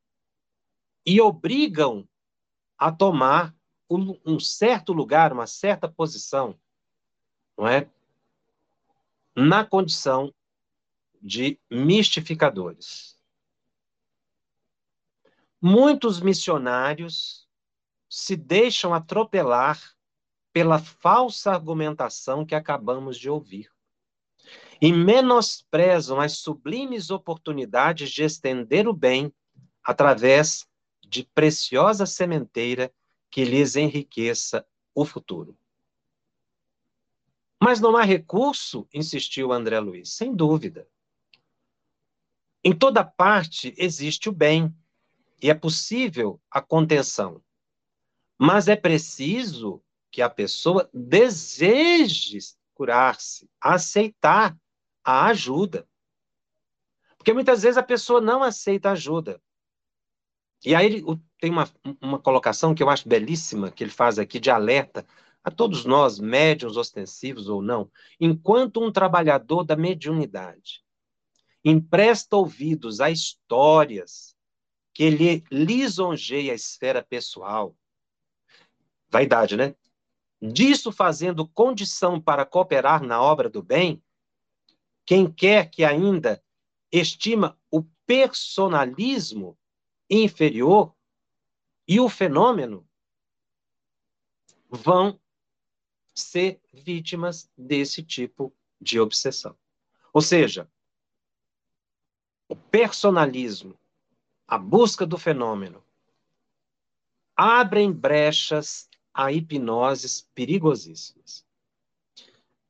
e 1.04 1.20
obrigam 1.20 2.08
a 2.78 2.90
tomar 2.90 3.54
um, 3.88 4.40
certo 4.40 4.92
lugar, 4.92 5.32
uma 5.32 5.46
certa 5.46 5.88
posição, 5.88 6.58
não 7.56 7.68
é? 7.68 7.88
Na 9.34 9.64
condição 9.64 10.34
de 11.20 11.58
mistificadores. 11.70 13.16
Muitos 15.60 16.20
missionários 16.20 17.45
se 18.08 18.36
deixam 18.36 18.94
atropelar 18.94 19.80
pela 20.52 20.78
falsa 20.78 21.52
argumentação 21.52 22.44
que 22.44 22.54
acabamos 22.54 23.18
de 23.18 23.28
ouvir 23.28 23.70
e 24.80 24.92
menosprezam 24.92 26.20
as 26.20 26.38
sublimes 26.38 27.10
oportunidades 27.10 28.10
de 28.10 28.22
estender 28.22 28.86
o 28.86 28.92
bem 28.92 29.32
através 29.82 30.66
de 31.06 31.24
preciosa 31.24 32.06
sementeira 32.06 32.92
que 33.30 33.44
lhes 33.44 33.76
enriqueça 33.76 34.66
o 34.94 35.04
futuro. 35.04 35.56
Mas 37.62 37.80
não 37.80 37.96
há 37.96 38.02
recurso, 38.02 38.86
insistiu 38.92 39.52
André 39.52 39.80
Luiz, 39.80 40.12
sem 40.12 40.34
dúvida. 40.34 40.86
Em 42.62 42.76
toda 42.76 43.04
parte 43.04 43.74
existe 43.78 44.28
o 44.28 44.32
bem 44.32 44.74
e 45.40 45.50
é 45.50 45.54
possível 45.54 46.40
a 46.50 46.60
contenção. 46.60 47.42
Mas 48.38 48.68
é 48.68 48.76
preciso 48.76 49.82
que 50.10 50.22
a 50.22 50.30
pessoa 50.30 50.88
deseje 50.92 52.38
curar-se, 52.74 53.48
aceitar 53.60 54.56
a 55.02 55.26
ajuda. 55.26 55.88
Porque 57.16 57.32
muitas 57.32 57.62
vezes 57.62 57.76
a 57.76 57.82
pessoa 57.82 58.20
não 58.20 58.42
aceita 58.42 58.90
ajuda. 58.90 59.40
E 60.64 60.74
aí 60.74 61.02
tem 61.40 61.50
uma, 61.50 61.70
uma 62.00 62.18
colocação 62.18 62.74
que 62.74 62.82
eu 62.82 62.90
acho 62.90 63.08
belíssima, 63.08 63.70
que 63.70 63.84
ele 63.84 63.90
faz 63.90 64.18
aqui 64.18 64.38
de 64.38 64.50
alerta 64.50 65.06
a 65.42 65.50
todos 65.50 65.84
nós, 65.84 66.18
médiums 66.18 66.76
ostensivos 66.76 67.48
ou 67.48 67.62
não, 67.62 67.90
enquanto 68.18 68.82
um 68.82 68.90
trabalhador 68.90 69.64
da 69.64 69.76
mediunidade 69.76 70.84
empresta 71.64 72.36
ouvidos 72.36 73.00
a 73.00 73.10
histórias 73.10 74.36
que 74.94 75.10
lhe 75.10 75.44
lisonjeia 75.50 76.52
a 76.52 76.54
esfera 76.54 77.02
pessoal, 77.02 77.76
vaidade, 79.08 79.56
né? 79.56 79.74
Disso 80.40 80.92
fazendo 80.92 81.48
condição 81.48 82.20
para 82.20 82.44
cooperar 82.44 83.02
na 83.02 83.20
obra 83.20 83.48
do 83.48 83.62
bem, 83.62 84.02
quem 85.04 85.30
quer 85.30 85.70
que 85.70 85.84
ainda 85.84 86.42
estima 86.90 87.58
o 87.70 87.82
personalismo 88.06 89.58
inferior 90.10 90.94
e 91.88 92.00
o 92.00 92.08
fenômeno 92.08 92.86
vão 94.68 95.20
ser 96.14 96.60
vítimas 96.72 97.50
desse 97.56 98.02
tipo 98.02 98.54
de 98.80 98.98
obsessão. 98.98 99.56
Ou 100.12 100.20
seja, 100.20 100.70
o 102.48 102.56
personalismo, 102.56 103.78
a 104.46 104.58
busca 104.58 105.06
do 105.06 105.18
fenômeno, 105.18 105.84
abrem 107.36 107.92
brechas 107.92 108.88
a 109.16 109.32
hipnoses 109.32 110.28
perigosíssimas. 110.34 111.42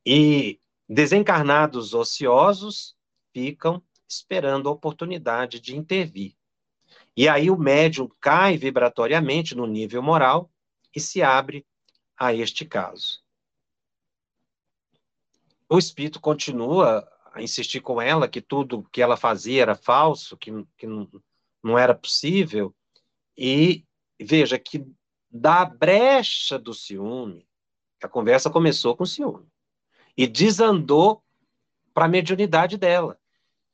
E 0.07 0.61
desencarnados 0.88 1.92
ociosos 1.92 2.97
ficam 3.32 3.82
esperando 4.09 4.68
a 4.68 4.72
oportunidade 4.72 5.59
de 5.59 5.76
intervir. 5.76 6.36
E 7.16 7.28
aí 7.28 7.51
o 7.51 7.59
médium 7.59 8.09
cai 8.20 8.57
vibratoriamente 8.57 9.57
no 9.57 9.66
nível 9.66 10.01
moral 10.01 10.49
e 10.94 11.01
se 11.01 11.20
abre 11.20 11.66
a 12.16 12.32
este 12.32 12.64
caso. 12.64 13.20
O 15.68 15.76
espírito 15.76 16.20
continua 16.20 17.11
a 17.32 17.42
insistir 17.42 17.80
com 17.80 18.01
ela 18.01 18.28
que 18.28 18.40
tudo 18.40 18.88
que 18.92 19.03
ela 19.03 19.16
fazia 19.16 19.62
era 19.62 19.74
falso, 19.74 20.36
que, 20.36 20.53
que 20.76 20.86
não, 20.86 21.11
não 21.61 21.76
era 21.76 21.92
possível, 21.92 22.72
e 23.36 23.84
veja 24.20 24.61
que 24.61 24.86
da 25.31 25.64
brecha 25.64 26.59
do 26.59 26.72
ciúme, 26.72 27.47
a 28.03 28.09
conversa 28.09 28.51
começou 28.51 28.97
com 28.97 29.05
ciúme, 29.05 29.47
e 30.16 30.27
desandou 30.27 31.22
para 31.93 32.07
a 32.07 32.09
mediunidade 32.09 32.77
dela, 32.77 33.18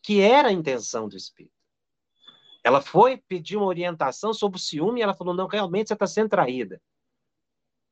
que 0.03 0.21
era 0.21 0.49
a 0.49 0.53
intenção 0.53 1.09
do 1.09 1.17
espírito. 1.17 1.55
Ela 2.65 2.81
foi 2.81 3.17
pedir 3.17 3.57
uma 3.57 3.67
orientação 3.67 4.33
sobre 4.33 4.57
o 4.57 4.61
ciúme 4.61 5.01
e 5.01 5.03
ela 5.03 5.15
falou: 5.15 5.35
não, 5.35 5.47
realmente 5.47 5.89
você 5.89 5.95
está 5.95 6.07
sendo 6.07 6.31
traída. 6.31 6.81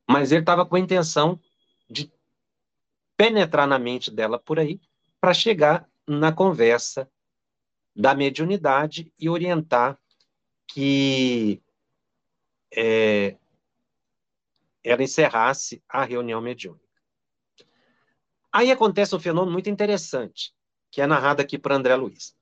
Mas 0.09 0.31
ele 0.31 0.43
estava 0.43 0.65
com 0.65 0.77
a 0.77 0.81
intenção 0.81 1.41
de 1.89 2.13
penetrar 3.17 3.67
na 3.67 3.79
mente 3.79 4.11
dela 4.11 4.39
por 4.39 4.59
aí 4.59 4.81
para 5.21 5.35
chegar 5.35 5.89
na 6.07 6.33
conversa 6.33 7.11
da 7.95 8.15
mediunidade 8.15 9.13
e 9.19 9.29
orientar 9.29 9.99
que 10.67 11.61
é, 12.73 13.37
ela 14.83 15.03
encerrasse 15.03 15.83
a 15.89 16.05
reunião 16.05 16.41
mediúnica. 16.41 16.89
Aí 18.53 18.71
acontece 18.71 19.15
um 19.15 19.21
fenômeno 19.21 19.53
muito 19.53 19.71
interessante, 19.71 20.53
que 20.91 21.01
é 21.01 21.07
narrado 21.07 21.41
aqui 21.41 21.59
por 21.59 21.73
André 21.73 21.95
Luiz. 21.95 22.35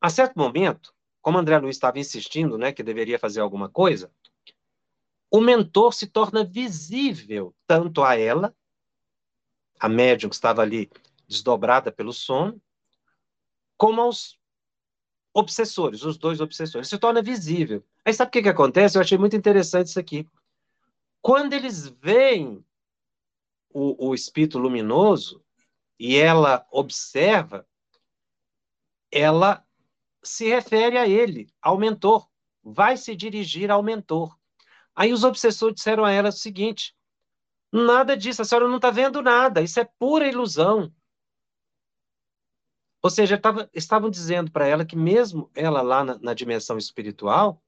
A 0.00 0.08
certo 0.08 0.38
momento, 0.38 0.94
como 1.20 1.38
André 1.38 1.58
Luiz 1.58 1.76
estava 1.76 1.98
insistindo, 1.98 2.56
né, 2.56 2.72
que 2.72 2.82
deveria 2.82 3.18
fazer 3.18 3.40
alguma 3.40 3.68
coisa, 3.68 4.12
o 5.30 5.40
mentor 5.40 5.92
se 5.92 6.06
torna 6.06 6.44
visível 6.44 7.54
tanto 7.66 8.04
a 8.04 8.16
ela, 8.16 8.54
a 9.80 9.88
médium 9.88 10.28
que 10.28 10.36
estava 10.36 10.62
ali 10.62 10.88
desdobrada 11.26 11.90
pelo 11.90 12.12
sono, 12.12 12.60
como 13.76 14.00
aos 14.00 14.38
obsessores, 15.32 16.04
os 16.04 16.16
dois 16.16 16.40
obsessores. 16.40 16.88
Se 16.88 16.98
torna 16.98 17.20
visível. 17.20 17.84
Aí 18.04 18.14
sabe 18.14 18.28
o 18.28 18.32
que, 18.32 18.42
que 18.42 18.48
acontece? 18.48 18.96
Eu 18.96 19.02
achei 19.02 19.18
muito 19.18 19.34
interessante 19.34 19.88
isso 19.88 19.98
aqui. 19.98 20.28
Quando 21.24 21.54
eles 21.54 21.88
veem 21.88 22.62
o, 23.70 24.08
o 24.08 24.14
espírito 24.14 24.58
luminoso 24.58 25.42
e 25.98 26.18
ela 26.18 26.66
observa, 26.70 27.66
ela 29.10 29.66
se 30.22 30.46
refere 30.46 30.98
a 30.98 31.08
ele, 31.08 31.50
ao 31.62 31.78
mentor, 31.78 32.28
vai 32.62 32.98
se 32.98 33.16
dirigir 33.16 33.70
ao 33.70 33.82
mentor. 33.82 34.38
Aí 34.94 35.14
os 35.14 35.24
obsessores 35.24 35.76
disseram 35.76 36.04
a 36.04 36.12
ela 36.12 36.28
o 36.28 36.32
seguinte: 36.32 36.94
nada 37.72 38.14
disso, 38.18 38.42
a 38.42 38.44
senhora 38.44 38.68
não 38.68 38.76
está 38.76 38.90
vendo 38.90 39.22
nada, 39.22 39.62
isso 39.62 39.80
é 39.80 39.84
pura 39.98 40.28
ilusão. 40.28 40.92
Ou 43.02 43.08
seja, 43.08 43.38
tava, 43.38 43.70
estavam 43.72 44.10
dizendo 44.10 44.50
para 44.52 44.66
ela 44.66 44.84
que 44.84 44.94
mesmo 44.94 45.50
ela 45.54 45.80
lá 45.80 46.04
na, 46.04 46.18
na 46.18 46.34
dimensão 46.34 46.76
espiritual, 46.76 47.62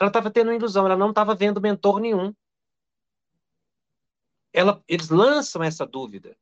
ela 0.00 0.08
estava 0.08 0.30
tendo 0.30 0.48
uma 0.48 0.56
ilusão, 0.56 0.86
ela 0.86 0.96
não 0.96 1.10
estava 1.10 1.34
vendo 1.34 1.60
mentor 1.60 2.00
nenhum. 2.00 2.34
Ela, 4.52 4.82
eles 4.86 5.08
lançam 5.08 5.62
essa 5.62 5.86
dúvida 5.86 6.36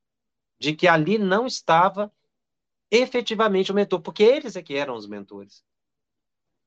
de 0.58 0.74
que 0.74 0.88
ali 0.88 1.18
não 1.18 1.46
estava 1.46 2.12
efetivamente 2.90 3.70
o 3.70 3.74
mentor, 3.74 4.00
porque 4.00 4.22
eles 4.22 4.56
é 4.56 4.62
que 4.62 4.74
eram 4.74 4.96
os 4.96 5.06
mentores. 5.06 5.62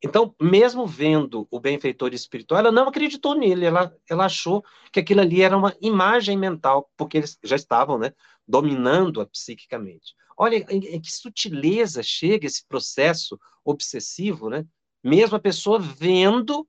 Então, 0.04 0.36
mesmo 0.42 0.86
vendo 0.86 1.48
o 1.50 1.60
benfeitor 1.60 2.14
espiritual, 2.14 2.60
ela 2.60 2.72
não 2.72 2.90
acreditou 2.90 3.36
nele, 3.36 3.66
ela, 3.66 3.96
ela 4.10 4.26
achou 4.26 4.64
que 4.92 5.00
aquilo 5.00 5.22
ali 5.22 5.42
era 5.42 5.58
uma 5.58 5.74
imagem 5.82 6.38
mental, 6.38 6.92
porque 6.98 7.18
eles 7.18 7.40
já 7.42 7.56
estavam 7.56 7.98
né, 7.98 8.14
dominando-a 8.46 9.26
psiquicamente. 9.26 10.14
Olha 10.38 10.58
em, 10.70 11.00
que 11.00 11.12
sutileza 11.12 12.04
chega 12.04 12.46
esse 12.46 12.66
processo 12.68 13.40
obsessivo, 13.64 14.50
né? 14.50 14.66
Mesmo 15.02 15.38
a 15.38 15.40
pessoa 15.40 15.80
vendo, 15.80 16.68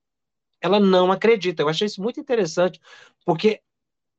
ela 0.61 0.79
não 0.79 1.11
acredita. 1.11 1.61
Eu 1.61 1.69
achei 1.69 1.87
isso 1.87 2.01
muito 2.01 2.19
interessante, 2.19 2.79
porque 3.25 3.61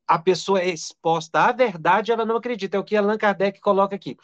a 0.06 0.18
pessoa 0.18 0.60
é 0.60 0.68
exposta 0.68 1.40
à 1.40 1.52
verdade, 1.52 2.12
ela 2.12 2.24
não 2.24 2.36
acredita. 2.36 2.76
É 2.76 2.80
o 2.80 2.84
que 2.84 2.96
Allan 2.96 3.18
Kardec 3.18 3.60
coloca 3.60 3.96
aqui. 3.96 4.16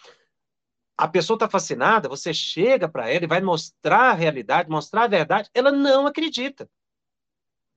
A 0.96 1.08
pessoa 1.08 1.36
está 1.36 1.48
fascinada, 1.48 2.08
você 2.08 2.32
chega 2.32 2.88
para 2.88 3.10
ela 3.10 3.24
e 3.24 3.28
vai 3.28 3.40
mostrar 3.40 4.10
a 4.10 4.14
realidade, 4.14 4.70
mostrar 4.70 5.04
a 5.04 5.08
verdade, 5.08 5.50
ela 5.52 5.72
não 5.72 6.06
acredita. 6.06 6.70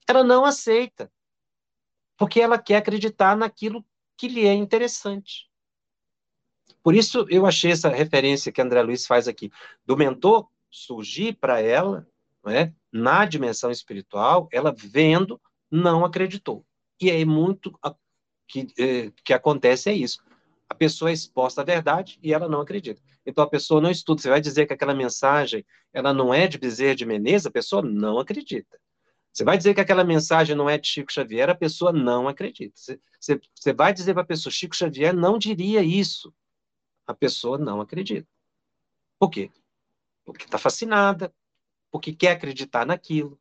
Ela 0.08 0.24
não 0.24 0.45
aceita. 0.45 1.12
Porque 2.18 2.39
ela 2.39 2.60
quer 2.60 2.78
acreditar 2.78 3.36
naquilo 3.36 3.84
que 4.16 4.28
lhe 4.28 4.45
é 4.45 4.53
interessante. 4.53 5.49
Por 6.84 6.93
isso 6.93 7.26
eu 7.30 7.45
achei 7.45 7.72
essa 7.72 7.89
referência 7.89 8.51
que 8.51 8.62
André 8.62 8.82
Luiz 8.84 9.08
faz 9.08 9.28
aqui, 9.28 9.51
do 9.86 9.97
mentor 9.97 10.47
surgir 10.70 11.34
para 11.34 11.60
ela, 11.60 12.08
é, 12.47 12.72
na 12.91 13.26
dimensão 13.26 13.72
espiritual, 13.72 14.47
ela 14.51 14.72
vendo, 14.72 15.41
não 15.72 16.06
acreditou. 16.06 16.64
E 17.00 17.12
aí 17.12 17.26
muito 17.26 17.78
que, 18.48 18.68
é, 18.80 19.12
que 19.24 19.34
acontece 19.34 19.89
é 19.89 19.93
isso. 19.93 20.24
A 20.70 20.74
pessoa 20.74 21.12
é 21.12 21.14
exposta 21.14 21.62
à 21.62 21.64
verdade 21.64 22.20
e 22.22 22.34
ela 22.34 22.48
não 22.48 22.62
acredita. 22.62 23.02
Então 23.26 23.43
a 23.43 23.50
pessoa 23.50 23.82
não 23.82 23.89
estuda. 23.89 24.22
Você 24.22 24.30
vai 24.30 24.41
dizer 24.41 24.66
que 24.66 24.74
aquela 24.74 24.93
mensagem 24.93 25.66
ela 25.93 26.14
não 26.14 26.34
é 26.34 26.48
de 26.48 26.58
Bezerra 26.58 26.96
de 26.96 27.06
Menezes, 27.06 27.46
a 27.46 27.52
pessoa 27.52 27.82
não 27.82 28.20
acredita. 28.20 28.80
Você 29.32 29.43
vai 29.43 29.58
dizer 29.58 29.74
que 29.74 29.82
aquela 29.82 30.04
mensagem 30.04 30.56
não 30.56 30.70
é 30.70 30.78
de 30.78 30.88
Chico 30.88 31.12
Xavier, 31.12 31.50
a 31.50 31.56
pessoa 31.56 31.91
não 31.91 32.28
acredita. 32.28 32.74
Você, 32.76 33.00
você, 33.20 33.41
você 33.54 33.74
vai 33.74 33.93
dizer 33.93 34.14
para 34.14 34.24
a 34.24 34.26
pessoa, 34.26 34.52
Chico 34.52 34.76
Xavier 34.76 35.14
não 35.14 35.38
diria 35.38 35.84
isso. 35.84 36.34
A 37.06 37.14
pessoa 37.14 37.58
não 37.58 37.82
acredita. 37.82 38.28
Por 39.20 39.30
quê? 39.30 39.52
Porque 40.24 40.46
está 40.46 40.58
fascinada, 40.58 41.34
porque 41.91 42.14
quer 42.14 42.32
acreditar 42.32 42.86
naquilo. 42.86 43.39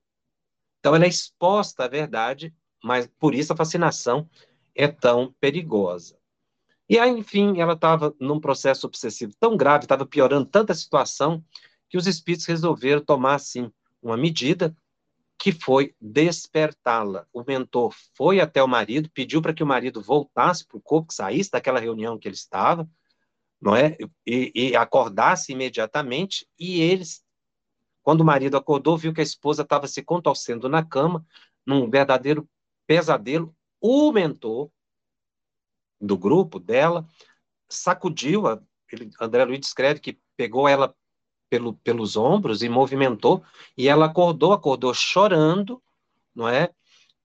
Então 0.81 0.95
ela 0.95 1.05
é 1.05 1.09
exposta 1.09 1.85
à 1.85 1.89
verdade 1.89 2.53
mas 2.85 3.09
por 3.19 3.35
isso 3.35 3.51
a 3.51 3.57
fascinação 3.57 4.29
é 4.75 4.87
tão 4.87 5.35
perigosa. 5.41 6.19
E 6.87 6.99
aí, 6.99 7.11
enfim, 7.11 7.59
ela 7.59 7.73
estava 7.73 8.15
num 8.21 8.39
processo 8.39 8.87
obsessivo 8.87 9.33
tão 9.41 9.57
grave, 9.57 9.87
estava 9.87 10.05
piorando 10.05 10.45
tanta 10.45 10.75
situação, 10.75 11.43
que 11.89 11.97
os 11.97 12.07
espíritos 12.07 12.45
resolveram 12.45 13.03
tomar, 13.03 13.37
assim, 13.37 13.73
uma 14.03 14.19
medida 14.19 14.77
que 15.39 15.51
foi 15.51 15.95
despertá-la. 15.99 17.27
O 17.33 17.43
mentor 17.43 17.95
foi 18.15 18.39
até 18.39 18.63
o 18.63 18.69
marido, 18.69 19.11
pediu 19.15 19.41
para 19.41 19.55
que 19.55 19.63
o 19.63 19.67
marido 19.67 20.03
voltasse 20.03 20.67
para 20.67 20.77
o 20.77 20.81
corpo, 20.81 21.09
que 21.09 21.15
saísse 21.15 21.51
daquela 21.51 21.81
reunião 21.81 22.19
que 22.19 22.29
ele 22.29 22.35
estava, 22.35 22.87
não 23.59 23.75
é? 23.75 23.97
E, 24.27 24.53
e 24.55 24.77
acordasse 24.77 25.53
imediatamente, 25.53 26.47
e 26.59 26.83
eles, 26.83 27.25
quando 28.03 28.21
o 28.21 28.25
marido 28.25 28.59
acordou, 28.59 28.99
viu 28.99 29.15
que 29.15 29.23
a 29.23 29.25
esposa 29.25 29.63
estava 29.63 29.89
se 29.89 30.03
contorcendo 30.03 30.69
na 30.69 30.85
cama, 30.85 31.25
num 31.67 31.89
verdadeiro 31.89 32.47
pesadelo, 32.87 33.55
o 33.81 34.13
mentor 34.13 34.71
do 36.01 36.17
grupo 36.17 36.59
dela 36.59 37.07
sacudiu, 37.69 38.47
a, 38.47 38.63
ele, 38.93 39.11
André 39.21 39.45
Luiz 39.45 39.61
descreve 39.61 40.01
que 40.01 40.19
pegou 40.37 40.69
ela 40.69 40.95
pelo, 41.49 41.75
pelos 41.75 42.17
ombros 42.17 42.63
e 42.63 42.69
movimentou, 42.69 43.43
e 43.77 43.89
ela 43.89 44.07
acordou, 44.07 44.53
acordou 44.53 44.93
chorando, 44.93 45.83
não 46.35 46.49
é? 46.49 46.71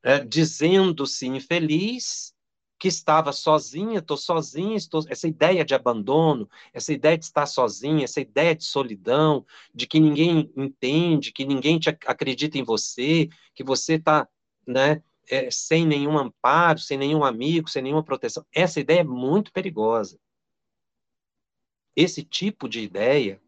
é 0.03 0.20
Dizendo-se 0.20 1.28
infeliz, 1.28 2.34
que 2.80 2.88
estava 2.88 3.34
sozinha, 3.34 3.99
estou 3.99 4.16
sozinha, 4.16 4.78
estou... 4.78 5.03
essa 5.10 5.28
ideia 5.28 5.66
de 5.66 5.76
abandono, 5.76 6.49
essa 6.74 6.93
ideia 6.93 7.18
de 7.18 7.26
estar 7.26 7.45
sozinha, 7.45 8.05
essa 8.05 8.22
ideia 8.22 8.55
de 8.55 8.64
solidão, 8.64 9.45
de 9.76 9.86
que 9.86 9.99
ninguém 9.99 10.51
entende, 10.55 11.34
que 11.34 11.45
ninguém 11.45 11.78
acredita 12.07 12.57
em 12.57 12.64
você, 12.64 13.28
que 13.53 13.64
você 13.66 13.95
está 13.95 14.28
né, 14.66 15.03
é, 15.30 15.52
sem 15.52 15.86
nenhum 15.86 16.18
amparo, 16.18 16.80
sem 16.80 16.98
nenhum 16.98 17.24
amigo, 17.24 17.70
sem 17.70 17.82
nenhuma 17.82 18.04
proteção. 18.04 18.46
Essa 18.52 18.80
ideia 18.80 19.02
é 19.02 19.04
muito 19.04 19.52
perigosa. 19.52 20.20
Esse 21.96 22.24
tipo 22.24 22.68
de 22.68 22.82
ideia 22.82 23.42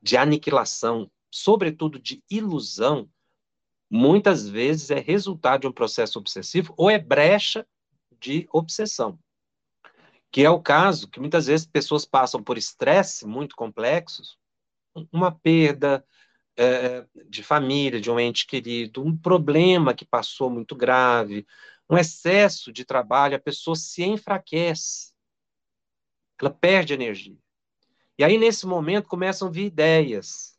de 0.00 0.16
aniquilação, 0.16 1.10
sobretudo 1.30 1.98
de 1.98 2.22
ilusão, 2.30 3.10
muitas 3.90 4.48
vezes 4.48 4.90
é 4.90 5.00
resultado 5.00 5.62
de 5.62 5.66
um 5.66 5.72
processo 5.72 6.18
obsessivo 6.18 6.72
ou 6.76 6.88
é 6.88 6.98
brecha 6.98 7.66
de 8.20 8.48
obsessão. 8.52 9.18
Que 10.30 10.44
é 10.44 10.50
o 10.50 10.60
caso 10.62 11.08
que 11.08 11.20
muitas 11.20 11.46
vezes 11.46 11.66
pessoas 11.66 12.04
passam 12.04 12.42
por 12.42 12.58
estresse 12.58 13.26
muito 13.26 13.56
complexos, 13.56 14.38
uma 15.12 15.32
perda, 15.32 16.04
é, 16.56 17.06
de 17.28 17.42
família, 17.42 18.00
de 18.00 18.10
um 18.10 18.18
ente 18.18 18.46
querido, 18.46 19.04
um 19.04 19.16
problema 19.16 19.94
que 19.94 20.04
passou 20.04 20.50
muito 20.50 20.74
grave, 20.74 21.46
um 21.88 21.96
excesso 21.96 22.72
de 22.72 22.84
trabalho, 22.84 23.36
a 23.36 23.40
pessoa 23.40 23.76
se 23.76 24.02
enfraquece, 24.04 25.12
ela 26.40 26.50
perde 26.50 26.94
energia. 26.94 27.36
E 28.18 28.24
aí, 28.24 28.38
nesse 28.38 28.66
momento, 28.66 29.08
começam 29.08 29.48
a 29.48 29.50
vir 29.50 29.66
ideias. 29.66 30.56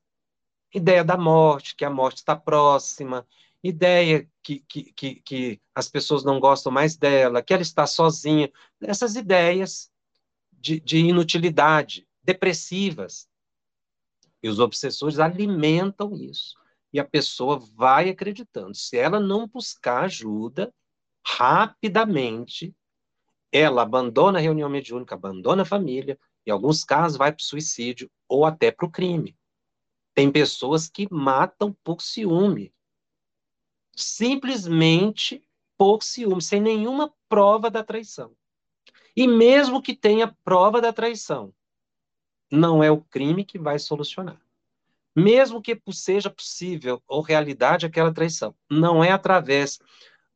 Ideia 0.73 1.03
da 1.03 1.17
morte, 1.17 1.75
que 1.75 1.85
a 1.85 1.89
morte 1.89 2.17
está 2.17 2.35
próxima, 2.35 3.27
ideia 3.63 4.29
que, 4.43 4.59
que, 4.59 4.93
que, 4.93 5.15
que 5.15 5.61
as 5.73 5.89
pessoas 5.89 6.23
não 6.23 6.39
gostam 6.39 6.71
mais 6.71 6.95
dela, 6.95 7.41
que 7.41 7.53
ela 7.53 7.61
está 7.61 7.87
sozinha. 7.87 8.51
Essas 8.81 9.15
ideias 9.15 9.91
de, 10.51 10.79
de 10.79 10.97
inutilidade, 10.97 12.07
depressivas, 12.23 13.26
e 14.41 14.49
os 14.49 14.59
obsessores 14.59 15.19
alimentam 15.19 16.13
isso. 16.15 16.55
E 16.93 16.99
a 16.99 17.05
pessoa 17.05 17.59
vai 17.59 18.09
acreditando. 18.09 18.75
Se 18.75 18.97
ela 18.97 19.19
não 19.19 19.47
buscar 19.47 20.05
ajuda, 20.05 20.73
rapidamente, 21.25 22.73
ela 23.51 23.81
abandona 23.81 24.39
a 24.39 24.41
reunião 24.41 24.69
mediúnica, 24.69 25.15
abandona 25.15 25.63
a 25.63 25.65
família, 25.65 26.17
em 26.45 26.51
alguns 26.51 26.83
casos 26.83 27.17
vai 27.17 27.31
para 27.31 27.41
o 27.41 27.45
suicídio 27.45 28.09
ou 28.27 28.45
até 28.45 28.71
para 28.71 28.85
o 28.85 28.91
crime. 28.91 29.37
Tem 30.13 30.31
pessoas 30.31 30.89
que 30.89 31.07
matam 31.11 31.75
por 31.83 32.01
ciúme. 32.01 32.73
Simplesmente 33.95 35.47
por 35.77 36.01
ciúme, 36.01 36.41
sem 36.41 36.61
nenhuma 36.61 37.13
prova 37.29 37.69
da 37.69 37.83
traição. 37.83 38.35
E 39.15 39.27
mesmo 39.27 39.81
que 39.81 39.95
tenha 39.95 40.35
prova 40.43 40.79
da 40.79 40.93
traição, 40.93 41.53
não 42.51 42.83
é 42.83 42.89
o 42.89 43.01
crime 43.01 43.43
que 43.43 43.59
vai 43.59 43.77
solucionar. 43.79 44.41
Mesmo 45.15 45.61
que 45.61 45.79
seja 45.91 46.29
possível 46.29 47.01
ou 47.07 47.21
realidade 47.21 47.85
aquela 47.85 48.13
traição, 48.13 48.55
não 48.69 49.03
é 49.03 49.11
através 49.11 49.79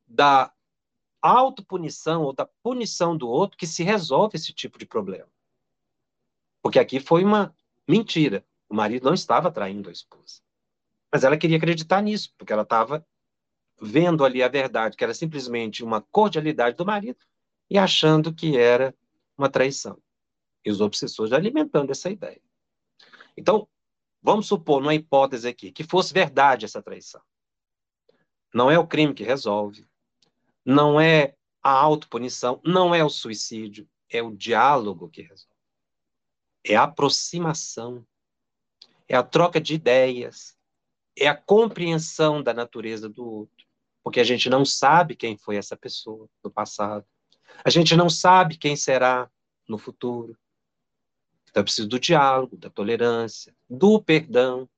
da 0.07 0.51
autopunição 1.21 2.23
ou 2.23 2.33
da 2.33 2.45
punição 2.63 3.15
do 3.15 3.29
outro 3.29 3.57
que 3.57 3.67
se 3.67 3.83
resolve 3.83 4.37
esse 4.37 4.51
tipo 4.51 4.79
de 4.79 4.85
problema. 4.85 5.29
Porque 6.61 6.79
aqui 6.79 6.99
foi 6.99 7.23
uma 7.23 7.55
mentira. 7.87 8.45
O 8.67 8.75
marido 8.75 9.05
não 9.05 9.13
estava 9.13 9.51
traindo 9.51 9.89
a 9.89 9.91
esposa. 9.91 10.41
Mas 11.11 11.23
ela 11.23 11.37
queria 11.37 11.57
acreditar 11.57 12.01
nisso, 12.01 12.33
porque 12.37 12.53
ela 12.53 12.61
estava 12.63 13.05
vendo 13.79 14.23
ali 14.23 14.41
a 14.41 14.47
verdade, 14.47 14.95
que 14.95 15.03
era 15.03 15.13
simplesmente 15.13 15.83
uma 15.83 16.01
cordialidade 16.01 16.77
do 16.77 16.85
marido, 16.85 17.19
e 17.69 17.77
achando 17.77 18.33
que 18.33 18.57
era 18.57 18.95
uma 19.37 19.49
traição. 19.49 20.01
E 20.63 20.71
os 20.71 20.81
obsessores 20.81 21.33
alimentando 21.33 21.91
essa 21.91 22.09
ideia. 22.09 22.41
Então, 23.35 23.67
vamos 24.21 24.47
supor, 24.47 24.81
numa 24.81 24.93
hipótese 24.93 25.47
aqui, 25.47 25.71
que 25.71 25.83
fosse 25.83 26.13
verdade 26.13 26.65
essa 26.65 26.81
traição. 26.81 27.21
Não 28.53 28.69
é 28.69 28.77
o 28.77 28.87
crime 28.87 29.13
que 29.13 29.23
resolve, 29.23 29.87
não 30.65 30.99
é 30.99 31.35
a 31.63 31.71
autopunição, 31.71 32.59
não 32.63 32.93
é 32.93 33.03
o 33.03 33.09
suicídio, 33.09 33.87
é 34.09 34.21
o 34.21 34.35
diálogo 34.35 35.09
que 35.09 35.21
resolve. 35.21 35.51
É 36.63 36.75
a 36.75 36.83
aproximação, 36.83 38.05
é 39.07 39.15
a 39.15 39.23
troca 39.23 39.59
de 39.59 39.73
ideias, 39.73 40.55
é 41.17 41.27
a 41.27 41.35
compreensão 41.35 42.41
da 42.43 42.53
natureza 42.53 43.09
do 43.09 43.25
outro. 43.25 43.65
Porque 44.03 44.19
a 44.19 44.23
gente 44.23 44.49
não 44.49 44.65
sabe 44.65 45.15
quem 45.15 45.37
foi 45.37 45.55
essa 45.55 45.77
pessoa 45.77 46.27
no 46.43 46.49
passado. 46.49 47.05
A 47.63 47.69
gente 47.69 47.95
não 47.95 48.09
sabe 48.09 48.57
quem 48.57 48.75
será 48.75 49.29
no 49.67 49.77
futuro. 49.77 50.37
Então, 51.51 51.61
é 51.61 51.63
preciso 51.63 51.87
do 51.87 51.99
diálogo, 51.99 52.55
da 52.55 52.69
tolerância, 52.69 53.53
do 53.69 54.01
perdão, 54.01 54.69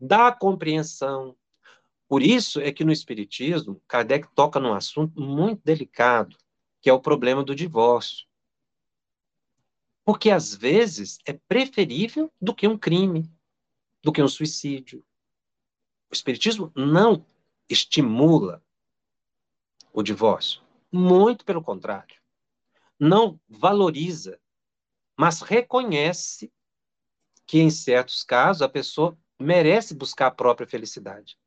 da 0.00 0.32
compreensão. 0.32 1.36
Por 2.08 2.22
isso 2.22 2.58
é 2.60 2.72
que 2.72 2.84
no 2.84 2.92
Espiritismo, 2.92 3.80
Kardec 3.86 4.26
toca 4.34 4.58
num 4.58 4.72
assunto 4.72 5.20
muito 5.20 5.60
delicado, 5.62 6.36
que 6.80 6.88
é 6.88 6.92
o 6.92 7.00
problema 7.00 7.44
do 7.44 7.54
divórcio. 7.54 8.26
Porque, 10.04 10.30
às 10.30 10.54
vezes, 10.54 11.18
é 11.26 11.34
preferível 11.34 12.32
do 12.40 12.54
que 12.54 12.66
um 12.66 12.78
crime, 12.78 13.30
do 14.02 14.10
que 14.10 14.22
um 14.22 14.28
suicídio. 14.28 15.04
O 16.10 16.14
Espiritismo 16.14 16.72
não 16.74 17.24
estimula 17.68 18.62
o 19.92 20.02
divórcio. 20.02 20.62
Muito 20.90 21.44
pelo 21.44 21.62
contrário. 21.62 22.16
Não 22.98 23.38
valoriza 23.48 24.40
mas 25.22 25.40
reconhece 25.40 26.52
que, 27.46 27.60
em 27.60 27.70
certos 27.70 28.24
casos, 28.24 28.60
a 28.60 28.68
pessoa 28.68 29.16
merece 29.38 29.94
buscar 29.94 30.26
a 30.26 30.30
própria 30.32 30.66
felicidade. 30.66 31.38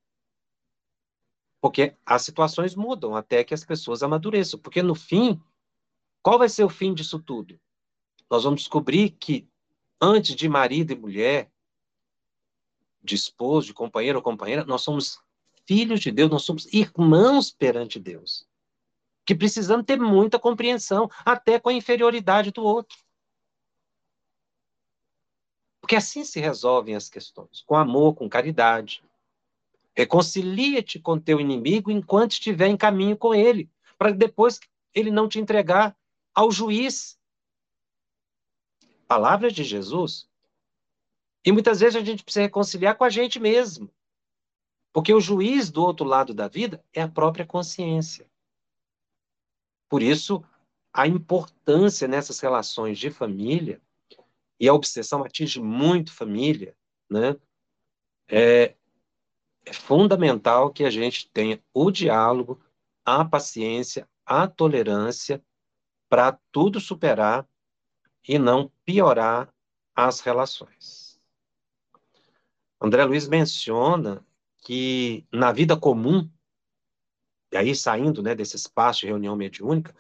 Porque 1.60 1.94
as 2.06 2.22
situações 2.22 2.74
mudam 2.74 3.18
até 3.18 3.44
que 3.44 3.54
as 3.54 3.66
pessoas 3.66 4.02
amadureçam. 4.02 4.58
Porque 4.58 4.82
no 4.82 4.96
fim, 4.96 5.42
qual 6.24 6.40
vai 6.40 6.48
ser 6.48 6.64
o 6.64 6.70
fim 6.70 6.94
disso 6.94 7.20
tudo? 7.20 7.60
Nós 8.32 8.46
vamos 8.46 8.62
descobrir 8.62 9.10
que 9.10 9.46
antes 10.00 10.38
de 10.38 10.48
marido 10.48 10.94
e 10.94 10.98
mulher, 10.98 11.52
de 13.04 13.16
esposo, 13.16 13.68
de 13.68 13.74
companheiro 13.74 14.20
ou 14.20 14.24
companheira, 14.24 14.64
nós 14.64 14.84
somos 14.84 15.20
filhos 15.66 16.00
de 16.00 16.14
Deus, 16.14 16.32
nós 16.32 16.44
somos 16.44 16.66
irmãos 16.74 17.52
perante 17.52 18.00
Deus. 18.00 18.48
Que 19.26 19.36
precisamos 19.36 19.86
ter 19.86 20.00
muita 20.00 20.40
compreensão, 20.40 21.12
até 21.26 21.60
com 21.60 21.68
a 21.68 21.74
inferioridade 21.74 22.52
do 22.52 22.64
outro. 22.64 23.04
Porque 25.86 25.96
assim 25.96 26.24
se 26.24 26.40
resolvem 26.40 26.96
as 26.96 27.08
questões, 27.08 27.62
com 27.62 27.76
amor, 27.76 28.16
com 28.16 28.28
caridade. 28.28 29.04
Reconcilia-te 29.96 31.00
com 31.00 31.20
teu 31.20 31.40
inimigo 31.40 31.92
enquanto 31.92 32.32
estiver 32.32 32.70
em 32.70 32.76
caminho 32.76 33.16
com 33.16 33.36
ele, 33.36 33.70
para 33.96 34.10
depois 34.10 34.60
ele 34.96 35.12
não 35.12 35.30
te 35.30 35.40
entregar 35.40 35.96
ao 36.34 36.52
juiz. 36.52 37.20
Palavras 39.08 39.54
de 39.54 39.64
Jesus. 39.64 40.28
E 41.46 41.52
muitas 41.52 41.82
vezes 41.82 41.98
a 41.98 42.04
gente 42.04 42.24
precisa 42.24 42.42
reconciliar 42.42 42.98
com 42.98 43.04
a 43.04 43.10
gente 43.12 43.40
mesmo. 43.40 43.88
Porque 44.92 45.14
o 45.14 45.22
juiz 45.22 45.70
do 45.70 45.84
outro 45.84 46.04
lado 46.04 46.34
da 46.34 46.48
vida 46.48 46.84
é 46.92 47.04
a 47.04 47.08
própria 47.08 47.46
consciência. 47.46 48.28
Por 49.88 50.02
isso, 50.02 50.44
a 50.92 51.06
importância 51.06 52.08
nessas 52.08 52.40
relações 52.40 52.98
de 52.98 53.12
família, 53.12 53.80
e 54.60 54.68
a 54.68 54.74
obsessão 54.74 55.24
atinge 55.24 55.62
muito 55.62 56.14
família, 56.14 56.76
né? 57.10 57.36
É, 58.28 58.76
é 59.66 59.74
fundamental 59.74 60.72
que 60.72 60.84
a 60.84 60.90
gente 60.90 61.30
tenha 61.32 61.62
o 61.74 61.92
diálogo, 61.92 62.62
a 63.04 63.24
paciência, 63.26 64.08
a 64.26 64.48
tolerância 64.48 65.44
para 66.10 66.40
tudo 66.52 66.80
superar 66.80 67.48
e 68.28 68.40
não 68.40 68.72
piorar 68.84 69.54
as 69.96 70.20
relações. 70.20 71.20
André 72.80 73.04
Luiz 73.06 73.28
menciona 73.28 74.26
que 74.60 75.26
na 75.32 75.52
vida 75.52 75.78
comum, 75.78 76.30
e 77.52 77.58
aí 77.58 77.76
saindo 77.76 78.22
né, 78.22 78.36
desse 78.36 78.56
espaço 78.56 79.02
de 79.02 79.08
reunião 79.08 79.36
mediúnica, 79.36 79.96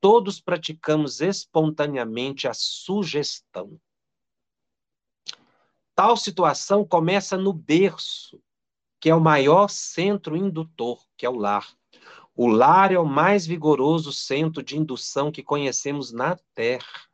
todos 0.00 0.40
praticamos 0.40 1.20
espontaneamente 1.20 2.46
a 2.46 2.54
sugestão. 2.54 3.80
Tal 5.98 6.16
situação 6.16 6.84
começa 6.84 7.36
no 7.36 7.52
berço, 7.52 8.40
que 9.00 9.10
é 9.10 9.14
o 9.16 9.20
maior 9.20 9.68
centro 9.68 10.36
indutor, 10.36 11.04
que 11.16 11.26
é 11.26 11.28
o 11.28 11.34
lar. 11.34 11.76
O 12.36 12.46
lar 12.46 12.92
é 12.92 12.98
o 13.00 13.04
mais 13.04 13.44
vigoroso 13.44 14.12
centro 14.12 14.62
de 14.62 14.76
indução 14.76 15.32
que 15.32 15.42
conhecemos 15.42 16.12
na 16.12 16.38
Terra. 16.54 17.08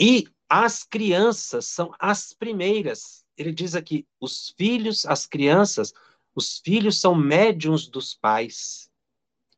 E 0.00 0.26
as 0.48 0.82
crianças 0.82 1.66
são 1.66 1.94
as 1.98 2.32
primeiras. 2.32 3.22
Ele 3.36 3.52
diz 3.52 3.74
aqui: 3.74 4.08
os 4.18 4.54
filhos, 4.56 5.04
as 5.04 5.26
crianças, 5.26 5.92
os 6.34 6.58
filhos 6.58 6.98
são 6.98 7.14
médiums 7.14 7.86
dos 7.86 8.14
pais 8.14 8.90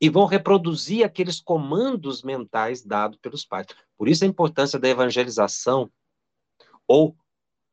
e 0.01 0.09
vão 0.09 0.25
reproduzir 0.25 1.05
aqueles 1.05 1.39
comandos 1.39 2.23
mentais 2.23 2.83
dados 2.83 3.17
pelos 3.21 3.45
pais. 3.45 3.67
Por 3.97 4.09
isso 4.09 4.25
a 4.25 4.27
importância 4.27 4.77
da 4.77 4.89
evangelização 4.89 5.89
ou 6.87 7.15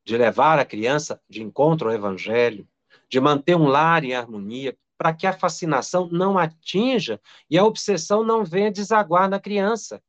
de 0.05 0.17
levar 0.17 0.59
a 0.59 0.65
criança 0.65 1.23
de 1.29 1.43
encontro 1.43 1.89
ao 1.89 1.95
evangelho, 1.95 2.69
de 3.09 3.21
manter 3.21 3.57
um 3.57 3.67
lar 3.67 4.05
em 4.05 4.15
harmonia, 4.15 4.77
para 4.97 5.15
que 5.15 5.27
a 5.27 5.33
fascinação 5.33 6.09
não 6.11 6.39
atinja 6.39 7.21
e 7.49 7.59
a 7.59 7.65
obsessão 7.65 8.25
não 8.25 8.45
venha 8.45 8.71
desaguar 8.71 9.29
na 9.29 9.41
criança. 9.41 10.03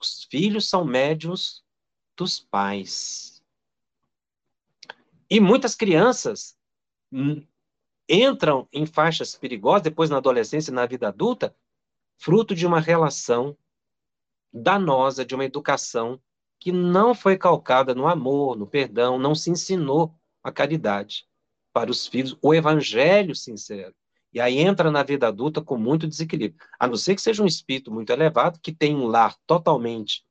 Os 0.00 0.24
filhos 0.30 0.68
são 0.68 0.84
médios 0.84 1.64
dos 2.16 2.40
pais. 2.40 3.42
E 5.28 5.40
muitas 5.40 5.74
crianças 5.74 6.56
entram 8.08 8.68
em 8.72 8.86
faixas 8.86 9.36
perigosas, 9.36 9.82
depois 9.82 10.10
na 10.10 10.18
adolescência 10.18 10.70
e 10.70 10.74
na 10.74 10.86
vida 10.86 11.08
adulta, 11.08 11.54
fruto 12.16 12.54
de 12.54 12.66
uma 12.66 12.80
relação 12.80 13.56
danosa, 14.52 15.24
de 15.24 15.34
uma 15.34 15.44
educação 15.44 16.20
que 16.58 16.72
não 16.72 17.14
foi 17.14 17.36
calcada 17.36 17.94
no 17.94 18.06
amor, 18.06 18.56
no 18.56 18.66
perdão, 18.66 19.18
não 19.18 19.34
se 19.34 19.50
ensinou 19.50 20.14
a 20.42 20.50
caridade 20.50 21.26
para 21.72 21.90
os 21.90 22.06
filhos, 22.06 22.36
o 22.40 22.54
evangelho 22.54 23.34
sincero. 23.34 23.94
E 24.32 24.40
aí 24.40 24.58
entra 24.58 24.90
na 24.90 25.02
vida 25.02 25.28
adulta 25.28 25.62
com 25.62 25.76
muito 25.76 26.06
desequilíbrio. 26.06 26.60
A 26.78 26.86
não 26.86 26.96
ser 26.96 27.14
que 27.14 27.22
seja 27.22 27.42
um 27.42 27.46
espírito 27.46 27.90
muito 27.90 28.10
elevado, 28.10 28.60
que 28.60 28.72
tem 28.72 28.94
um 28.94 29.06
lar 29.06 29.34
totalmente 29.46 30.24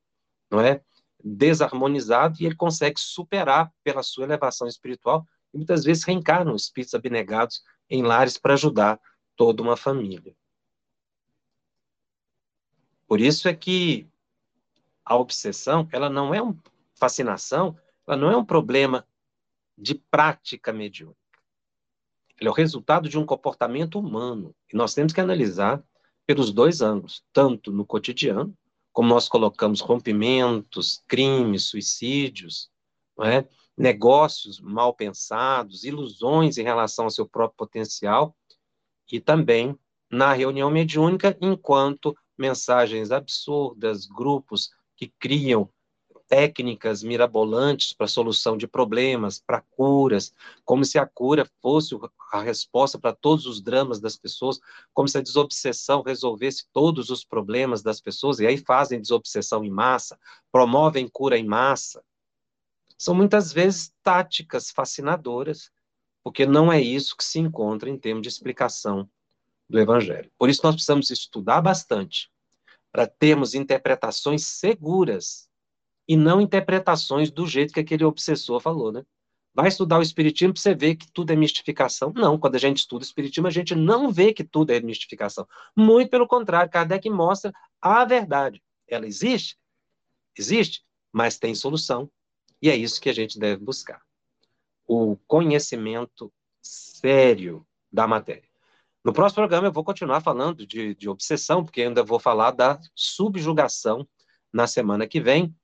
não 0.50 0.62
é, 0.62 0.82
desarmonizado, 1.24 2.38
e 2.40 2.46
ele 2.46 2.56
consegue 2.56 3.00
superar 3.00 3.72
pela 3.84 4.04
sua 4.04 4.26
elevação 4.26 4.68
espiritual, 4.68 5.26
e 5.54 5.58
muitas 5.58 5.84
vezes 5.84 6.04
reencarnam 6.04 6.56
espíritos 6.56 6.94
abnegados 6.94 7.64
em 7.90 8.04
lares 8.04 8.38
para 8.38 8.54
ajudar 8.54 9.00
toda 9.36 9.62
uma 9.62 9.76
família. 9.76 10.36
Por 13.08 13.20
isso 13.20 13.48
é 13.48 13.54
que 13.54 14.08
a 15.06 15.16
obsessão, 15.16 15.88
ela 15.92 16.10
não 16.10 16.34
é 16.34 16.42
uma 16.42 16.58
fascinação, 16.96 17.78
ela 18.08 18.18
não 18.18 18.32
é 18.32 18.36
um 18.36 18.46
problema 18.46 19.08
de 19.78 19.96
prática 19.96 20.74
mediúnica. 20.74 21.20
Ele 22.40 22.48
é 22.48 22.52
o 22.52 22.56
resultado 22.56 23.08
de 23.08 23.18
um 23.18 23.26
comportamento 23.26 24.00
humano. 24.00 24.54
E 24.72 24.76
nós 24.76 24.94
temos 24.94 25.14
que 25.14 25.22
analisar 25.22 25.84
pelos 26.26 26.52
dois 26.52 26.82
ângulos, 26.82 27.24
tanto 27.32 27.72
no 27.72 27.86
cotidiano, 27.86 28.58
como 28.92 29.10
nós 29.10 29.28
colocamos 29.28 29.80
rompimentos, 29.80 31.04
crimes, 31.08 31.66
suicídios, 31.66 32.70
é? 33.22 33.48
negócios 33.78 34.60
mal 34.60 34.94
pensados, 34.94 35.84
ilusões 35.84 36.58
em 36.58 36.64
relação 36.64 37.06
ao 37.06 37.12
seu 37.12 37.28
próprio 37.28 37.58
potencial, 37.58 38.36
e 39.12 39.20
também 39.20 39.78
na 40.10 40.34
reunião 40.34 40.72
mediúnica, 40.72 41.38
enquanto 41.42 42.16
mensagens 42.38 43.12
absurdas, 43.12 44.06
grupos 44.06 44.70
que 44.96 45.12
criam 45.20 45.70
técnicas 46.28 47.04
mirabolantes 47.04 47.94
para 47.94 48.08
solução 48.08 48.58
de 48.58 48.68
problemas, 48.68 49.40
para 49.40 49.62
curas, 49.62 50.34
como 50.64 50.84
se 50.84 50.98
a 50.98 51.06
cura 51.06 51.48
fosse 51.62 51.96
a 52.32 52.42
resposta 52.42 52.98
para 52.98 53.14
todos 53.14 53.46
os 53.46 53.62
dramas 53.62 54.00
das 54.00 54.18
pessoas, 54.18 54.60
como 54.94 55.08
se 55.08 55.18
a 55.18 55.22
desobsessão 55.22 56.02
resolvesse 56.02 56.66
todos 56.74 57.10
os 57.10 57.24
problemas 57.24 57.82
das 57.82 58.02
pessoas, 58.02 58.40
e 58.40 58.48
aí 58.48 58.58
fazem 58.58 59.00
desobsessão 59.00 59.64
em 59.64 59.70
massa, 59.70 60.20
promovem 60.52 61.08
cura 61.08 61.38
em 61.38 61.46
massa. 61.46 62.04
São 62.98 63.14
muitas 63.14 63.52
vezes 63.54 63.94
táticas 64.02 64.72
fascinadoras, 64.72 65.70
porque 66.24 66.46
não 66.46 66.72
é 66.72 66.82
isso 66.82 67.16
que 67.16 67.24
se 67.24 67.40
encontra 67.40 67.90
em 67.90 67.98
termos 67.98 68.24
de 68.24 68.30
explicação 68.30 69.08
do 69.70 69.80
Evangelho. 69.80 70.32
Por 70.38 70.50
isso, 70.50 70.62
nós 70.64 70.76
precisamos 70.76 71.10
estudar 71.10 71.62
bastante, 71.62 72.32
para 72.96 73.06
termos 73.06 73.54
interpretações 73.54 74.46
seguras 74.46 75.50
e 76.08 76.16
não 76.16 76.40
interpretações 76.40 77.30
do 77.30 77.46
jeito 77.46 77.74
que 77.74 77.82
aquele 77.82 78.06
obsessor 78.06 78.62
falou, 78.62 78.90
né? 78.90 79.04
Vai 79.54 79.68
estudar 79.68 80.00
o 80.00 80.02
Espiritismo 80.02 80.54
para 80.54 80.62
você 80.62 80.74
ver 80.74 80.96
que 80.96 81.12
tudo 81.12 81.34
é 81.34 81.36
mistificação. 81.36 82.14
Não, 82.16 82.40
quando 82.40 82.56
a 82.56 82.58
gente 82.58 82.78
estuda 82.78 83.04
o 83.04 83.06
Espiritismo, 83.06 83.48
a 83.48 83.52
gente 83.52 83.76
não 83.76 84.10
vê 84.10 84.34
que 84.34 84.46
tudo 84.46 84.72
é 84.72 84.80
mistificação. 84.80 85.46
Muito 85.76 86.10
pelo 86.10 86.26
contrário, 86.26 86.72
Kardec 86.72 87.10
mostra 87.10 87.52
a 87.82 88.06
verdade. 88.06 88.64
Ela 88.88 89.06
existe? 89.06 89.58
Existe, 90.38 90.82
mas 91.12 91.38
tem 91.38 91.54
solução. 91.54 92.10
E 92.62 92.70
é 92.70 92.78
isso 92.78 93.02
que 93.02 93.10
a 93.10 93.14
gente 93.14 93.38
deve 93.38 93.62
buscar. 93.62 94.02
O 94.88 95.18
conhecimento 95.28 96.32
sério 96.62 97.68
da 97.92 98.08
matéria. 98.08 98.55
No 99.06 99.14
próximo 99.14 99.36
programa 99.36 99.68
eu 99.68 99.72
vou 99.72 99.84
continuar 99.84 100.20
falando 100.20 100.66
de, 100.66 100.96
de 100.96 101.08
obsessão, 101.08 101.64
porque 101.64 101.84
ainda 101.84 102.02
vou 102.02 102.20
falar 102.20 102.50
da 102.50 102.80
subjugação 102.96 104.08
na 104.52 104.66
semana 104.66 105.06
que 105.06 105.22
vem. 105.22 105.56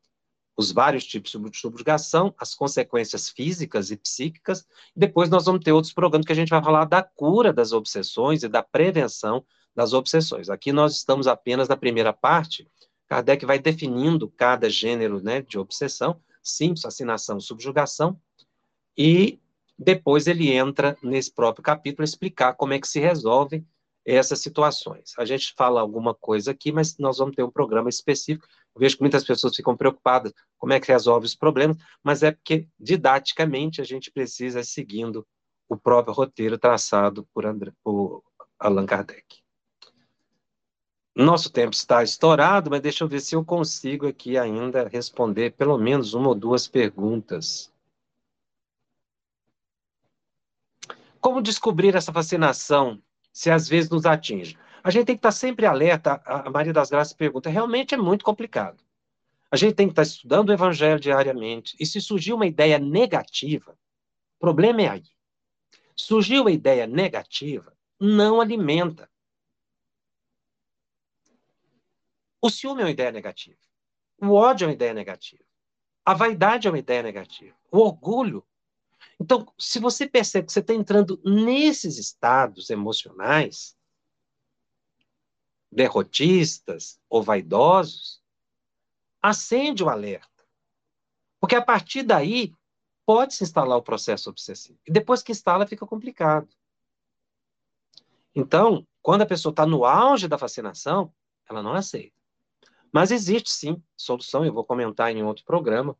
Os 0.55 0.71
vários 0.71 1.03
tipos 1.05 1.31
de 1.31 1.57
subjugação, 1.57 2.35
as 2.37 2.53
consequências 2.53 3.29
físicas 3.29 3.89
e 3.89 3.97
psíquicas, 3.97 4.63
depois 4.95 5.27
nós 5.27 5.45
vamos 5.45 5.63
ter 5.63 5.71
outros 5.71 5.91
programas 5.91 6.27
que 6.27 6.31
a 6.31 6.35
gente 6.35 6.51
vai 6.51 6.63
falar 6.63 6.85
da 6.85 7.01
cura 7.01 7.51
das 7.51 7.71
obsessões 7.71 8.43
e 8.43 8.47
da 8.47 8.61
prevenção 8.61 9.43
das 9.75 9.91
obsessões. 9.91 10.47
Aqui 10.47 10.71
nós 10.71 10.97
estamos 10.97 11.25
apenas 11.25 11.67
na 11.67 11.75
primeira 11.75 12.13
parte, 12.13 12.69
Kardec 13.07 13.43
vai 13.43 13.57
definindo 13.57 14.29
cada 14.29 14.69
gênero 14.69 15.19
né, 15.19 15.41
de 15.41 15.57
obsessão, 15.57 16.21
simples, 16.43 16.83
fascinação, 16.83 17.39
subjugação, 17.39 18.21
e 18.95 19.39
depois 19.83 20.27
ele 20.27 20.51
entra 20.51 20.95
nesse 21.01 21.33
próprio 21.33 21.63
capítulo 21.63 22.03
explicar 22.03 22.53
como 22.53 22.73
é 22.73 22.79
que 22.79 22.87
se 22.87 22.99
resolve 22.99 23.65
essas 24.05 24.39
situações. 24.39 25.13
A 25.17 25.25
gente 25.25 25.53
fala 25.57 25.81
alguma 25.81 26.13
coisa 26.13 26.51
aqui, 26.51 26.71
mas 26.71 26.97
nós 26.99 27.17
vamos 27.17 27.35
ter 27.35 27.43
um 27.43 27.49
programa 27.49 27.89
específico. 27.89 28.47
Eu 28.75 28.79
vejo 28.79 28.95
que 28.95 29.01
muitas 29.01 29.23
pessoas 29.23 29.55
ficam 29.55 29.75
preocupadas 29.75 30.33
como 30.59 30.73
é 30.73 30.79
que 30.79 30.91
resolve 30.91 31.25
os 31.25 31.35
problemas, 31.35 31.77
mas 32.03 32.21
é 32.21 32.31
porque 32.31 32.67
didaticamente 32.79 33.81
a 33.81 33.83
gente 33.83 34.11
precisa 34.11 34.63
seguindo 34.63 35.25
o 35.67 35.75
próprio 35.75 36.13
roteiro 36.13 36.59
traçado 36.59 37.27
por, 37.33 37.45
André, 37.45 37.71
por 37.83 38.23
Allan 38.59 38.85
Kardec. 38.85 39.41
Nosso 41.15 41.51
tempo 41.51 41.73
está 41.73 42.03
estourado, 42.03 42.69
mas 42.69 42.81
deixa 42.81 43.03
eu 43.03 43.07
ver 43.07 43.19
se 43.19 43.35
eu 43.35 43.43
consigo 43.43 44.07
aqui 44.07 44.37
ainda 44.37 44.87
responder 44.87 45.53
pelo 45.53 45.77
menos 45.77 46.13
uma 46.13 46.29
ou 46.29 46.35
duas 46.35 46.67
perguntas. 46.67 47.70
Como 51.21 51.41
descobrir 51.41 51.95
essa 51.95 52.11
fascinação 52.11 53.01
se 53.31 53.51
às 53.51 53.69
vezes 53.69 53.89
nos 53.89 54.05
atinge? 54.05 54.57
A 54.83 54.89
gente 54.89 55.05
tem 55.05 55.15
que 55.15 55.19
estar 55.19 55.31
sempre 55.31 55.67
alerta. 55.67 56.21
A 56.25 56.49
Maria 56.49 56.73
das 56.73 56.89
Graças 56.89 57.13
pergunta: 57.13 57.49
realmente 57.49 57.93
é 57.93 57.97
muito 57.97 58.25
complicado. 58.25 58.83
A 59.51 59.55
gente 59.55 59.75
tem 59.75 59.87
que 59.87 59.91
estar 59.91 60.01
estudando 60.01 60.49
o 60.49 60.53
Evangelho 60.53 60.99
diariamente. 60.99 61.75
E 61.79 61.85
se 61.85 62.01
surgir 62.01 62.33
uma 62.33 62.47
ideia 62.47 62.79
negativa, 62.79 63.73
o 64.37 64.39
problema 64.39 64.81
é 64.81 64.89
aí. 64.89 65.03
Surgiu 65.95 66.47
a 66.47 66.51
ideia 66.51 66.87
negativa, 66.87 67.77
não 67.99 68.41
alimenta. 68.41 69.07
O 72.41 72.49
ciúme 72.49 72.81
é 72.81 72.85
uma 72.85 72.91
ideia 72.91 73.11
negativa. 73.11 73.59
O 74.19 74.33
ódio 74.33 74.65
é 74.65 74.67
uma 74.69 74.73
ideia 74.73 74.93
negativa. 74.93 75.43
A 76.03 76.15
vaidade 76.15 76.67
é 76.67 76.71
uma 76.71 76.79
ideia 76.79 77.03
negativa. 77.03 77.55
O 77.71 77.79
orgulho. 77.79 78.43
Então, 79.21 79.45
se 79.55 79.77
você 79.77 80.09
percebe 80.09 80.47
que 80.47 80.51
você 80.51 80.61
está 80.61 80.73
entrando 80.73 81.21
nesses 81.23 81.99
estados 81.99 82.71
emocionais, 82.71 83.77
derrotistas 85.71 86.99
ou 87.07 87.21
vaidosos, 87.21 88.19
acende 89.21 89.83
o 89.83 89.89
alerta. 89.89 90.27
Porque 91.39 91.55
a 91.55 91.61
partir 91.61 92.01
daí, 92.01 92.51
pode 93.05 93.35
se 93.35 93.43
instalar 93.43 93.77
o 93.77 93.83
processo 93.83 94.27
obsessivo. 94.27 94.79
E 94.87 94.91
depois 94.91 95.21
que 95.21 95.31
instala, 95.31 95.67
fica 95.67 95.85
complicado. 95.85 96.49
Então, 98.33 98.87
quando 99.03 99.21
a 99.21 99.27
pessoa 99.27 99.51
está 99.51 99.67
no 99.67 99.85
auge 99.85 100.27
da 100.27 100.39
fascinação, 100.39 101.13
ela 101.47 101.61
não 101.61 101.75
aceita. 101.75 102.19
Mas 102.91 103.11
existe 103.11 103.51
sim 103.51 103.83
solução, 103.95 104.43
eu 104.43 104.51
vou 104.51 104.65
comentar 104.65 105.15
em 105.15 105.21
outro 105.21 105.45
programa 105.45 105.95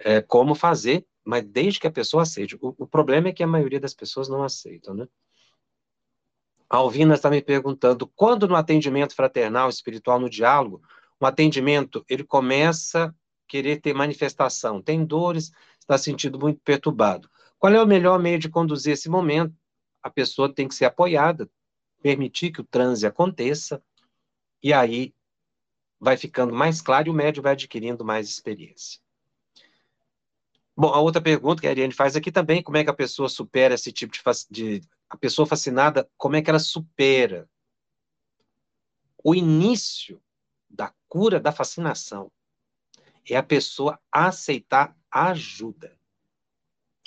é, 0.00 0.20
como 0.20 0.56
fazer, 0.56 1.06
mas 1.24 1.44
desde 1.44 1.80
que 1.80 1.86
a 1.86 1.90
pessoa 1.90 2.22
aceite. 2.22 2.56
O, 2.60 2.74
o, 2.78 2.86
problema 2.86 3.28
é 3.28 3.32
que 3.32 3.42
a 3.42 3.46
maioria 3.46 3.80
das 3.80 3.94
pessoas 3.94 4.28
não 4.28 4.42
aceitam, 4.42 4.94
né? 4.94 5.08
A 6.68 6.76
Alvina 6.76 7.14
está 7.14 7.28
me 7.28 7.42
perguntando, 7.42 8.06
quando 8.06 8.46
no 8.46 8.54
atendimento 8.54 9.14
fraternal, 9.14 9.68
espiritual, 9.68 10.20
no 10.20 10.30
diálogo, 10.30 10.82
o 11.18 11.26
atendimento, 11.26 12.04
ele 12.08 12.24
começa 12.24 13.06
a 13.06 13.14
querer 13.48 13.80
ter 13.80 13.92
manifestação, 13.92 14.80
tem 14.80 15.04
dores, 15.04 15.50
está 15.80 15.98
sentindo 15.98 16.38
muito 16.38 16.60
perturbado. 16.60 17.28
Qual 17.58 17.72
é 17.72 17.82
o 17.82 17.86
melhor 17.86 18.18
meio 18.20 18.38
de 18.38 18.48
conduzir 18.48 18.92
esse 18.92 19.08
momento? 19.08 19.54
A 20.02 20.08
pessoa 20.08 20.52
tem 20.52 20.68
que 20.68 20.74
ser 20.74 20.84
apoiada, 20.84 21.50
permitir 22.00 22.52
que 22.52 22.60
o 22.60 22.64
transe 22.64 23.06
aconteça, 23.06 23.82
e 24.62 24.72
aí 24.72 25.12
vai 25.98 26.16
ficando 26.16 26.54
mais 26.54 26.80
claro 26.80 27.08
e 27.08 27.10
o 27.10 27.14
médium 27.14 27.42
vai 27.42 27.52
adquirindo 27.52 28.04
mais 28.04 28.28
experiência. 28.28 29.00
Bom, 30.80 30.94
a 30.94 30.98
outra 30.98 31.20
pergunta 31.20 31.60
que 31.60 31.66
a 31.66 31.70
Ariane 31.70 31.92
faz 31.92 32.16
aqui 32.16 32.32
também, 32.32 32.62
como 32.62 32.78
é 32.78 32.82
que 32.82 32.88
a 32.88 32.94
pessoa 32.94 33.28
supera 33.28 33.74
esse 33.74 33.92
tipo 33.92 34.14
de, 34.14 34.80
de 34.80 34.88
a 35.10 35.16
pessoa 35.18 35.44
fascinada, 35.44 36.08
como 36.16 36.36
é 36.36 36.40
que 36.40 36.48
ela 36.48 36.58
supera 36.58 37.46
o 39.22 39.34
início 39.34 40.22
da 40.70 40.90
cura 41.06 41.38
da 41.38 41.52
fascinação? 41.52 42.32
É 43.28 43.36
a 43.36 43.42
pessoa 43.42 44.00
aceitar 44.10 44.96
ajuda. 45.10 45.94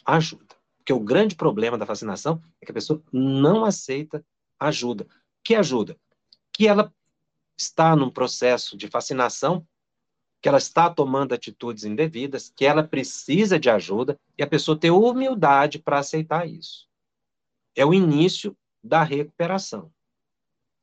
Ajuda. 0.05 0.55
Porque 0.77 0.93
o 0.93 0.99
grande 0.99 1.33
problema 1.33 1.75
da 1.75 1.87
fascinação 1.87 2.43
é 2.61 2.65
que 2.67 2.71
a 2.71 2.75
pessoa 2.75 3.01
não 3.11 3.65
aceita 3.65 4.23
ajuda. 4.59 5.07
Que 5.43 5.55
ajuda? 5.55 5.97
Que 6.51 6.67
ela 6.67 6.93
está 7.57 7.95
num 7.95 8.11
processo 8.11 8.77
de 8.77 8.87
fascinação, 8.87 9.67
que 10.43 10.49
ela 10.49 10.57
está 10.57 10.89
tomando 10.89 11.33
atitudes 11.33 11.85
indevidas, 11.85 12.51
que 12.53 12.65
ela 12.65 12.83
precisa 12.83 13.57
de 13.57 13.69
ajuda 13.69 14.19
e 14.37 14.43
a 14.43 14.47
pessoa 14.47 14.77
ter 14.77 14.91
humildade 14.91 15.79
para 15.79 15.99
aceitar 15.99 16.45
isso. 16.45 16.85
É 17.73 17.85
o 17.85 17.93
início 17.93 18.53
da 18.83 19.03
recuperação. 19.03 19.89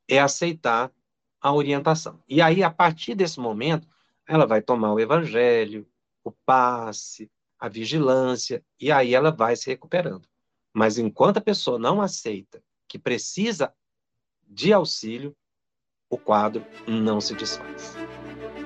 É 0.08 0.18
aceitar 0.18 0.90
a 1.38 1.52
orientação. 1.52 2.22
E 2.26 2.40
aí, 2.40 2.62
a 2.62 2.70
partir 2.70 3.14
desse 3.14 3.38
momento, 3.38 3.86
ela 4.26 4.46
vai 4.46 4.62
tomar 4.62 4.94
o 4.94 4.98
evangelho, 4.98 5.86
o 6.24 6.32
passe, 6.32 7.30
a 7.58 7.68
vigilância, 7.68 8.64
e 8.80 8.90
aí 8.90 9.14
ela 9.14 9.30
vai 9.30 9.54
se 9.56 9.68
recuperando. 9.68 10.26
Mas 10.72 10.96
enquanto 10.96 11.36
a 11.36 11.42
pessoa 11.42 11.78
não 11.78 12.00
aceita 12.00 12.62
que 12.88 12.98
precisa 12.98 13.74
de 14.48 14.72
auxílio, 14.72 15.36
o 16.08 16.16
quadro 16.16 16.64
não 16.88 17.20
se 17.20 17.34
desfaz. 17.34 17.94